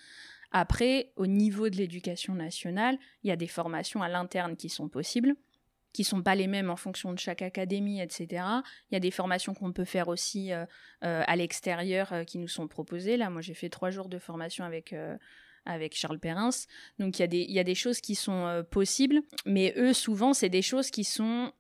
Après, 0.53 1.13
au 1.17 1.27
niveau 1.27 1.69
de 1.69 1.77
l'éducation 1.77 2.35
nationale, 2.35 2.99
il 3.23 3.29
y 3.29 3.33
a 3.33 3.37
des 3.37 3.49
formations 3.49 4.03
à 4.03 4.09
l'interne 4.09 4.57
qui 4.57 4.69
sont 4.69 4.89
possibles, 4.89 5.35
qui 5.93 6.05
sont 6.05 6.23
pas 6.23 6.35
les 6.35 6.47
mêmes 6.47 6.71
en 6.71 6.77
fonction 6.77 7.13
de 7.13 7.19
chaque 7.19 7.43
académie, 7.43 8.01
etc. 8.01 8.45
Il 8.91 8.95
y 8.95 8.97
a 8.97 9.01
des 9.01 9.11
formations 9.11 9.53
qu'on 9.53 9.73
peut 9.73 9.85
faire 9.85 10.09
aussi 10.09 10.53
euh, 10.53 10.65
euh, 11.03 11.23
à 11.27 11.37
l'extérieur 11.37 12.25
qui 12.27 12.39
nous 12.39 12.49
sont 12.49 12.69
proposées. 12.69 13.17
Là, 13.17 13.31
moi, 13.31 13.43
j'ai 13.43 13.55
fait 13.55 13.69
trois 13.69 13.91
jours 13.91 14.09
de 14.09 14.19
formation 14.19 14.65
avec 14.65 14.95
avec 15.67 15.97
Charles 15.97 16.19
Perrins. 16.19 16.51
Donc 16.99 17.19
il 17.19 17.23
y, 17.23 17.25
a 17.25 17.27
des, 17.27 17.41
il 17.41 17.53
y 17.53 17.59
a 17.59 17.65
des 17.65 17.75
choses 17.75 18.03
qui 18.03 18.15
sont 18.15 18.67
possibles, 18.71 19.23
mais 19.47 19.73
eux, 19.79 19.95
souvent, 19.95 20.35
c'est 20.35 20.51
des 20.51 20.63
choses 20.63 20.91
qui 20.91 21.05
sont... 21.05 21.53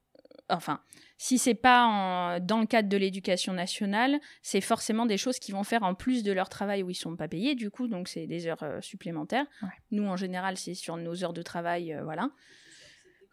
Enfin, 0.50 0.80
si 1.16 1.38
c'est 1.38 1.54
pas 1.54 2.38
dans 2.40 2.58
le 2.58 2.66
cadre 2.66 2.88
de 2.88 2.96
l'éducation 2.96 3.54
nationale, 3.54 4.20
c'est 4.42 4.60
forcément 4.60 5.06
des 5.06 5.16
choses 5.16 5.38
qui 5.38 5.52
vont 5.52 5.64
faire 5.64 5.82
en 5.82 5.94
plus 5.94 6.22
de 6.22 6.32
leur 6.32 6.48
travail 6.48 6.82
où 6.82 6.90
ils 6.90 6.94
sont 6.94 7.16
pas 7.16 7.28
payés 7.28 7.54
du 7.54 7.70
coup, 7.70 7.88
donc 7.88 8.08
c'est 8.08 8.26
des 8.26 8.46
heures 8.46 8.62
euh, 8.62 8.80
supplémentaires. 8.80 9.46
Nous 9.90 10.06
en 10.06 10.16
général, 10.16 10.58
c'est 10.58 10.74
sur 10.74 10.96
nos 10.96 11.24
heures 11.24 11.32
de 11.32 11.42
travail, 11.42 11.94
euh, 11.94 12.02
voilà. 12.04 12.30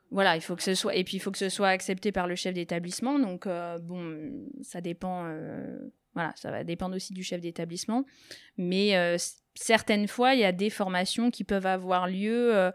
Voilà, 0.10 0.36
il 0.36 0.42
faut 0.42 0.56
que 0.56 0.64
ce 0.64 0.74
soit 0.74 0.96
et 0.96 1.04
puis 1.04 1.18
il 1.18 1.20
faut 1.20 1.32
que 1.32 1.38
ce 1.38 1.50
soit 1.50 1.70
accepté 1.70 2.12
par 2.12 2.28
le 2.28 2.36
chef 2.36 2.54
d'établissement. 2.54 3.20
Donc 3.20 3.48
euh, 3.48 3.78
bon, 3.80 4.32
ça 4.62 4.80
dépend. 4.82 5.24
voilà, 6.14 6.34
ça 6.36 6.52
va 6.52 6.64
dépendre 6.64 6.96
aussi 6.96 7.14
du 7.14 7.24
chef 7.24 7.42
d'établissement. 7.42 8.06
Mais 8.58 9.18
certaines 9.56 10.10
fois, 10.10 10.34
il 10.34 10.42
y 10.42 10.46
a 10.46 10.52
des 10.52 10.70
formations 10.70 11.32
qui 11.32 11.46
peuvent 11.46 11.66
avoir 11.66 12.08
lieu. 12.08 12.72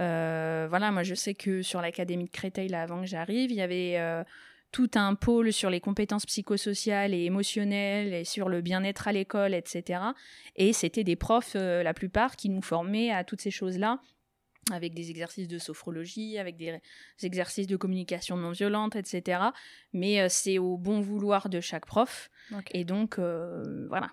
Voilà, 0.00 0.90
moi 0.90 1.02
je 1.02 1.14
sais 1.14 1.34
que 1.34 1.62
sur 1.62 1.80
l'académie 1.80 2.24
de 2.24 2.30
Créteil, 2.30 2.68
là, 2.68 2.82
avant 2.82 3.00
que 3.00 3.06
j'arrive, 3.06 3.50
il 3.50 3.56
y 3.56 3.62
avait 3.62 4.24
tout 4.72 4.90
un 4.94 5.14
pôle 5.14 5.52
sur 5.52 5.70
les 5.70 5.80
compétences 5.80 6.26
psychosociales 6.26 7.14
et 7.14 7.24
émotionnelles 7.24 8.14
et 8.14 8.24
sur 8.24 8.48
le 8.48 8.60
bien-être 8.60 9.08
à 9.08 9.12
l'école, 9.12 9.54
etc. 9.54 10.00
Et 10.56 10.72
c'était 10.72 11.04
des 11.04 11.16
profs, 11.16 11.56
euh, 11.56 11.82
la 11.82 11.94
plupart, 11.94 12.36
qui 12.36 12.48
nous 12.48 12.62
formaient 12.62 13.10
à 13.10 13.24
toutes 13.24 13.40
ces 13.40 13.50
choses-là 13.50 14.00
avec 14.70 14.94
des 14.94 15.10
exercices 15.10 15.48
de 15.48 15.58
sophrologie, 15.58 16.38
avec 16.38 16.56
des 16.56 16.78
exercices 17.22 17.66
de 17.66 17.76
communication 17.76 18.36
non 18.36 18.50
violente, 18.50 18.94
etc. 18.94 19.40
Mais 19.92 20.20
euh, 20.20 20.26
c'est 20.28 20.58
au 20.58 20.76
bon 20.76 21.00
vouloir 21.00 21.48
de 21.48 21.60
chaque 21.60 21.86
prof. 21.86 22.30
Et 22.72 22.84
donc, 22.84 23.18
euh, 23.18 23.86
voilà. 23.88 24.10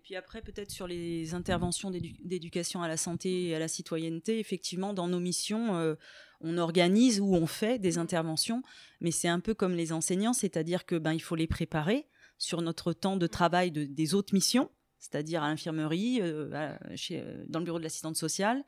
Et 0.00 0.02
puis 0.02 0.16
après, 0.16 0.40
peut-être 0.40 0.70
sur 0.70 0.86
les 0.86 1.34
interventions 1.34 1.90
d'éducation 1.90 2.82
à 2.82 2.88
la 2.88 2.96
santé 2.96 3.48
et 3.48 3.54
à 3.54 3.58
la 3.58 3.68
citoyenneté, 3.68 4.38
effectivement, 4.38 4.94
dans 4.94 5.08
nos 5.08 5.20
missions, 5.20 5.94
on 6.40 6.56
organise 6.56 7.20
ou 7.20 7.34
on 7.34 7.46
fait 7.46 7.78
des 7.78 7.98
interventions, 7.98 8.62
mais 9.02 9.10
c'est 9.10 9.28
un 9.28 9.40
peu 9.40 9.52
comme 9.52 9.74
les 9.74 9.92
enseignants, 9.92 10.32
c'est-à-dire 10.32 10.86
que 10.86 10.96
ben 10.96 11.12
il 11.12 11.20
faut 11.20 11.36
les 11.36 11.46
préparer 11.46 12.06
sur 12.38 12.62
notre 12.62 12.94
temps 12.94 13.18
de 13.18 13.26
travail 13.26 13.72
de, 13.72 13.84
des 13.84 14.14
autres 14.14 14.32
missions, 14.32 14.70
c'est-à-dire 14.98 15.42
à, 15.42 15.48
l'infirmerie, 15.48 16.22
euh, 16.22 16.48
euh, 17.10 17.44
dans 17.46 17.58
le 17.58 17.66
bureau 17.66 17.78
de 17.78 17.84
l'assistante 17.84 18.16
sociale. 18.16 18.64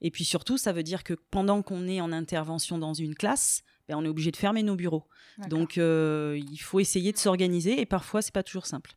Et 0.00 0.10
puis 0.10 0.24
surtout, 0.24 0.58
ça 0.58 0.72
veut 0.72 0.82
dire 0.82 1.04
que 1.04 1.14
pendant 1.30 1.62
qu'on 1.62 1.86
est 1.86 2.00
en 2.00 2.10
intervention 2.10 2.76
dans 2.76 2.92
une 2.92 3.14
classe, 3.14 3.62
ben, 3.88 3.94
on 3.94 4.04
est 4.04 4.08
obligé 4.08 4.32
de 4.32 4.36
fermer 4.36 4.64
nos 4.64 4.74
bureaux. 4.74 5.06
Donc 5.48 5.78
euh, 5.78 6.36
il 6.50 6.58
faut 6.58 6.80
essayer 6.80 7.12
de 7.12 7.18
s'organiser 7.18 7.80
et 7.80 7.86
parfois 7.86 8.20
c'est 8.20 8.34
pas 8.34 8.42
toujours 8.42 8.66
simple. 8.66 8.96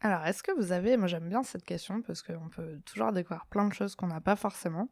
Alors, 0.00 0.24
est-ce 0.26 0.42
que 0.42 0.52
vous 0.52 0.72
avez, 0.72 0.96
moi 0.96 1.08
j'aime 1.08 1.28
bien 1.28 1.42
cette 1.42 1.64
question 1.64 2.02
parce 2.02 2.22
qu'on 2.22 2.48
peut 2.48 2.80
toujours 2.84 3.12
découvrir 3.12 3.46
plein 3.46 3.66
de 3.66 3.74
choses 3.74 3.96
qu'on 3.96 4.06
n'a 4.06 4.20
pas 4.20 4.36
forcément. 4.36 4.88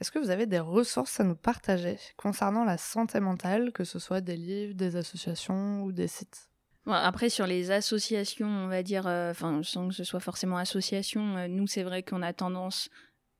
Est-ce 0.00 0.10
que 0.10 0.18
vous 0.18 0.30
avez 0.30 0.46
des 0.46 0.60
ressources 0.60 1.20
à 1.20 1.24
nous 1.24 1.36
partager 1.36 1.98
concernant 2.16 2.64
la 2.64 2.78
santé 2.78 3.20
mentale, 3.20 3.72
que 3.72 3.84
ce 3.84 3.98
soit 3.98 4.22
des 4.22 4.36
livres, 4.36 4.74
des 4.74 4.96
associations 4.96 5.82
ou 5.82 5.92
des 5.92 6.08
sites? 6.08 6.50
Après, 6.86 7.28
sur 7.28 7.46
les 7.46 7.70
associations, 7.70 8.48
on 8.48 8.68
va 8.68 8.82
dire, 8.82 9.06
euh, 9.06 9.30
enfin, 9.30 9.60
sans 9.62 9.88
que 9.88 9.94
ce 9.94 10.04
soit 10.04 10.20
forcément 10.20 10.56
association, 10.56 11.36
euh, 11.36 11.48
nous, 11.48 11.66
c'est 11.66 11.82
vrai 11.82 12.02
qu'on 12.02 12.22
a 12.22 12.32
tendance 12.32 12.88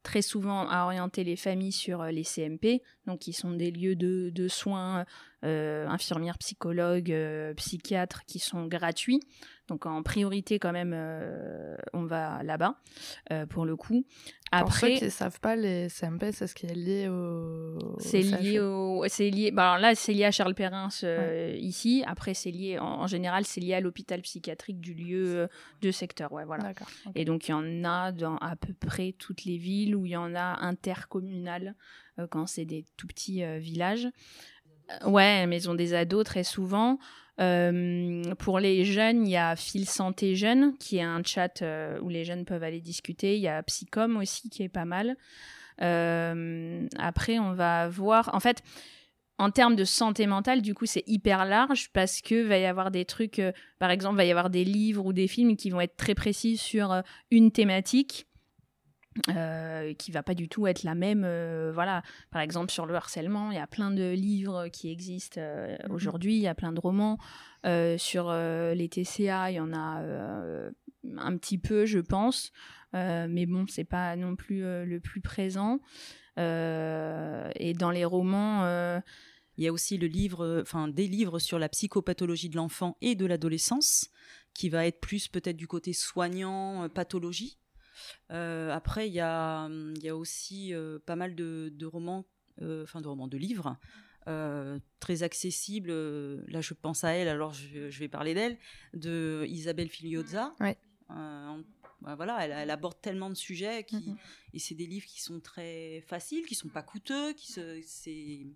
très 0.02 0.22
souvent 0.22 0.68
à 0.68 0.84
orienter 0.84 1.24
les 1.24 1.36
familles 1.36 1.72
sur 1.72 2.02
euh, 2.02 2.10
les 2.10 2.24
CMP, 2.24 2.82
donc 3.06 3.20
qui 3.20 3.32
sont 3.32 3.52
des 3.52 3.70
lieux 3.70 3.96
de, 3.96 4.48
soins 4.48 5.06
infirmières, 5.42 6.38
psychologues, 6.38 7.14
psychiatres 7.56 8.24
qui 8.26 8.38
sont 8.38 8.66
gratuits. 8.66 9.20
Donc 9.68 9.86
en 9.86 10.02
priorité 10.02 10.58
quand 10.58 10.72
même, 10.72 10.96
on 11.92 12.04
va 12.04 12.42
là-bas 12.42 12.76
pour 13.48 13.64
le 13.64 13.76
coup. 13.76 14.04
Après, 14.52 14.64
pour 14.64 14.74
ceux 14.74 14.98
qui 14.98 15.04
ne 15.04 15.10
savent 15.10 15.38
pas, 15.38 15.54
les 15.54 15.88
CMP, 15.88 16.32
c'est 16.32 16.48
ce 16.48 16.56
qui 16.56 16.66
est 16.66 16.74
lié 16.74 17.08
au. 17.08 17.78
C'est 18.00 18.20
lié 18.20 18.58
au. 18.58 19.04
C'est 19.06 19.30
lié. 19.30 19.52
Bah, 19.52 19.78
là, 19.78 19.94
c'est 19.94 20.12
lié 20.12 20.24
à 20.24 20.32
Charles 20.32 20.56
Perrin 20.56 20.88
ici. 21.56 22.02
Après, 22.06 22.34
c'est 22.34 22.50
lié. 22.50 22.78
En, 22.80 23.06
général, 23.06 23.44
c'est 23.44 23.60
lié 23.60 23.74
à 23.74 23.80
l'hôpital 23.80 24.20
psychiatrique 24.22 24.80
du 24.80 24.92
lieu 24.92 25.48
de 25.80 25.90
secteur. 25.92 26.32
Ouais, 26.32 26.44
voilà. 26.44 26.72
Et 27.14 27.24
donc, 27.24 27.46
il 27.46 27.52
y 27.52 27.54
en 27.54 27.84
a 27.84 28.10
dans 28.10 28.38
à 28.38 28.56
peu 28.56 28.72
près 28.72 29.14
toutes 29.16 29.44
les 29.44 29.56
villes 29.56 29.94
où 29.94 30.04
il 30.04 30.12
y 30.12 30.16
en 30.16 30.34
a 30.34 30.64
intercommunales 30.64 31.76
quand 32.30 32.46
c'est 32.46 32.64
des 32.64 32.84
tout 32.96 33.06
petits 33.06 33.44
villages. 33.58 34.08
Ouais, 35.04 35.46
maison 35.46 35.74
des 35.74 35.94
ados 35.94 36.24
très 36.24 36.44
souvent. 36.44 36.98
Euh, 37.40 38.22
pour 38.38 38.58
les 38.58 38.84
jeunes, 38.84 39.26
il 39.26 39.30
y 39.30 39.36
a 39.36 39.56
Fil 39.56 39.88
Santé 39.88 40.34
Jeune, 40.34 40.76
qui 40.78 40.98
est 40.98 41.02
un 41.02 41.22
chat 41.24 41.62
euh, 41.62 41.98
où 42.00 42.08
les 42.08 42.24
jeunes 42.24 42.44
peuvent 42.44 42.62
aller 42.62 42.80
discuter. 42.80 43.36
Il 43.36 43.42
y 43.42 43.48
a 43.48 43.62
Psycom 43.62 44.16
aussi, 44.18 44.50
qui 44.50 44.62
est 44.62 44.68
pas 44.68 44.84
mal. 44.84 45.16
Euh, 45.80 46.86
après, 46.98 47.38
on 47.38 47.54
va 47.54 47.88
voir. 47.88 48.30
En 48.34 48.40
fait, 48.40 48.62
en 49.38 49.50
termes 49.50 49.74
de 49.74 49.84
santé 49.84 50.26
mentale, 50.26 50.60
du 50.60 50.74
coup, 50.74 50.84
c'est 50.84 51.04
hyper 51.06 51.46
large 51.46 51.90
parce 51.94 52.20
que 52.20 52.42
va 52.46 52.58
y 52.58 52.66
avoir 52.66 52.90
des 52.90 53.06
trucs, 53.06 53.40
par 53.78 53.90
exemple, 53.90 54.16
va 54.16 54.24
y 54.26 54.30
avoir 54.30 54.50
des 54.50 54.64
livres 54.64 55.06
ou 55.06 55.14
des 55.14 55.28
films 55.28 55.56
qui 55.56 55.70
vont 55.70 55.80
être 55.80 55.96
très 55.96 56.14
précis 56.14 56.58
sur 56.58 57.02
une 57.30 57.50
thématique. 57.50 58.26
Euh, 59.28 59.92
qui 59.94 60.12
va 60.12 60.22
pas 60.22 60.34
du 60.34 60.48
tout 60.48 60.68
être 60.68 60.84
la 60.84 60.94
même. 60.94 61.24
Euh, 61.24 61.72
voilà, 61.74 62.02
par 62.30 62.42
exemple 62.42 62.70
sur 62.70 62.86
le 62.86 62.94
harcèlement, 62.94 63.50
il 63.50 63.56
y 63.56 63.60
a 63.60 63.66
plein 63.66 63.90
de 63.90 64.12
livres 64.12 64.68
qui 64.68 64.88
existent 64.88 65.40
euh, 65.40 65.76
mhm. 65.88 65.92
aujourd'hui, 65.92 66.36
il 66.36 66.40
y 66.40 66.46
a 66.46 66.54
plein 66.54 66.72
de 66.72 66.80
romans. 66.80 67.18
sur 67.98 68.32
les 68.32 68.88
TCA, 68.88 69.50
il 69.50 69.54
y 69.54 69.60
en 69.60 69.72
a 69.72 70.00
un 71.16 71.36
petit 71.36 71.58
peu, 71.58 71.86
je 71.86 71.98
pense, 71.98 72.52
mais 72.92 73.46
bon, 73.46 73.66
c'est 73.68 73.84
pas 73.84 74.14
non 74.14 74.36
plus 74.36 74.60
le 74.62 75.00
plus 75.00 75.20
présent. 75.20 75.80
et 76.36 77.74
dans 77.78 77.90
les 77.90 78.04
romans. 78.04 79.00
Il 79.56 79.64
y 79.64 79.68
a 79.68 79.72
aussi 79.72 79.98
le 79.98 80.06
livre, 80.06 80.60
enfin 80.62 80.88
des 80.88 81.06
livres 81.06 81.38
sur 81.38 81.58
la 81.58 81.68
psychopathologie 81.68 82.48
de 82.48 82.56
l'enfant 82.56 82.96
et 83.02 83.14
de 83.14 83.26
l'adolescence, 83.26 84.08
qui 84.54 84.70
va 84.70 84.86
être 84.86 85.00
plus 85.00 85.28
peut-être 85.28 85.56
du 85.56 85.66
côté 85.66 85.92
soignant, 85.92 86.88
pathologie. 86.88 87.59
Euh, 88.30 88.70
après, 88.70 89.08
il 89.08 89.12
y 89.12 89.20
a, 89.20 89.68
y 90.00 90.08
a, 90.08 90.16
aussi 90.16 90.74
euh, 90.74 90.98
pas 91.04 91.16
mal 91.16 91.34
de, 91.34 91.84
romans, 91.84 92.24
euh, 92.62 92.84
enfin 92.84 93.00
de 93.00 93.08
romans, 93.08 93.28
de 93.28 93.38
livres. 93.38 93.76
très 95.00 95.22
accessibles. 95.22 95.90
Là, 96.48 96.60
je 96.60 96.74
pense 96.74 97.04
à 97.04 97.10
elle, 97.10 97.28
alors 97.28 97.52
je, 97.54 97.98
vais 97.98 98.08
parler 98.08 98.34
d'elle, 98.34 98.58
de 98.94 99.44
Isabelle 99.48 99.88
Filiozza. 99.88 100.54
Bah, 102.02 102.14
voilà, 102.14 102.46
elle, 102.46 102.70
aborde 102.70 102.98
tellement 103.02 103.28
de 103.28 103.34
sujets 103.34 103.84
qui, 103.84 104.14
et 104.54 104.58
c'est 104.58 104.74
des 104.74 104.86
livres 104.86 105.06
qui 105.06 105.20
sont 105.20 105.38
très 105.38 106.02
faciles, 106.06 106.46
qui 106.46 106.54
sont 106.54 106.70
pas 106.70 106.82
coûteux, 106.82 107.34
qui 107.34 107.52
c'est 107.84 108.46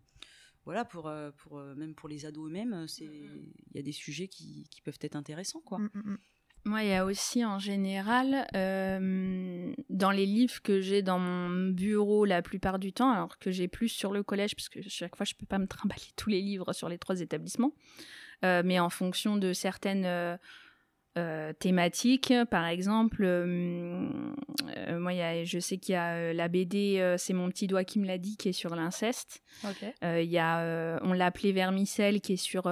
voilà 0.64 0.86
pour, 0.86 1.12
pour 1.36 1.61
même 1.61 1.95
pour 1.95 2.09
les 2.09 2.24
ados 2.24 2.49
eux-mêmes, 2.49 2.88
c'est 2.88 3.05
il 3.05 3.76
y 3.76 3.78
a 3.78 3.82
des 3.82 3.92
sujets 3.92 4.28
qui, 4.28 4.66
qui, 4.70 4.80
peuvent 4.80 4.97
être 5.03 5.14
intéressants 5.14 5.61
quoi. 5.61 5.78
Mm, 5.78 5.90
mm, 5.92 6.11
mm. 6.12 6.18
Moi, 6.67 6.83
il 6.83 6.89
y 6.89 6.95
a 6.95 7.05
aussi 7.05 7.45
en 7.45 7.59
général, 7.59 8.47
euh, 8.55 9.75
dans 9.91 10.11
les 10.11 10.25
livres 10.25 10.62
que 10.62 10.81
j'ai 10.81 11.03
dans 11.03 11.19
mon 11.19 11.69
bureau 11.69 12.25
la 12.25 12.41
plupart 12.41 12.79
du 12.79 12.95
temps, 12.95 13.11
alors 13.11 13.39
que 13.39 13.51
j'ai 13.51 13.69
plus 13.69 13.91
sur 13.91 14.12
le 14.12 14.23
collège, 14.23 14.57
parce 14.57 14.71
que 14.71 14.81
chaque 14.89 15.15
fois, 15.15 15.27
je 15.27 15.35
ne 15.35 15.39
peux 15.39 15.47
pas 15.47 15.59
me 15.59 15.67
trimballer 15.67 16.01
tous 16.17 16.31
les 16.31 16.41
livres 16.41 16.73
sur 16.73 16.89
les 16.89 16.97
trois 16.97 17.21
établissements, 17.21 17.75
euh, 18.45 18.62
mais 18.65 18.81
en 18.81 18.89
fonction 18.89 19.37
de 19.37 19.53
certaines 19.53 20.39
euh, 21.19 21.53
thématiques, 21.61 22.33
par 22.51 22.67
exemple, 22.67 23.27
moi, 24.97 25.45
je 25.45 25.59
sais 25.61 25.77
qu'il 25.77 25.93
y 25.93 25.97
a 25.97 26.33
la 26.33 26.49
BD 26.49 27.15
C'est 27.19 27.35
mon 27.35 27.51
petit 27.51 27.67
doigt 27.67 27.85
qui 27.85 27.99
me 27.99 28.07
l'a 28.07 28.17
dit, 28.17 28.39
qui 28.39 28.49
est 28.49 28.53
sur 28.53 28.75
l'inceste. 28.75 29.43
Il 30.03 30.31
y 30.31 30.39
a 30.39 30.99
On 31.03 31.12
l'appelait 31.12 31.53
Vermicelle, 31.53 32.23
qui 32.23 32.33
est 32.33 32.37
sur 32.37 32.67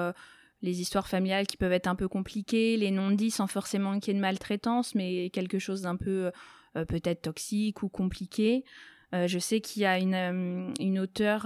les 0.63 0.81
histoires 0.81 1.09
familiales 1.09 1.47
qui 1.47 1.57
peuvent 1.57 1.73
être 1.73 1.89
un 1.89 1.97
peu 1.97 2.09
compliquées, 2.09 2.77
les 2.77 2.91
non-dits 2.91 3.33
sans 3.33 3.49
forcément 3.49 3.99
qu'il 3.99 4.13
y 4.13 4.17
ait 4.17 4.19
de 4.19 4.23
maltraitance, 4.23 4.95
mais 4.95 5.29
quelque 5.31 5.59
chose 5.59 5.83
d'un 5.83 5.97
peu 5.97 6.31
euh, 6.77 6.85
peut-être 6.85 7.23
toxique 7.23 7.83
ou 7.83 7.89
compliqué. 7.89 8.65
Euh, 9.13 9.27
je 9.27 9.39
sais 9.39 9.61
qu'il 9.61 9.83
y 9.83 9.85
a 9.85 9.99
une, 9.99 10.15
euh, 10.15 10.73
une 10.81 10.99
auteure 10.99 11.43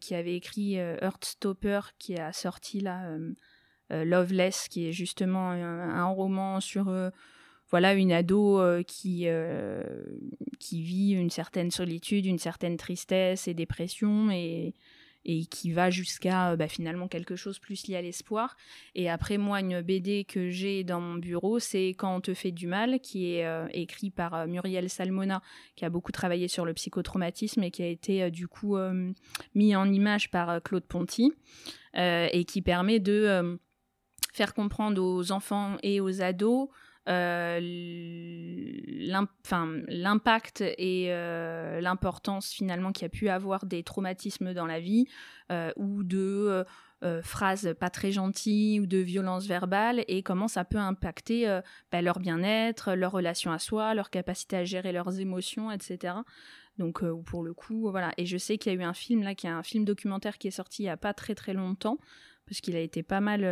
qui 0.00 0.14
avait 0.14 0.34
écrit 0.34 0.74
Heartstopper 0.74 1.80
qui 1.98 2.16
a 2.16 2.32
sorti 2.32 2.80
là 2.80 3.16
Loveless, 3.90 4.68
qui 4.68 4.88
est 4.88 4.92
justement 4.92 5.50
un, 5.50 6.06
roman 6.06 6.60
sur 6.60 6.92
voilà 7.70 7.94
une 7.94 8.12
ado 8.12 8.60
qui 8.84 9.26
qui 10.58 10.82
vit 10.82 11.12
une 11.12 11.30
certaine 11.30 11.70
solitude, 11.70 12.26
une 12.26 12.38
certaine 12.38 12.76
tristesse 12.76 13.46
et 13.46 13.54
dépression 13.54 14.30
et 14.30 14.74
et 15.24 15.44
qui 15.46 15.72
va 15.72 15.90
jusqu'à 15.90 16.50
euh, 16.52 16.56
bah, 16.56 16.68
finalement 16.68 17.08
quelque 17.08 17.36
chose 17.36 17.58
plus 17.58 17.86
lié 17.86 17.96
à 17.96 18.02
l'espoir. 18.02 18.56
Et 18.94 19.10
après, 19.10 19.38
moi, 19.38 19.60
une 19.60 19.80
BD 19.82 20.24
que 20.24 20.50
j'ai 20.50 20.84
dans 20.84 21.00
mon 21.00 21.16
bureau, 21.16 21.58
c'est 21.58 21.88
Quand 21.90 22.16
on 22.16 22.20
te 22.20 22.34
fait 22.34 22.50
du 22.50 22.66
mal, 22.66 23.00
qui 23.00 23.34
est 23.34 23.46
euh, 23.46 23.66
écrit 23.72 24.10
par 24.10 24.34
euh, 24.34 24.46
Muriel 24.46 24.88
Salmona, 24.88 25.42
qui 25.76 25.84
a 25.84 25.90
beaucoup 25.90 26.12
travaillé 26.12 26.48
sur 26.48 26.64
le 26.64 26.74
psychotraumatisme 26.74 27.62
et 27.62 27.70
qui 27.70 27.82
a 27.82 27.88
été 27.88 28.30
du 28.30 28.48
coup 28.48 28.76
mis 29.54 29.76
en 29.76 29.90
image 29.90 30.30
par 30.30 30.62
Claude 30.62 30.84
Ponty, 30.84 31.32
et 31.94 32.44
qui 32.46 32.62
permet 32.62 33.00
de 33.00 33.58
faire 34.32 34.54
comprendre 34.54 35.02
aux 35.02 35.32
enfants 35.32 35.76
et 35.82 36.00
aux 36.00 36.22
ados 36.22 36.68
l'impact 39.88 40.60
et 40.60 41.06
euh, 41.08 41.80
l'importance 41.80 42.50
finalement 42.52 42.92
qu'il 42.92 43.02
y 43.02 43.06
a 43.06 43.10
pu 43.10 43.28
avoir 43.28 43.64
des 43.64 43.82
traumatismes 43.82 44.52
dans 44.52 44.66
la 44.66 44.78
vie 44.80 45.06
euh, 45.50 45.72
ou 45.76 46.04
de 46.04 46.64
phrases 47.22 47.76
pas 47.78 47.90
très 47.90 48.10
gentilles 48.10 48.80
ou 48.80 48.86
de 48.86 48.98
violences 48.98 49.46
verbales 49.46 50.04
et 50.08 50.24
comment 50.24 50.48
ça 50.48 50.64
peut 50.64 50.78
impacter 50.78 51.46
bah, 51.92 52.02
leur 52.02 52.18
bien-être, 52.18 52.94
leur 52.94 53.12
relation 53.12 53.52
à 53.52 53.60
soi, 53.60 53.94
leur 53.94 54.10
capacité 54.10 54.56
à 54.56 54.64
gérer 54.64 54.90
leurs 54.90 55.20
émotions, 55.20 55.70
etc. 55.70 56.14
Donc 56.76 57.04
pour 57.22 57.44
le 57.44 57.54
coup, 57.54 57.88
voilà. 57.92 58.10
Et 58.16 58.26
je 58.26 58.36
sais 58.36 58.58
qu'il 58.58 58.72
y 58.72 58.76
a 58.76 58.78
eu 58.80 58.82
un 58.82 58.94
film 58.94 59.22
là, 59.22 59.36
qui 59.36 59.46
est 59.46 59.50
un 59.50 59.62
film 59.62 59.84
documentaire 59.84 60.38
qui 60.38 60.48
est 60.48 60.50
sorti 60.50 60.82
il 60.82 60.86
y 60.86 60.88
a 60.88 60.96
pas 60.96 61.14
très 61.14 61.36
très 61.36 61.52
longtemps, 61.52 61.98
parce 62.48 62.60
qu'il 62.60 62.74
a 62.74 62.80
été 62.80 63.04
pas 63.04 63.20
mal 63.20 63.44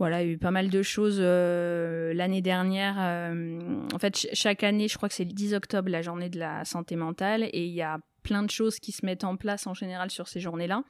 voilà, 0.00 0.22
il 0.22 0.28
y 0.28 0.30
a 0.30 0.32
eu 0.32 0.38
pas 0.38 0.50
mal 0.50 0.70
de 0.70 0.80
choses 0.80 1.18
euh, 1.20 2.14
l'année 2.14 2.40
dernière. 2.40 2.96
Euh, 2.98 3.86
en 3.92 3.98
fait, 3.98 4.28
chaque 4.32 4.64
année, 4.64 4.88
je 4.88 4.96
crois 4.96 5.10
que 5.10 5.14
c'est 5.14 5.26
le 5.26 5.32
10 5.32 5.52
octobre, 5.52 5.90
la 5.90 6.00
journée 6.00 6.30
de 6.30 6.38
la 6.38 6.64
santé 6.64 6.96
mentale, 6.96 7.44
et 7.52 7.66
il 7.66 7.74
y 7.74 7.82
a 7.82 7.98
plein 8.22 8.42
de 8.42 8.48
choses 8.48 8.78
qui 8.78 8.92
se 8.92 9.04
mettent 9.04 9.24
en 9.24 9.36
place 9.36 9.66
en 9.66 9.74
général 9.74 10.10
sur 10.10 10.26
ces 10.26 10.40
journées-là. 10.40 10.84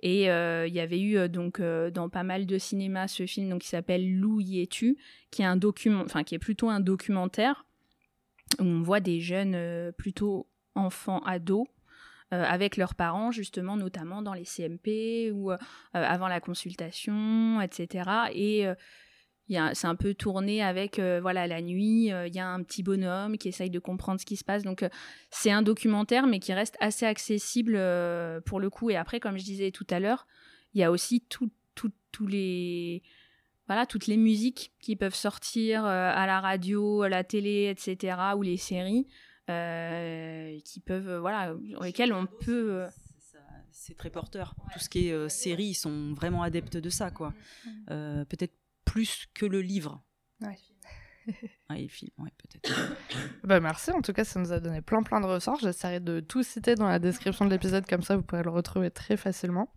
Et 0.00 0.32
euh, 0.32 0.66
il 0.66 0.74
y 0.74 0.80
avait 0.80 1.00
eu 1.00 1.28
donc 1.28 1.60
dans 1.60 2.08
pas 2.08 2.24
mal 2.24 2.44
de 2.44 2.58
cinémas 2.58 3.06
ce 3.06 3.24
film 3.24 3.50
donc 3.50 3.62
qui 3.62 3.68
s'appelle 3.68 4.18
Lou 4.18 4.40
y 4.40 4.62
es-tu, 4.62 4.98
qui 5.30 5.42
est 5.42 6.24
qui 6.26 6.34
est 6.34 6.38
plutôt 6.38 6.70
un 6.70 6.80
documentaire 6.80 7.66
où 8.58 8.64
on 8.64 8.82
voit 8.82 9.00
des 9.00 9.20
jeunes 9.20 9.92
plutôt 9.96 10.48
enfants 10.74 11.20
ados 11.20 11.68
avec 12.30 12.76
leurs 12.76 12.94
parents, 12.94 13.30
justement, 13.30 13.76
notamment 13.76 14.22
dans 14.22 14.34
les 14.34 14.44
CMP 14.44 15.32
ou 15.32 15.50
euh, 15.50 15.58
avant 15.92 16.28
la 16.28 16.40
consultation, 16.40 17.60
etc. 17.60 18.30
Et 18.32 18.66
euh, 18.66 18.74
c'est 19.74 19.86
un 19.86 19.96
peu 19.96 20.14
tourné 20.14 20.62
avec 20.62 21.00
voilà 21.00 21.48
la 21.48 21.60
nuit 21.60 22.04
il 22.06 22.34
y 22.34 22.38
a 22.38 22.46
un 22.46 22.62
petit 22.62 22.84
bonhomme 22.84 23.36
qui 23.36 23.48
essaye 23.48 23.68
de 23.68 23.80
comprendre 23.80 24.20
ce 24.20 24.24
qui 24.24 24.36
se 24.36 24.44
passe. 24.44 24.62
Donc 24.62 24.88
c'est 25.30 25.50
un 25.50 25.62
documentaire 25.62 26.28
mais 26.28 26.38
qui 26.38 26.52
reste 26.52 26.76
assez 26.78 27.04
accessible 27.04 27.72
pour 28.46 28.60
le 28.60 28.70
coup. 28.70 28.90
Et 28.90 28.96
après 28.96 29.18
comme 29.18 29.36
je 29.38 29.42
disais 29.42 29.72
tout 29.72 29.86
à 29.90 29.98
l'heure 29.98 30.28
il 30.72 30.80
y 30.80 30.84
a 30.84 30.92
aussi 30.92 31.22
tout, 31.22 31.50
tous 31.74 32.28
les 32.28 33.02
voilà 33.66 33.86
toutes 33.86 34.06
les 34.06 34.16
musiques 34.16 34.72
qui 34.80 34.94
peuvent 34.94 35.16
sortir 35.16 35.84
à 35.84 36.26
la 36.28 36.40
radio 36.40 37.02
à 37.02 37.08
la 37.08 37.24
télé 37.24 37.74
etc 37.76 38.16
ou 38.36 38.42
les 38.42 38.56
séries. 38.56 39.08
euh, 39.08 39.29
qui 40.64 40.80
peuvent, 40.80 41.08
euh, 41.08 41.20
voilà, 41.20 41.54
dans 41.54 41.82
lesquels 41.82 42.12
on 42.12 42.26
peut 42.26 42.82
euh, 42.82 42.88
c'est 43.72 43.96
très 43.96 44.10
porteur. 44.10 44.54
Tout 44.72 44.78
ce 44.78 44.88
qui 44.88 45.08
est 45.08 45.28
série, 45.28 45.66
ils 45.66 45.74
sont 45.74 46.12
vraiment 46.12 46.42
adeptes 46.42 46.76
de 46.76 46.90
ça, 46.90 47.10
quoi. 47.10 47.32
peut-être 47.86 48.54
plus 48.84 49.26
que 49.34 49.46
le 49.46 49.60
livre. 49.62 50.02
Ouais. 50.40 50.58
ah, 51.68 51.78
et 51.78 51.82
le 51.82 51.88
film, 51.88 52.10
ouais, 52.18 52.32
peut-être. 52.36 52.70
bah, 53.44 53.60
merci, 53.60 53.90
en 53.90 54.02
tout 54.02 54.12
cas, 54.12 54.24
ça 54.24 54.40
nous 54.40 54.52
a 54.52 54.60
donné 54.60 54.80
plein 54.80 55.02
plein 55.02 55.20
de 55.20 55.26
ressorts. 55.26 55.60
J'essaierai 55.60 56.00
de 56.00 56.20
tout 56.20 56.42
citer 56.42 56.74
dans 56.74 56.88
la 56.88 56.98
description 56.98 57.44
de 57.44 57.50
l'épisode, 57.50 57.86
comme 57.86 58.02
ça 58.02 58.16
vous 58.16 58.22
pourrez 58.22 58.42
le 58.42 58.50
retrouver 58.50 58.90
très 58.90 59.16
facilement. 59.16 59.72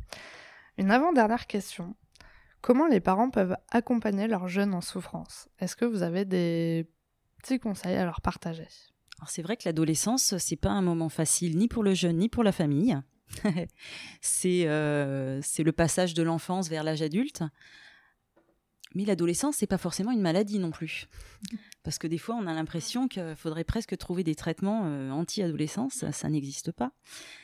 Une 0.78 0.92
avant-dernière 0.92 1.48
question. 1.48 1.96
Comment 2.62 2.88
les 2.88 3.02
parents 3.02 3.30
peuvent 3.30 3.58
accompagner 3.72 4.28
leurs 4.28 4.48
jeunes 4.48 4.74
en 4.74 4.80
souffrance? 4.80 5.50
Est-ce 5.60 5.76
que 5.76 5.84
vous 5.84 6.02
avez 6.02 6.24
des 6.24 6.90
petits 7.38 7.60
conseils 7.60 7.98
à 7.98 8.06
leur 8.06 8.22
partager? 8.22 8.68
C'est 9.28 9.42
vrai 9.42 9.58
que 9.58 9.64
l'adolescence, 9.66 10.38
c'est 10.38 10.56
pas 10.56 10.72
un 10.72 10.82
moment 10.82 11.10
facile 11.10 11.58
ni 11.58 11.68
pour 11.68 11.84
le 11.84 11.94
jeune 11.94 12.18
ni 12.18 12.30
pour 12.30 12.44
la 12.44 12.52
famille. 12.52 12.98
c'est 14.22 14.68
c'est 15.42 15.64
le 15.64 15.72
passage 15.72 16.14
de 16.14 16.24
l'enfance 16.24 16.70
vers 16.70 16.84
l'âge 16.84 17.02
adulte. 17.02 17.44
Mais 18.96 19.06
l'adolescence, 19.06 19.56
c'est 19.58 19.68
pas 19.68 19.80
forcément 19.80 20.12
une 20.12 20.22
maladie 20.22 20.60
non 20.60 20.70
plus. 20.70 21.08
Parce 21.82 21.98
que 21.98 22.06
des 22.06 22.20
fois, 22.20 22.36
on 22.36 22.46
a 22.46 22.54
l'impression 22.54 23.08
qu'il 23.08 23.34
faudrait 23.36 23.64
presque 23.64 23.98
trouver 23.98 24.24
des 24.24 24.36
traitements 24.36 24.82
anti-adolescence. 25.12 26.06
Ça, 26.12 26.30
n'existe 26.30 26.72
pas. 26.72 26.92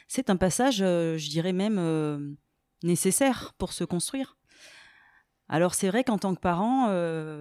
C'est 0.07 0.29
un 0.29 0.37
passage, 0.37 0.77
je 0.77 1.29
dirais 1.29 1.53
même, 1.53 2.37
nécessaire 2.83 3.53
pour 3.57 3.73
se 3.73 3.83
construire. 3.83 4.37
Alors 5.47 5.73
c'est 5.73 5.87
vrai 5.87 6.03
qu'en 6.03 6.19
tant 6.19 6.35
que 6.35 6.39
parent, 6.39 6.87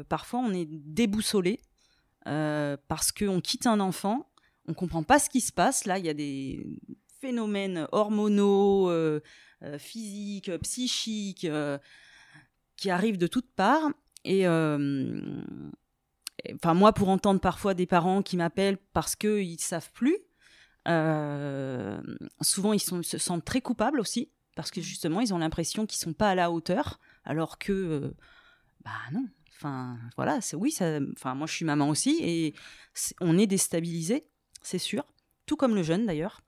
parfois 0.08 0.40
on 0.40 0.52
est 0.52 0.66
déboussolé 0.66 1.60
parce 2.24 3.12
qu'on 3.12 3.40
quitte 3.40 3.66
un 3.66 3.80
enfant, 3.80 4.30
on 4.66 4.74
comprend 4.74 5.02
pas 5.02 5.18
ce 5.18 5.30
qui 5.30 5.40
se 5.40 5.52
passe. 5.52 5.86
Là, 5.86 5.98
il 5.98 6.04
y 6.04 6.10
a 6.10 6.14
des 6.14 6.66
phénomènes 7.20 7.88
hormonaux, 7.92 8.92
physiques, 9.78 10.50
psychiques 10.58 11.46
qui 12.76 12.90
arrivent 12.90 13.18
de 13.18 13.26
toutes 13.26 13.50
parts. 13.54 13.90
Et 14.24 14.48
enfin, 14.48 15.44
moi, 16.74 16.92
pour 16.92 17.08
entendre 17.08 17.40
parfois 17.40 17.74
des 17.74 17.86
parents 17.86 18.22
qui 18.22 18.36
m'appellent 18.36 18.78
parce 18.92 19.16
qu'ils 19.16 19.52
ne 19.52 19.58
savent 19.58 19.90
plus, 19.92 20.16
souvent 22.40 22.72
ils 22.72 22.80
se 22.80 23.18
sentent 23.18 23.44
très 23.44 23.60
coupables 23.60 24.00
aussi, 24.00 24.30
parce 24.54 24.70
que 24.70 24.80
mmh. 24.80 24.84
justement, 24.84 25.20
ils 25.20 25.34
ont 25.34 25.38
l'impression 25.38 25.86
qu'ils 25.86 25.98
ne 26.00 26.12
sont 26.12 26.12
pas 26.12 26.30
à 26.30 26.34
la 26.34 26.50
hauteur, 26.50 27.00
alors 27.24 27.58
que, 27.58 28.14
bah 28.84 28.90
non. 29.12 29.26
Enfin, 29.58 29.98
voilà, 30.14 30.40
c'est 30.40 30.54
oui, 30.54 30.72
enfin, 31.16 31.34
moi 31.34 31.48
je 31.48 31.52
suis 31.52 31.64
maman 31.64 31.88
aussi, 31.88 32.16
et 32.22 32.54
on 33.20 33.36
est 33.36 33.48
déstabilisé, 33.48 34.28
c'est 34.62 34.78
sûr, 34.78 35.04
tout 35.46 35.56
comme 35.56 35.74
le 35.74 35.82
jeune 35.82 36.06
d'ailleurs. 36.06 36.42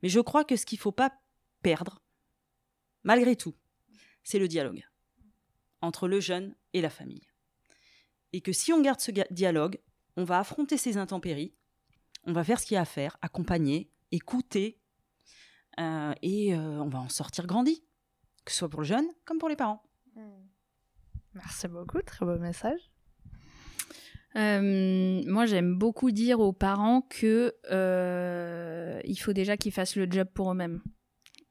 Mais 0.00 0.08
je 0.08 0.20
crois 0.20 0.44
que 0.44 0.54
ce 0.54 0.64
qu'il 0.64 0.78
faut 0.78 0.92
pas 0.92 1.12
perdre, 1.62 2.04
malgré 3.02 3.34
tout, 3.34 3.56
c'est 4.22 4.38
le 4.38 4.46
dialogue 4.46 4.84
entre 5.80 6.06
le 6.06 6.20
jeune 6.20 6.54
et 6.72 6.80
la 6.80 6.90
famille. 6.90 7.26
Et 8.32 8.40
que 8.40 8.52
si 8.52 8.72
on 8.72 8.80
garde 8.80 9.00
ce 9.00 9.10
dialogue, 9.32 9.80
on 10.16 10.22
va 10.22 10.38
affronter 10.38 10.76
ces 10.76 10.98
intempéries, 10.98 11.56
on 12.24 12.32
va 12.32 12.44
faire 12.44 12.60
ce 12.60 12.66
qu'il 12.66 12.76
y 12.76 12.78
a 12.78 12.82
à 12.82 12.84
faire, 12.84 13.18
accompagner, 13.22 13.90
écouter, 14.12 14.78
euh, 15.80 16.14
et 16.22 16.54
euh, 16.54 16.80
on 16.80 16.88
va 16.88 17.00
en 17.00 17.08
sortir 17.08 17.48
grandi, 17.48 17.84
que 18.44 18.52
ce 18.52 18.58
soit 18.58 18.68
pour 18.68 18.82
le 18.82 18.86
jeune 18.86 19.08
comme 19.24 19.38
pour 19.38 19.48
les 19.48 19.56
parents. 19.56 19.82
Hmm. 20.14 20.51
Merci 21.34 21.68
beaucoup, 21.68 22.00
très 22.02 22.26
beau 22.26 22.38
message. 22.38 22.80
Euh, 24.36 25.22
moi, 25.26 25.46
j'aime 25.46 25.76
beaucoup 25.76 26.10
dire 26.10 26.40
aux 26.40 26.52
parents 26.52 27.02
que 27.02 27.54
il 29.04 29.16
faut 29.16 29.32
déjà 29.32 29.56
qu'ils 29.56 29.72
fassent 29.72 29.96
le 29.96 30.10
job 30.10 30.28
pour 30.32 30.52
eux-mêmes. 30.52 30.82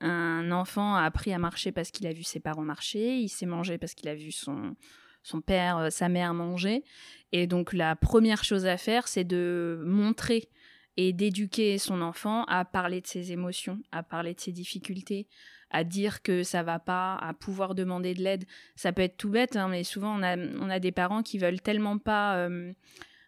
Un 0.01 0.51
enfant 0.51 0.95
a 0.95 1.03
appris 1.03 1.31
à 1.31 1.37
marcher 1.37 1.71
parce 1.71 1.91
qu'il 1.91 2.07
a 2.07 2.13
vu 2.13 2.23
ses 2.23 2.39
parents 2.39 2.63
marcher, 2.63 3.19
il 3.19 3.29
s'est 3.29 3.45
mangé 3.45 3.77
parce 3.77 3.93
qu'il 3.93 4.09
a 4.09 4.15
vu 4.15 4.31
son, 4.31 4.75
son 5.23 5.41
père, 5.41 5.77
euh, 5.77 5.89
sa 5.89 6.09
mère 6.09 6.33
manger. 6.33 6.83
Et 7.31 7.47
donc 7.47 7.73
la 7.73 7.95
première 7.95 8.43
chose 8.43 8.65
à 8.65 8.77
faire, 8.77 9.07
c'est 9.07 9.23
de 9.23 9.81
montrer 9.85 10.49
et 10.97 11.13
d'éduquer 11.13 11.77
son 11.77 12.01
enfant 12.01 12.43
à 12.45 12.65
parler 12.65 13.01
de 13.01 13.07
ses 13.07 13.31
émotions, 13.31 13.79
à 13.91 14.03
parler 14.03 14.33
de 14.33 14.39
ses 14.39 14.51
difficultés, 14.51 15.27
à 15.71 15.83
dire 15.83 16.21
que 16.21 16.43
ça 16.43 16.63
va 16.63 16.79
pas, 16.79 17.15
à 17.15 17.33
pouvoir 17.33 17.75
demander 17.75 18.13
de 18.13 18.21
l'aide. 18.21 18.45
Ça 18.75 18.91
peut 18.91 19.01
être 19.01 19.17
tout 19.17 19.29
bête, 19.29 19.55
hein, 19.55 19.67
mais 19.69 19.83
souvent 19.83 20.19
on 20.19 20.69
a, 20.69 20.79
des 20.79 20.91
parents 20.91 21.23
qui 21.23 21.37
veulent 21.37 21.61
tellement 21.61 21.97
pas 21.97 22.35
euh, 22.37 22.73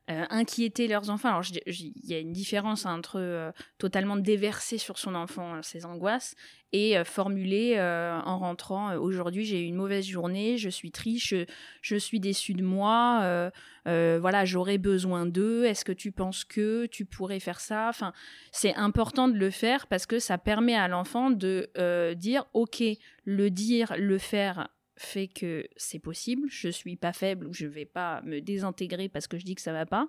euh, 0.09 0.25
inquiéter 0.29 0.89
leurs 0.89 1.09
enfants. 1.09 1.29
Alors, 1.29 1.45
il 1.65 1.93
y 2.03 2.13
a 2.13 2.19
une 2.19 2.33
différence 2.33 2.85
entre 2.85 3.21
euh, 3.21 3.53
totalement 3.77 4.17
déverser 4.17 4.77
sur 4.77 4.97
son 4.97 5.15
enfant 5.15 5.55
euh, 5.55 5.61
ses 5.61 5.85
angoisses 5.85 6.35
et 6.73 7.01
formuler 7.05 7.79
en 7.79 8.39
rentrant 8.39 8.95
aujourd'hui 8.95 9.45
j'ai 9.45 9.61
eu 9.61 9.65
une 9.65 9.75
mauvaise 9.75 10.07
journée, 10.07 10.57
je 10.57 10.69
suis 10.69 10.89
triste, 10.89 11.35
je, 11.83 11.95
suis 11.95 12.19
déçu 12.19 12.55
de 12.55 12.63
moi, 12.63 13.51
voilà, 13.85 14.43
j'aurais 14.43 14.79
besoin 14.79 15.27
d'eux, 15.27 15.65
est-ce 15.65 15.85
que 15.85 15.91
tu 15.91 16.11
penses 16.11 16.43
que 16.43 16.87
tu 16.87 17.05
pourrais 17.05 17.39
faire 17.39 17.59
ça? 17.59 17.89
Enfin, 17.89 18.11
c'est 18.51 18.73
important 18.73 19.27
de 19.27 19.37
le 19.37 19.51
faire 19.51 19.85
parce 19.85 20.07
que 20.07 20.17
ça 20.17 20.39
permet 20.39 20.73
à 20.73 20.87
l'enfant 20.87 21.29
de 21.29 21.69
dire 22.15 22.45
ok, 22.53 22.83
le 23.23 23.51
dire, 23.51 23.93
le 23.95 24.17
faire 24.17 24.67
fait 24.95 25.27
que 25.27 25.67
c'est 25.75 25.99
possible, 25.99 26.47
je 26.49 26.69
suis 26.69 26.95
pas 26.95 27.13
faible 27.13 27.47
ou 27.47 27.53
je 27.53 27.65
vais 27.65 27.85
pas 27.85 28.21
me 28.23 28.41
désintégrer 28.41 29.09
parce 29.09 29.27
que 29.27 29.37
je 29.37 29.45
dis 29.45 29.55
que 29.55 29.61
ça 29.61 29.73
va 29.73 29.85
pas. 29.85 30.07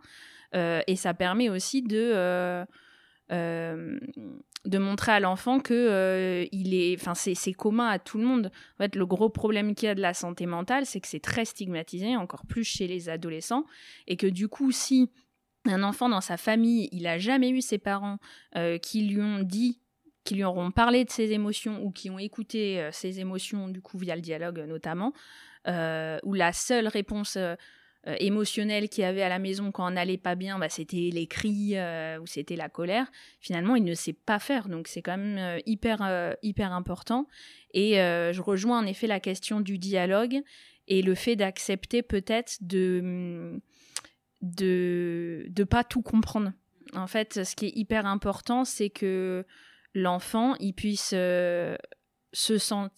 Euh, 0.54 0.82
et 0.86 0.96
ça 0.96 1.14
permet 1.14 1.48
aussi 1.48 1.82
de, 1.82 2.12
euh, 2.14 2.64
euh, 3.32 3.98
de 4.66 4.78
montrer 4.78 5.12
à 5.12 5.20
l'enfant 5.20 5.58
que 5.58 6.46
il 6.52 6.74
est, 6.74 6.96
enfin 7.00 7.14
c'est 7.14 7.52
commun 7.52 7.88
à 7.88 7.98
tout 7.98 8.18
le 8.18 8.24
monde. 8.24 8.50
En 8.78 8.82
fait, 8.82 8.94
le 8.94 9.06
gros 9.06 9.30
problème 9.30 9.74
qu'il 9.74 9.86
y 9.86 9.90
a 9.90 9.94
de 9.94 10.02
la 10.02 10.14
santé 10.14 10.46
mentale, 10.46 10.86
c'est 10.86 11.00
que 11.00 11.08
c'est 11.08 11.20
très 11.20 11.44
stigmatisé, 11.44 12.16
encore 12.16 12.46
plus 12.46 12.64
chez 12.64 12.86
les 12.86 13.08
adolescents, 13.08 13.64
et 14.06 14.16
que 14.16 14.26
du 14.26 14.48
coup, 14.48 14.70
si 14.70 15.10
un 15.66 15.82
enfant 15.82 16.10
dans 16.10 16.20
sa 16.20 16.36
famille, 16.36 16.90
il 16.92 17.06
a 17.06 17.18
jamais 17.18 17.48
eu 17.48 17.62
ses 17.62 17.78
parents 17.78 18.18
qui 18.82 19.06
lui 19.06 19.22
ont 19.22 19.40
dit 19.40 19.80
qui 20.24 20.34
lui 20.34 20.44
auront 20.44 20.70
parlé 20.70 21.04
de 21.04 21.10
ses 21.10 21.32
émotions 21.32 21.82
ou 21.84 21.90
qui 21.90 22.10
ont 22.10 22.18
écouté 22.18 22.80
euh, 22.80 22.90
ses 22.92 23.20
émotions, 23.20 23.68
du 23.68 23.80
coup, 23.80 23.98
via 23.98 24.16
le 24.16 24.22
dialogue 24.22 24.60
euh, 24.60 24.66
notamment, 24.66 25.12
euh, 25.68 26.18
où 26.24 26.34
la 26.34 26.52
seule 26.52 26.88
réponse 26.88 27.38
émotionnelle 28.18 28.90
qu'il 28.90 29.00
y 29.00 29.06
avait 29.06 29.22
à 29.22 29.30
la 29.30 29.38
maison 29.38 29.72
quand 29.72 29.86
on 29.86 29.92
n'allait 29.92 30.18
pas 30.18 30.34
bien, 30.34 30.58
bah, 30.58 30.68
c'était 30.68 31.08
les 31.10 31.26
cris 31.26 31.74
ou 32.20 32.26
c'était 32.26 32.54
la 32.54 32.68
colère. 32.68 33.06
Finalement, 33.40 33.76
il 33.76 33.84
ne 33.84 33.94
sait 33.94 34.12
pas 34.12 34.38
faire, 34.38 34.68
donc 34.68 34.88
c'est 34.88 35.00
quand 35.00 35.16
même 35.16 35.58
hyper, 35.64 36.36
hyper 36.42 36.74
important. 36.74 37.26
Et 37.72 37.94
je 37.94 38.40
rejoins 38.42 38.80
en 38.80 38.84
effet 38.84 39.06
la 39.06 39.20
question 39.20 39.62
du 39.62 39.78
dialogue 39.78 40.42
et 40.86 41.00
le 41.00 41.14
fait 41.14 41.34
d'accepter 41.34 42.02
peut-être 42.02 42.58
de 42.60 43.58
de 44.42 45.46
de 45.48 45.64
pas 45.64 45.82
tout 45.82 46.02
comprendre. 46.02 46.52
En 46.94 47.06
fait, 47.06 47.42
ce 47.42 47.56
qui 47.56 47.66
est 47.66 47.72
hyper 47.74 48.04
important, 48.04 48.66
c'est 48.66 48.90
que 48.90 49.46
l'enfant 49.94 50.54
il 50.60 50.74
puisse 50.74 51.12
euh, 51.14 51.76
se 52.32 52.54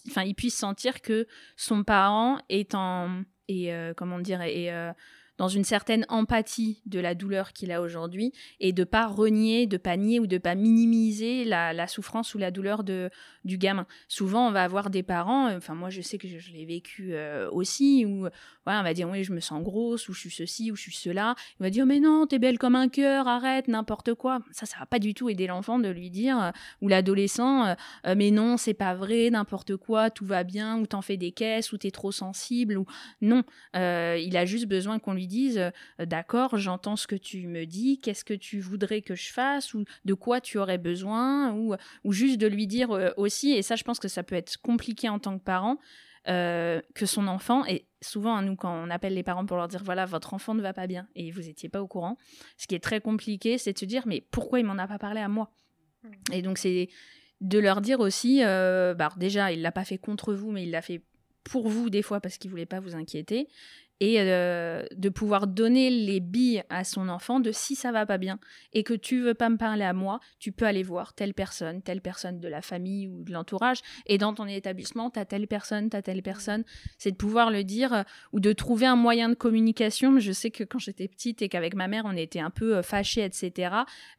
enfin 0.09 0.23
il 0.23 0.35
puisse 0.35 0.57
sentir 0.57 1.03
que 1.03 1.27
son 1.57 1.85
parent 1.85 2.39
est 2.49 2.75
en 2.75 3.23
et 3.49 3.73
euh, 3.73 3.95
comment 3.95 4.19
dire 4.19 4.41
euh, 4.43 4.93
dans 5.39 5.49
une 5.49 5.65
certaine 5.65 6.07
empathie 6.09 6.83
de 6.87 7.01
la 7.01 7.15
douleur 7.15 7.53
qu'il 7.53 7.73
a 7.73 7.81
aujourd'hui 7.81 8.33
et 8.61 8.73
de 8.73 8.85
pas 8.85 9.07
renier, 9.07 9.67
de 9.67 9.77
pas 9.77 9.97
nier 9.97 10.21
ou 10.21 10.27
de 10.27 10.39
pas 10.39 10.55
minimiser 10.55 11.45
la, 11.45 11.87
souffrance 11.87 12.35
ou 12.35 12.39
la 12.39 12.51
douleur 12.51 12.85
de, 12.85 13.11
du 13.45 13.59
gamin. 13.59 13.87
Souvent, 14.09 14.49
on 14.49 14.51
va 14.51 14.65
avoir 14.65 14.91
des 14.91 15.03
parents, 15.03 15.55
enfin 15.55 15.75
moi 15.75 15.91
je 15.91 16.01
sais 16.01 16.19
que 16.19 16.27
je, 16.27 16.53
l'ai 16.53 16.65
vécu 16.65 17.15
aussi, 17.53 18.05
où 18.07 18.29
voilà, 18.65 18.81
on 18.81 18.83
va 18.83 18.95
dire 18.95 19.09
oui 19.09 19.25
je 19.25 19.33
me 19.33 19.41
sens 19.41 19.63
grosse 19.63 20.09
ou 20.09 20.13
je 20.13 20.21
suis 20.21 20.31
ceci 20.31 20.71
ou 20.71 20.77
je 20.77 20.83
suis 20.83 20.97
cela. 20.97 21.35
Il 21.61 21.63
va 21.63 21.71
dire 21.71 21.87
mais 21.87 22.01
non 22.01 22.27
t'es 22.27 22.39
belle 22.39 22.59
comme 22.59 22.75
un 22.75 22.89
cœur, 22.89 23.29
arrête 23.29 23.69
n'importe 23.69 24.15
quoi. 24.15 24.41
Ça 24.53 24.67
ça 24.67 24.77
va 24.79 24.87
pas 24.87 24.99
du 24.99 25.15
tout 25.15 25.29
aider 25.29 25.47
l'enfant 25.47 25.79
de 25.79 25.89
lui 25.89 26.11
dire 26.11 26.43
euh, 26.43 26.51
ou 26.83 26.89
l'adolescent 26.89 27.65
euh, 27.65 27.75
euh, 28.07 28.15
mais 28.17 28.31
non 28.31 28.57
c'est 28.57 28.75
pas 28.75 28.95
vrai 28.95 29.31
n'importe 29.31 29.77
quoi 29.77 30.11
tout 30.11 30.27
va 30.27 30.45
bien 30.45 30.79
ou 30.79 30.87
t'en 30.87 31.03
fais 31.03 31.17
des 31.17 31.33
caisses 31.33 31.73
ou 31.73 31.79
t'es 31.79 31.91
trop 31.91 32.13
sensible 32.13 32.77
ou 32.77 32.87
non 33.21 33.43
il 33.75 34.37
a 34.37 34.45
juste 34.45 34.67
besoin 34.67 34.99
qu'on 34.99 35.13
lui 35.13 35.26
dise 35.27 35.73
d'accord 35.99 36.57
j'entends 36.57 36.97
ce 36.97 37.07
que 37.07 37.17
tu 37.17 37.47
me 37.47 37.67
dis 37.67 37.99
qu'est-ce 37.99 38.25
que 38.25 38.35
tu 38.35 38.61
voudrais 38.61 39.03
que 39.03 39.15
je 39.15 39.33
fasse 39.33 39.75
ou 39.75 39.85
de 40.05 40.15
quoi 40.15 40.41
tu 40.41 40.59
aurais 40.59 40.79
besoin 40.79 41.53
ou 41.53 41.75
ou 42.05 42.13
juste 42.13 42.39
de 42.39 42.47
lui 42.47 42.67
dire 42.67 43.15
aussi 43.17 43.53
et 43.53 43.63
ça 43.63 43.77
je 43.77 43.85
pense 43.85 43.99
que 43.99 44.09
ça 44.09 44.23
peut 44.23 44.35
être 44.35 44.59
compliqué 44.59 45.09
en 45.09 45.19
tant 45.19 45.39
que 45.39 45.45
parent 45.45 45.79
euh, 46.29 46.81
que 46.95 47.07
son 47.07 47.29
enfant, 47.29 47.65
et 47.67 47.87
souvent, 48.01 48.43
nous, 48.43 48.57
quand 48.57 48.73
on 48.73 48.91
appelle 48.91 49.15
les 49.15 49.23
parents 49.23 49.47
pour 49.47 49.57
leur 49.57 49.69
dire, 49.69 49.85
voilà, 49.85 50.07
votre 50.07 50.35
enfant 50.35 50.55
ne 50.55 50.63
va 50.63 50.73
pas 50.73 50.89
bien, 50.89 51.07
et 51.15 51.31
vous 51.31 51.43
n'étiez 51.43 51.69
pas 51.69 51.81
au 51.81 51.87
courant, 51.87 52.17
ce 52.57 52.67
qui 52.67 52.75
est 52.75 52.83
très 52.83 53.01
compliqué, 53.01 53.59
c'est 53.59 53.75
de 53.75 53.79
se 53.79 53.85
dire, 53.85 54.03
mais 54.07 54.27
pourquoi 54.33 54.59
il 54.59 54.67
m'en 54.67 54.77
a 54.77 54.89
pas 54.89 54.99
parlé 54.99 55.21
à 55.21 55.29
moi? 55.29 55.53
Hmm. 56.03 56.33
Et 56.33 56.43
donc, 56.43 56.59
c'est 56.59 56.89
de 57.41 57.61
leur 57.61 57.81
dire 57.81 58.01
aussi, 58.01 58.43
euh, 58.43 58.93
bah, 58.95 59.13
déjà, 59.17 59.53
il 59.53 59.63
l'a 59.63 59.71
pas 59.71 59.85
fait 59.85 59.99
contre 59.99 60.35
vous, 60.35 60.51
mais 60.51 60.65
il 60.65 60.73
l'a 60.73 60.83
fait 60.83 61.03
pour 61.45 61.69
vous 61.69 61.91
des 61.91 62.03
fois 62.03 62.21
parce 62.21 62.39
qu'il 62.39 62.51
voulait 62.51 62.67
pas 62.67 62.81
vous 62.81 62.97
inquiéter 62.97 63.47
et 64.01 64.21
euh, 64.21 64.85
de 64.95 65.09
pouvoir 65.09 65.47
donner 65.47 65.91
les 65.91 66.21
billes 66.21 66.63
à 66.69 66.85
son 66.85 67.09
enfant 67.09 67.41
de 67.41 67.51
si 67.53 67.75
ça 67.75 67.93
va 67.93 68.05
pas 68.05 68.19
bien 68.19 68.39
et 68.73 68.83
que 68.83 68.95
tu 68.95 69.21
veux 69.21 69.35
pas 69.35 69.49
me 69.49 69.57
parler 69.57 69.85
à 69.85 69.93
moi, 69.93 70.21
tu 70.39 70.53
peux 70.53 70.67
aller 70.67 70.83
voir 70.83 71.15
telle 71.15 71.35
personne, 71.35 71.83
telle 71.83 72.01
personne 72.01 72.39
de 72.39 72.49
la 72.49 72.63
famille 72.63 73.09
ou 73.09 73.25
de 73.25 73.33
l'entourage 73.33 73.79
et 74.07 74.19
dans 74.19 74.35
ton 74.35 74.47
établissement, 74.47 75.11
tu 75.11 75.19
as 75.19 75.25
telle 75.25 75.47
personne, 75.47 75.89
tu 75.89 75.97
as 75.97 76.03
telle 76.03 76.23
personne, 76.23 76.65
c'est 76.99 77.13
de 77.13 77.17
pouvoir 77.17 77.51
le 77.51 77.65
dire 77.65 77.93
euh, 77.93 78.03
ou 78.33 78.41
de 78.41 78.53
trouver 78.53 78.87
un 78.87 78.97
moyen 78.97 79.29
de 79.29 79.35
communication. 79.35 80.19
Je 80.19 80.33
sais 80.33 80.51
que 80.51 80.65
quand 80.65 80.79
j'étais 80.79 81.09
petite 81.09 81.41
et 81.43 81.49
qu'avec 81.49 81.75
ma 81.75 81.89
mère, 81.89 82.05
on 82.07 82.17
était 82.17 82.41
un 82.41 82.51
peu 82.51 82.77
euh, 82.77 82.83
fâchés, 82.83 83.25
etc., 83.25 83.75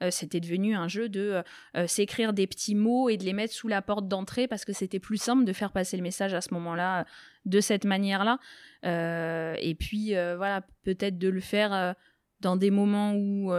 c'était 0.10 0.40
devenu 0.40 0.76
un 0.76 0.88
jeu 0.88 1.10
de 1.10 1.44
s'écrire 1.86 2.34
des 2.34 2.48
petits 2.48 2.76
mots 2.76 3.10
et 3.10 3.18
de 3.18 3.24
les 3.24 3.34
mettre 3.34 3.54
sous 3.54 3.68
la 3.68 3.82
porte 3.82 4.08
d'entrée 4.08 4.48
parce 4.48 4.66
que 4.66 4.74
c'était 4.74 5.00
plus 5.00 5.18
simple 5.18 5.44
de 5.44 5.54
faire 5.54 5.72
passer 5.72 5.98
le 5.98 6.04
message 6.04 6.34
à 6.34 6.42
ce 6.42 6.54
moment-là 6.54 7.06
de 7.48 7.62
cette 7.62 7.86
manière-là. 7.86 8.40
Euh, 8.86 9.56
et 9.60 9.76
puis, 9.76 10.16
euh, 10.16 10.38
voilà, 10.38 10.62
peut-être 10.84 11.18
de 11.18 11.30
le 11.30 11.40
faire 11.40 11.74
euh, 11.74 11.94
dans 12.40 12.56
des 12.56 12.70
moments 12.70 13.16
où 13.16 13.52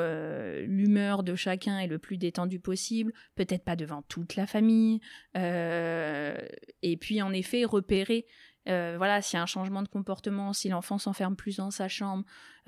l'humeur 0.63 1.25
de 1.25 1.35
chacun 1.35 1.81
est 1.81 1.89
le 1.89 1.99
plus 1.99 2.17
détendue 2.17 2.61
possible, 2.61 3.13
peut-être 3.35 3.65
pas 3.65 3.75
devant 3.75 4.03
toute 4.03 4.37
la 4.37 4.47
famille, 4.47 5.01
et 5.35 6.97
puis 7.01 7.21
en 7.21 7.33
effet 7.33 7.65
repérer 7.65 8.25
voilà, 8.67 9.21
s'il 9.21 9.37
y 9.37 9.41
a 9.41 9.43
un 9.43 9.47
changement 9.47 9.83
de 9.83 9.89
comportement, 9.89 10.53
si 10.53 10.69
l'enfant 10.69 10.99
s'enferme 10.99 11.35
plus 11.35 11.57
dans 11.57 11.73
sa 11.73 11.89
chambre, 11.89 12.23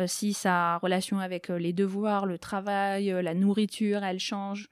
si 0.06 0.32
sa 0.32 0.78
relation 0.78 1.20
avec 1.20 1.46
les 1.46 1.72
devoirs, 1.72 2.26
le 2.26 2.38
travail, 2.38 3.14
la 3.22 3.34
nourriture, 3.34 4.02
elle 4.02 4.18
change. 4.18 4.68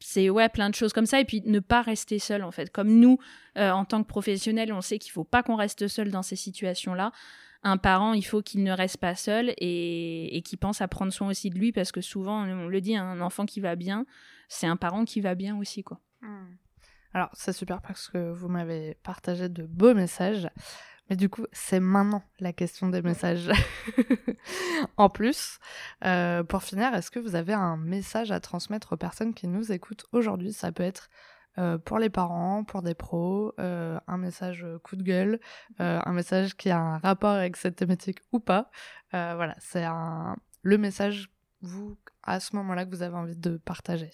C'est 0.00 0.30
ouais, 0.30 0.48
plein 0.48 0.70
de 0.70 0.74
choses 0.74 0.92
comme 0.92 1.06
ça. 1.06 1.20
Et 1.20 1.24
puis 1.24 1.42
ne 1.44 1.60
pas 1.60 1.82
rester 1.82 2.18
seul, 2.18 2.42
en 2.42 2.50
fait. 2.50 2.70
Comme 2.70 3.00
nous, 3.00 3.18
en 3.56 3.84
tant 3.84 4.02
que 4.02 4.08
professionnels, 4.08 4.72
on 4.72 4.80
sait 4.80 4.98
qu'il 4.98 5.12
faut 5.12 5.24
pas 5.24 5.42
qu'on 5.42 5.56
reste 5.56 5.88
seul 5.88 6.10
dans 6.10 6.22
ces 6.22 6.36
situations-là 6.36 7.12
un 7.62 7.76
parent, 7.76 8.12
il 8.12 8.22
faut 8.22 8.42
qu'il 8.42 8.62
ne 8.62 8.72
reste 8.72 8.98
pas 8.98 9.14
seul 9.14 9.52
et, 9.58 10.42
qu'il 10.44 10.58
pense 10.58 10.80
à 10.80 10.88
prendre 10.88 11.12
soin 11.12 11.28
aussi 11.28 11.50
de 11.50 11.58
lui 11.58 11.72
parce 11.72 11.92
que 11.92 12.00
souvent, 12.00 12.44
on 12.44 12.68
le 12.68 12.80
dit, 12.80 12.96
un 12.96 13.20
enfant 13.20 13.46
qui 13.46 13.60
va 13.60 13.76
bien, 13.76 14.06
c'est 14.48 14.66
un 14.66 14.76
parent 14.76 15.04
qui 15.04 15.20
va 15.20 15.34
bien 15.34 15.56
aussi, 15.58 15.82
quoi. 15.82 16.00
Hmm. 16.20 16.56
Alors, 17.14 17.30
c'est 17.32 17.52
super 17.52 17.80
parce 17.80 18.08
que 18.08 18.32
vous 18.32 18.48
m'avez 18.48 18.96
partagé 19.02 19.48
de 19.48 19.64
beaux 19.64 19.94
messages. 19.94 20.48
Mais 21.08 21.16
du 21.16 21.28
coup, 21.28 21.46
c'est 21.52 21.80
maintenant 21.80 22.22
la 22.38 22.52
question 22.52 22.88
des 22.88 23.02
messages. 23.02 23.50
en 24.96 25.08
plus, 25.08 25.58
euh, 26.04 26.44
pour 26.44 26.62
finir, 26.62 26.94
est-ce 26.94 27.10
que 27.10 27.18
vous 27.18 27.34
avez 27.34 27.54
un 27.54 27.76
message 27.76 28.30
à 28.30 28.40
transmettre 28.40 28.92
aux 28.92 28.96
personnes 28.96 29.32
qui 29.32 29.48
nous 29.48 29.72
écoutent 29.72 30.04
aujourd'hui? 30.12 30.52
Ça 30.52 30.70
peut 30.70 30.82
être 30.82 31.08
euh, 31.56 31.78
pour 31.78 31.98
les 31.98 32.10
parents, 32.10 32.62
pour 32.62 32.82
des 32.82 32.94
pros, 32.94 33.54
euh, 33.58 33.98
un 34.06 34.18
message 34.18 34.66
coup 34.84 34.96
de 34.96 35.02
gueule, 35.02 35.40
un 35.78 36.12
message 36.12 36.56
qui 36.56 36.70
a 36.70 36.78
un 36.78 36.98
rapport 36.98 37.30
avec 37.30 37.56
cette 37.56 37.76
thématique 37.76 38.18
ou 38.32 38.38
pas. 38.38 38.70
voilà, 39.12 39.54
c'est 39.58 39.86
le 40.62 40.78
message, 40.78 41.30
vous, 41.62 41.96
à 42.22 42.38
ce 42.40 42.54
moment-là, 42.56 42.84
que 42.84 42.90
vous 42.90 43.02
avez 43.02 43.16
envie 43.16 43.36
de 43.36 43.56
partager. 43.56 44.10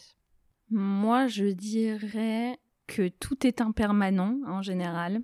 Moi, 0.71 1.27
je 1.27 1.47
dirais 1.47 2.59
que 2.87 3.09
tout 3.09 3.47
est 3.47 3.61
impermanent 3.61 4.39
en 4.47 4.63
général 4.63 5.23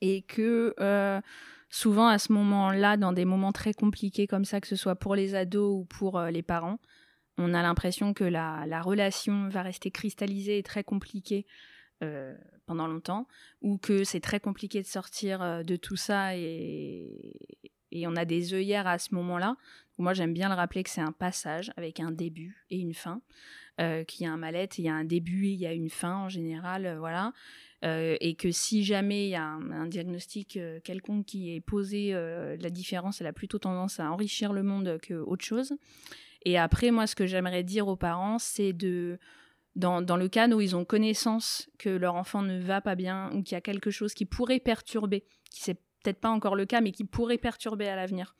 et 0.00 0.22
que 0.22 0.74
souvent 1.70 2.08
à 2.08 2.18
ce 2.18 2.32
moment-là, 2.32 2.96
dans 2.96 3.12
des 3.12 3.24
moments 3.24 3.52
très 3.52 3.74
compliqués 3.74 4.26
comme 4.26 4.44
ça, 4.44 4.60
que 4.60 4.68
ce 4.68 4.76
soit 4.76 4.96
pour 4.96 5.14
les 5.14 5.34
ados 5.34 5.80
ou 5.80 5.84
pour 5.84 6.20
les 6.20 6.42
parents, 6.42 6.78
on 7.38 7.54
a 7.54 7.62
l'impression 7.62 8.14
que 8.14 8.24
la, 8.24 8.82
relation 8.82 9.48
va 9.48 9.62
rester 9.62 9.90
cristallisée 9.90 10.58
et 10.58 10.62
très 10.62 10.84
compliquée 10.84 11.46
euh, 12.02 12.34
pendant 12.66 12.86
longtemps, 12.86 13.26
ou 13.60 13.78
que 13.78 14.04
c'est 14.04 14.20
très 14.20 14.40
compliqué 14.40 14.80
de 14.80 14.86
sortir 14.86 15.42
euh, 15.42 15.62
de 15.62 15.76
tout 15.76 15.96
ça 15.96 16.36
et, 16.36 17.36
on 18.06 18.16
a 18.16 18.24
des 18.24 18.54
œillères 18.54 18.88
à 18.88 18.98
ce 18.98 19.14
moment-là. 19.14 19.56
Moi, 19.98 20.14
j'aime 20.14 20.32
bien 20.32 20.48
le 20.48 20.56
rappeler 20.56 20.82
que 20.82 20.90
c'est 20.90 21.00
un 21.00 21.12
passage 21.12 21.72
avec 21.76 22.00
un 22.00 22.10
début 22.10 22.66
et 22.68 22.78
une 22.78 22.92
fin, 22.92 23.22
euh, 23.80 24.02
qu'il 24.02 24.26
y 24.26 24.28
a 24.28 24.32
un 24.32 24.36
mal-être, 24.36 24.78
il 24.78 24.86
y 24.86 24.88
a 24.88 24.94
un 24.94 25.04
début 25.04 25.46
et 25.46 25.50
il 25.50 25.60
y 25.60 25.66
a 25.66 25.72
une 25.72 25.90
fin 25.90 26.16
en 26.16 26.28
général, 26.28 26.96
voilà. 26.98 27.32
Et 27.84 28.34
que 28.34 28.50
si 28.50 28.82
jamais 28.82 29.26
il 29.26 29.30
y 29.30 29.34
a 29.34 29.44
un, 29.44 29.86
diagnostic 29.86 30.58
quelconque 30.82 31.26
qui 31.26 31.54
est 31.54 31.60
posé, 31.60 32.12
la 32.12 32.70
différence, 32.70 33.20
elle 33.20 33.26
a 33.26 33.32
plutôt 33.32 33.58
tendance 33.58 34.00
à 34.00 34.10
enrichir 34.10 34.52
le 34.52 34.62
monde 34.62 34.98
qu'autre 35.06 35.44
chose. 35.44 35.74
Et 36.44 36.58
après, 36.58 36.90
moi, 36.90 37.06
ce 37.06 37.14
que 37.14 37.26
j'aimerais 37.26 37.62
dire 37.62 37.88
aux 37.88 37.96
parents, 37.96 38.38
c'est 38.38 38.72
de, 38.72 39.18
dans, 39.76 40.16
le 40.16 40.28
cas 40.28 40.48
où 40.48 40.60
ils 40.60 40.76
ont 40.76 40.84
connaissance 40.84 41.68
que 41.78 41.88
leur 41.88 42.14
enfant 42.14 42.42
ne 42.42 42.58
va 42.60 42.80
pas 42.80 42.94
bien 42.94 43.30
ou 43.32 43.42
qu'il 43.42 43.52
y 43.52 43.58
a 43.58 43.60
quelque 43.60 43.90
chose 43.90 44.14
qui 44.14 44.24
pourrait 44.24 44.60
perturber, 44.60 45.24
qui 45.50 45.62
c'est 45.62 45.74
peut-être 46.02 46.20
pas 46.20 46.30
encore 46.30 46.54
le 46.54 46.66
cas, 46.66 46.80
mais 46.80 46.92
qui 46.92 47.04
pourrait 47.04 47.38
perturber 47.38 47.88
à 47.88 47.96
l'avenir. 47.96 48.34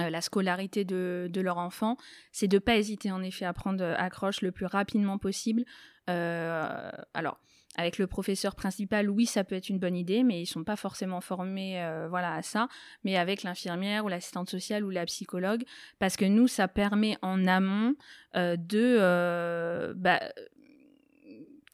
Euh, 0.00 0.10
la 0.10 0.20
scolarité 0.20 0.84
de, 0.84 1.30
leur 1.40 1.58
enfant, 1.58 1.96
c'est 2.32 2.48
de 2.48 2.58
pas 2.58 2.76
hésiter 2.76 3.12
en 3.12 3.22
effet 3.22 3.44
à 3.44 3.52
prendre 3.52 3.84
accroche 3.84 4.40
le 4.40 4.50
plus 4.50 4.66
rapidement 4.66 5.18
possible. 5.18 5.64
Euh, 6.10 6.90
alors, 7.12 7.38
avec 7.76 7.98
le 7.98 8.06
professeur 8.06 8.54
principal, 8.54 9.10
oui, 9.10 9.26
ça 9.26 9.44
peut 9.44 9.54
être 9.54 9.68
une 9.68 9.78
bonne 9.78 9.96
idée, 9.96 10.22
mais 10.22 10.40
ils 10.40 10.46
sont 10.46 10.64
pas 10.64 10.76
forcément 10.76 11.20
formés 11.20 11.82
euh, 11.82 12.06
voilà, 12.08 12.34
à 12.34 12.42
ça. 12.42 12.68
Mais 13.04 13.16
avec 13.16 13.42
l'infirmière 13.42 14.04
ou 14.04 14.08
l'assistante 14.08 14.48
sociale 14.48 14.84
ou 14.84 14.90
la 14.90 15.04
psychologue, 15.06 15.64
parce 15.98 16.16
que 16.16 16.24
nous, 16.24 16.46
ça 16.46 16.68
permet 16.68 17.18
en 17.22 17.46
amont 17.46 17.94
euh, 18.36 18.56
de 18.56 18.96
euh, 19.00 19.92
bah, 19.96 20.20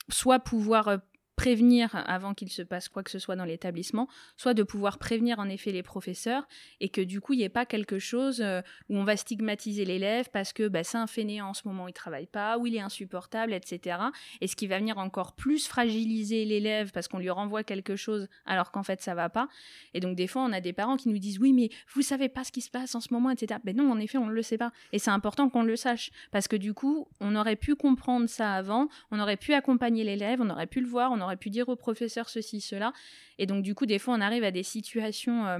soit 0.08 0.38
pouvoir 0.38 1.00
prévenir 1.40 1.88
avant 2.06 2.34
qu'il 2.34 2.50
se 2.50 2.60
passe 2.60 2.90
quoi 2.90 3.02
que 3.02 3.10
ce 3.10 3.18
soit 3.18 3.34
dans 3.34 3.46
l'établissement, 3.46 4.08
soit 4.36 4.52
de 4.52 4.62
pouvoir 4.62 4.98
prévenir 4.98 5.38
en 5.38 5.48
effet 5.48 5.72
les 5.72 5.82
professeurs 5.82 6.46
et 6.80 6.90
que 6.90 7.00
du 7.00 7.22
coup 7.22 7.32
il 7.32 7.38
n'y 7.38 7.44
ait 7.44 7.48
pas 7.48 7.64
quelque 7.64 7.98
chose 7.98 8.42
euh, 8.42 8.60
où 8.90 8.96
on 8.98 9.04
va 9.04 9.16
stigmatiser 9.16 9.86
l'élève 9.86 10.28
parce 10.34 10.52
que 10.52 10.68
bah, 10.68 10.84
c'est 10.84 10.98
un 10.98 11.06
fainéant 11.06 11.48
en 11.48 11.54
ce 11.54 11.62
moment, 11.66 11.88
il 11.88 11.94
travaille 11.94 12.26
pas, 12.26 12.58
ou 12.58 12.66
il 12.66 12.76
est 12.76 12.80
insupportable, 12.80 13.54
etc. 13.54 13.96
Et 14.42 14.48
ce 14.48 14.54
qui 14.54 14.66
va 14.66 14.78
venir 14.78 14.98
encore 14.98 15.32
plus 15.32 15.66
fragiliser 15.66 16.44
l'élève 16.44 16.92
parce 16.92 17.08
qu'on 17.08 17.18
lui 17.18 17.30
renvoie 17.30 17.64
quelque 17.64 17.96
chose 17.96 18.28
alors 18.44 18.70
qu'en 18.70 18.82
fait 18.82 19.00
ça 19.00 19.14
va 19.14 19.30
pas. 19.30 19.48
Et 19.94 20.00
donc 20.00 20.16
des 20.16 20.26
fois 20.26 20.42
on 20.42 20.52
a 20.52 20.60
des 20.60 20.74
parents 20.74 20.98
qui 20.98 21.08
nous 21.08 21.18
disent 21.18 21.38
oui 21.38 21.54
mais 21.54 21.70
vous 21.94 22.02
savez 22.02 22.28
pas 22.28 22.44
ce 22.44 22.52
qui 22.52 22.60
se 22.60 22.70
passe 22.70 22.94
en 22.94 23.00
ce 23.00 23.14
moment, 23.14 23.30
etc. 23.30 23.60
Ben 23.64 23.74
non 23.74 23.90
en 23.90 23.98
effet 23.98 24.18
on 24.18 24.26
ne 24.26 24.34
le 24.34 24.42
sait 24.42 24.58
pas 24.58 24.72
et 24.92 24.98
c'est 24.98 25.10
important 25.10 25.48
qu'on 25.48 25.62
le 25.62 25.76
sache 25.76 26.10
parce 26.32 26.48
que 26.48 26.56
du 26.56 26.74
coup 26.74 27.08
on 27.18 27.34
aurait 27.34 27.56
pu 27.56 27.76
comprendre 27.76 28.28
ça 28.28 28.52
avant, 28.52 28.88
on 29.10 29.18
aurait 29.18 29.38
pu 29.38 29.54
accompagner 29.54 30.04
l'élève, 30.04 30.42
on 30.42 30.50
aurait 30.50 30.66
pu 30.66 30.82
le 30.82 30.86
voir, 30.86 31.12
on 31.12 31.20
aurait 31.22 31.29
pu 31.36 31.50
dire 31.50 31.68
au 31.68 31.76
professeur 31.76 32.28
ceci, 32.28 32.60
cela. 32.60 32.92
Et 33.38 33.46
donc, 33.46 33.62
du 33.62 33.74
coup, 33.74 33.86
des 33.86 33.98
fois, 33.98 34.14
on 34.14 34.20
arrive 34.20 34.44
à 34.44 34.50
des 34.50 34.62
situations 34.62 35.46
euh, 35.46 35.58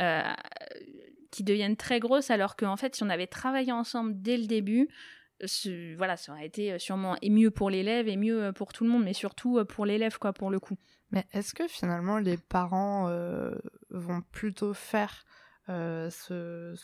euh, 0.00 0.22
qui 1.30 1.44
deviennent 1.44 1.76
très 1.76 2.00
grosses, 2.00 2.30
alors 2.30 2.56
qu'en 2.56 2.76
fait, 2.76 2.96
si 2.96 3.02
on 3.02 3.10
avait 3.10 3.26
travaillé 3.26 3.72
ensemble 3.72 4.12
dès 4.16 4.36
le 4.36 4.46
début, 4.46 4.88
voilà, 5.96 6.16
ça 6.16 6.32
aurait 6.32 6.46
été 6.46 6.78
sûrement 6.78 7.16
et 7.22 7.30
mieux 7.30 7.50
pour 7.50 7.70
l'élève 7.70 8.08
et 8.08 8.16
mieux 8.16 8.52
pour 8.52 8.74
tout 8.74 8.84
le 8.84 8.90
monde, 8.90 9.04
mais 9.04 9.14
surtout 9.14 9.64
pour 9.64 9.86
l'élève, 9.86 10.18
quoi, 10.18 10.32
pour 10.34 10.50
le 10.50 10.60
coup. 10.60 10.76
Mais 11.12 11.26
est-ce 11.32 11.54
que 11.54 11.66
finalement 11.66 12.18
les 12.18 12.36
parents 12.36 13.08
euh, 13.08 13.54
vont 13.88 14.20
plutôt 14.32 14.74
faire 14.74 15.24
se, 15.66 16.74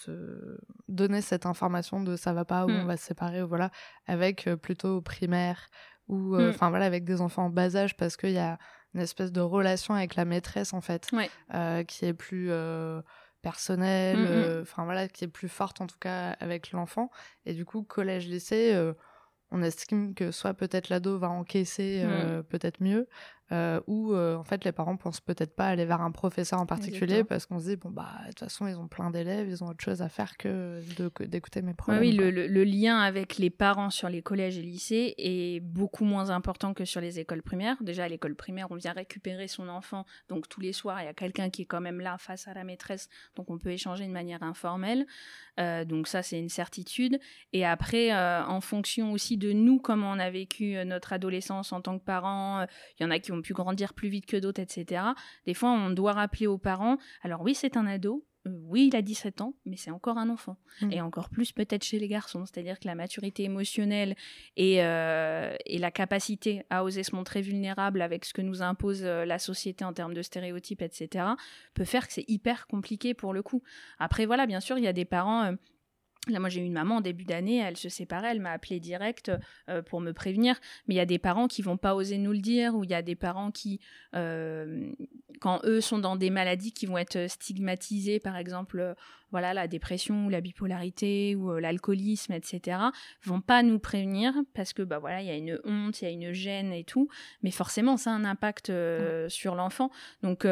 donner 0.87 1.21
cette 1.21 1.45
information 1.45 2.01
de 2.01 2.15
ça 2.15 2.33
va 2.33 2.45
pas 2.45 2.67
ou 2.67 2.71
on 2.71 2.85
mmh. 2.85 2.87
va 2.87 2.97
se 2.97 3.05
séparer 3.05 3.43
ou 3.43 3.49
voilà 3.49 3.73
avec 4.07 4.49
plutôt 4.63 5.01
primaire 5.01 5.69
ou 6.09 6.35
euh, 6.35 6.47
mmh. 6.47 6.51
enfin 6.51 6.71
voilà 6.71 6.87
avec 6.87 7.05
des 7.05 7.21
enfants 7.21 7.47
en 7.47 7.51
bas 7.51 7.77
âge 7.77 7.97
parce 7.97 8.17
qu'il 8.17 8.31
y 8.31 8.39
a 8.39 8.59
une 8.95 9.01
espèce 9.01 9.33
de 9.33 9.41
relation 9.41 9.95
avec 9.95 10.15
la 10.15 10.25
maîtresse 10.25 10.73
en 10.73 10.81
fait 10.81 11.11
euh, 11.55 11.83
qui 11.85 12.07
est 12.07 12.15
plus 12.15 12.49
euh, 12.51 13.01
personnelle 13.43 14.19
mmh, 14.19 14.59
mmh. 14.59 14.63
enfin 14.63 14.85
voilà 14.85 15.09
qui 15.09 15.25
est 15.25 15.29
plus 15.29 15.49
forte 15.49 15.81
en 15.81 15.87
tout 15.87 15.99
cas 15.99 16.31
avec 16.41 16.73
l'enfant 16.73 17.11
et 17.45 17.55
du 17.55 17.65
coup 17.65 17.83
collège 17.83 18.27
lycée 18.29 18.77
on 19.51 19.63
estime 19.63 20.15
que 20.15 20.31
soit 20.31 20.55
peut-être 20.55 20.89
l'ado 20.89 21.19
va 21.19 21.29
encaisser 21.29 22.05
peut-être 22.49 22.81
mieux 22.81 23.09
euh, 23.53 23.81
où 23.87 24.13
euh, 24.13 24.35
en 24.35 24.43
fait 24.43 24.65
les 24.65 24.73
parents 24.73 24.97
pensent 24.97 25.21
peut-être 25.21 25.55
pas 25.55 25.67
aller 25.67 25.85
vers 25.85 26.01
un 26.01 26.11
professeur 26.11 26.61
en 26.61 26.67
particulier 26.67 27.23
parce 27.23 27.47
qu'on 27.47 27.61
se 27.61 27.67
dit 27.67 27.77
bon 27.77 27.91
bah 27.91 28.11
de 28.23 28.29
toute 28.31 28.41
façon 28.41 28.67
ils 28.67 28.77
ont 28.77 28.89
plein 28.89 29.11
d'élèves 29.11 29.49
ils 29.49 29.63
ont 29.63 29.69
autre 29.69 29.85
chose 29.85 30.03
à 30.03 30.09
faire 30.09 30.37
que 30.37 30.81
d'écouter 31.25 31.63
mes 31.63 31.73
problèmes. 31.73 32.01
oui, 32.01 32.11
le, 32.11 32.31
le, 32.31 32.65
lien 32.65 32.99
avec 32.99 33.39
les 33.39 33.51
parents 33.51 33.91
sur 33.91 34.09
les 34.09 34.21
collèges 34.21 34.59
et 34.59 34.63
lycées 34.63 35.15
est 35.19 35.61
beaucoup 35.61 36.05
moins 36.05 36.31
important 36.31 36.75
que 36.75 36.85
sur 36.85 37.01
les 37.01 37.21
écoles 37.21 37.43
primaires. 37.43 37.77
Déjà 37.83 38.05
à 38.05 38.09
l'école 38.09 38.35
primaire 38.35 38.67
on 38.71 38.75
vient 38.75 38.93
récupérer 38.93 39.47
son 39.47 39.69
enfant 39.69 40.07
donc 40.29 40.49
tous 40.49 40.61
les 40.61 40.73
soirs 40.73 41.01
il 41.01 41.05
y 41.05 41.09
a 41.09 41.15
quelqu'un 41.15 41.49
qui 41.49 41.63
est 41.63 41.67
quand 41.67 41.81
même 41.81 42.01
là 42.01 42.19
face 42.19 42.49
à 42.49 42.55
la 42.55 42.65
maîtresse 42.65 43.09
donc 43.37 43.49
on 43.49 43.59
peut 43.59 43.71
échanger 43.71 44.07
de 44.07 44.13
manière 44.13 44.43
informelle. 44.43 45.07
Euh, 45.59 45.85
donc 45.85 46.07
ça 46.07 46.23
c'est 46.23 46.39
une 46.39 46.49
certitude 46.49 47.19
et 47.53 47.65
après 47.65 48.15
en 48.15 48.61
fonction 48.61 49.13
aussi 49.13 49.37
de 49.37 49.53
nous 49.53 49.79
comment 49.79 50.11
on 50.11 50.19
a 50.19 50.31
vécu 50.31 50.77
notre 50.85 51.13
adolescence 51.13 51.73
en 51.73 51.81
tant 51.81 51.99
que 51.99 52.05
parents 52.05 52.67
il 52.99 53.03
y 53.03 53.07
en 53.07 53.11
a 53.11 53.19
qui 53.19 53.33
ont 53.33 53.43
pu 53.43 53.53
grandir 53.53 53.95
plus 53.95 54.09
vite 54.09 54.27
que 54.27 54.37
d'autres, 54.37 54.61
etc. 54.61 55.03
Des 55.47 55.55
fois, 55.55 55.71
on 55.71 55.91
doit 55.91 56.13
rappeler 56.13 56.47
aux 56.47 56.59
parents, 56.59 56.99
alors 57.23 57.43
oui, 57.43 57.55
c'est 57.55 57.77
un 57.77 57.87
ado, 57.87 58.25
euh, 58.25 58.36
oui, 58.47 58.89
il 58.89 58.97
a 58.97 59.03
17 59.03 59.41
ans, 59.41 59.55
mais 59.65 59.77
c'est 59.77 59.91
encore 59.91 60.19
un 60.19 60.31
enfant. 60.31 60.57
Mm. 60.81 60.93
Et 60.93 61.01
encore 61.01 61.29
plus 61.31 61.53
peut-être 61.53 61.85
chez 61.85 61.99
les 61.99 62.09
garçons. 62.09 62.45
C'est-à-dire 62.47 62.79
que 62.79 62.87
la 62.87 62.95
maturité 62.95 63.45
émotionnelle 63.45 64.15
et, 64.57 64.83
euh, 64.85 65.55
et, 65.67 65.79
la 65.79 65.91
capacité 65.91 66.63
à 66.71 66.85
oser 66.85 67.03
se 67.03 67.15
montrer 67.15 67.43
vulnérable 67.43 68.03
avec 68.03 68.25
ce 68.25 68.33
que 68.33 68.43
nous 68.43 68.63
impose 68.63 69.05
euh, 69.05 69.25
la 69.25 69.39
société 69.39 69.85
en 69.85 69.93
termes 69.93 70.15
de 70.15 70.23
stéréotypes, 70.23 70.83
etc., 70.83 71.25
peut 71.75 71.85
faire 71.85 72.07
que 72.07 72.13
c'est 72.13 72.29
hyper 72.29 72.67
compliqué 72.67 73.15
pour 73.15 73.33
le 73.33 73.43
coup. 73.43 73.63
Après, 73.99 74.27
voilà, 74.27 74.47
bien 74.47 74.61
sûr, 74.61 74.79
il 74.79 74.85
y 74.85 74.89
a 74.89 74.93
des 74.93 75.05
parents 75.05 75.55
Là, 76.29 76.41
moi, 76.41 76.49
j'ai 76.49 76.61
eu 76.61 76.65
une 76.65 76.73
maman 76.73 76.97
en 76.97 77.01
début 77.01 77.25
d'année, 77.25 77.59
elle 77.59 77.77
se 77.77 77.89
séparait, 77.89 78.33
elle 78.33 78.41
m'a 78.41 78.51
appelé 78.51 78.81
direct 78.81 79.31
euh, 79.69 79.83
pour 79.83 80.01
me 80.01 80.13
prévenir. 80.13 80.59
Mais 80.87 80.95
il 80.95 80.97
y 80.97 81.01
a 81.01 81.07
des 81.07 81.21
parents 81.21 81.47
qui 81.47 81.63
vont 81.63 81.77
pas 81.77 81.95
oser 81.95 82.19
nous 82.19 82.33
le 82.33 82.41
dire, 82.41 82.75
ou 82.75 82.83
il 82.83 82.91
y 82.91 82.95
a 82.95 83.03
des 83.03 83.15
parents 83.15 83.53
qui, 83.53 83.81
euh, 84.15 84.91
quand 85.41 85.61
eux 85.65 85.81
sont 85.81 85.99
dans 85.99 86.17
des 86.17 86.31
maladies 86.31 86.73
qui 86.73 86.87
vont 86.87 86.99
être 86.99 87.29
stigmatisées, 87.29 88.21
par 88.21 88.37
exemple, 88.37 88.81
euh, 88.81 88.95
voilà, 89.31 89.55
la 89.55 89.69
dépression 89.69 90.27
ou 90.27 90.31
la 90.31 90.41
bipolarité 90.41 91.35
ou 91.35 91.59
l'alcoolisme, 91.59 92.33
etc., 92.33 92.79
vont 93.25 93.41
pas 93.41 93.63
nous 93.63 93.79
prévenir 93.79 94.35
parce 94.55 94.73
que, 94.73 94.83
bah 94.83 94.99
voilà, 94.99 95.21
il 95.21 95.27
y 95.27 95.31
a 95.31 95.37
une 95.37 95.61
honte, 95.65 96.01
il 96.01 96.05
y 96.05 96.09
a 96.09 96.11
une 96.11 96.33
gêne 96.33 96.73
et 96.73 96.85
tout. 96.85 97.09
Mais 97.43 97.51
forcément, 97.51 97.97
ça 97.97 98.11
a 98.11 98.15
un 98.15 98.25
impact 98.25 98.73
sur 99.29 99.55
l'enfant. 99.57 99.91
Donc 100.23 100.47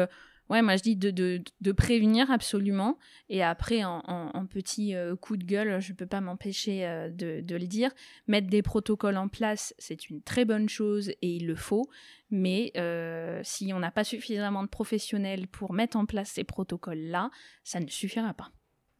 Ouais, 0.49 0.61
moi 0.61 0.77
je 0.77 0.83
dis 0.83 0.95
de, 0.95 1.09
de, 1.09 1.43
de 1.61 1.71
prévenir 1.71 2.29
absolument. 2.29 2.99
Et 3.29 3.43
après, 3.43 3.83
en, 3.83 4.03
en, 4.05 4.45
petit 4.45 4.93
euh, 4.93 5.15
coup 5.15 5.37
de 5.37 5.43
gueule, 5.43 5.79
je 5.81 5.91
ne 5.91 5.97
peux 5.97 6.05
pas 6.05 6.21
m'empêcher 6.21 6.85
euh, 6.85 7.09
de, 7.09 7.41
de, 7.41 7.55
le 7.55 7.65
dire. 7.65 7.91
Mettre 8.27 8.47
des 8.47 8.61
protocoles 8.61 9.17
en 9.17 9.27
place, 9.27 9.73
c'est 9.79 10.09
une 10.09 10.21
très 10.21 10.45
bonne 10.45 10.69
chose 10.69 11.09
et 11.09 11.35
il 11.35 11.47
le 11.47 11.55
faut. 11.55 11.89
Mais 12.29 12.71
euh, 12.77 13.41
si 13.43 13.73
on 13.73 13.79
n'a 13.79 13.89
pas 13.89 14.03
suffisamment 14.03 14.61
de 14.61 14.67
professionnels 14.67 15.47
pour 15.47 15.73
mettre 15.73 15.97
en 15.97 16.05
place 16.05 16.29
ces 16.29 16.43
protocoles-là, 16.43 17.31
ça 17.63 17.79
ne 17.79 17.87
suffira 17.87 18.33
pas. 18.35 18.51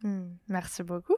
Hmm, 0.01 0.29
merci 0.47 0.81
beaucoup. 0.81 1.17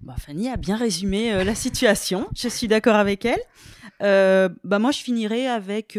Bah, 0.00 0.16
Fanny 0.18 0.50
a 0.50 0.58
bien 0.58 0.76
résumé 0.76 1.44
la 1.44 1.54
situation. 1.54 2.28
Je 2.36 2.48
suis 2.48 2.68
d'accord 2.68 2.96
avec 2.96 3.24
elle. 3.24 3.40
bah, 4.00 4.78
moi, 4.78 4.90
je 4.90 4.98
finirai 4.98 5.46
avec 5.46 5.98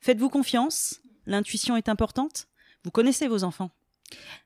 faites-vous 0.00 0.28
confiance 0.28 0.99
l'intuition 1.30 1.76
est 1.76 1.88
importante? 1.88 2.48
Vous 2.84 2.90
connaissez 2.90 3.28
vos 3.28 3.44
enfants. 3.44 3.70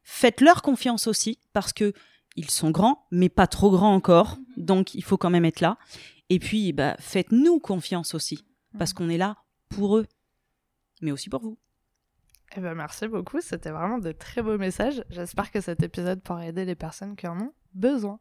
Faites-leur 0.03 0.63
confiance 0.63 1.07
aussi, 1.07 1.39
parce 1.53 1.73
que 1.73 1.93
ils 2.37 2.51
sont 2.51 2.71
grands, 2.71 3.07
mais 3.11 3.29
pas 3.29 3.47
trop 3.47 3.71
grands 3.71 3.95
encore. 3.95 4.39
Donc, 4.57 4.95
il 4.95 5.05
faut 5.05 5.17
quand 5.17 5.31
même 5.31 5.45
être 5.45 5.61
là. 5.61 5.79
Et 6.31 6.39
puis, 6.39 6.73
bah, 6.73 6.97
faites-nous 6.99 7.61
confiance 7.61 8.15
aussi, 8.15 8.45
parce 8.79 8.93
qu'on 8.93 9.09
est 9.09 9.19
là 9.19 9.37
pour 9.69 9.97
eux, 9.97 10.07
mais 11.01 11.13
aussi 11.13 11.29
pour 11.29 11.41
vous. 11.41 11.59
Eh 12.57 12.61
ben, 12.61 12.75
merci 12.75 13.09
beaucoup. 13.09 13.41
C'était 13.41 13.71
vraiment 13.71 13.99
de 13.99 14.13
très 14.13 14.43
beaux 14.43 14.59
messages. 14.59 15.05
J'espère 15.11 15.51
que 15.51 15.61
cet 15.61 15.83
épisode 15.83 16.23
pourra 16.23 16.47
aider 16.47 16.65
les 16.65 16.77
personnes 16.77 17.17
qui 17.17 17.27
en 17.27 17.41
ont 17.41 17.53
besoin. 17.73 18.21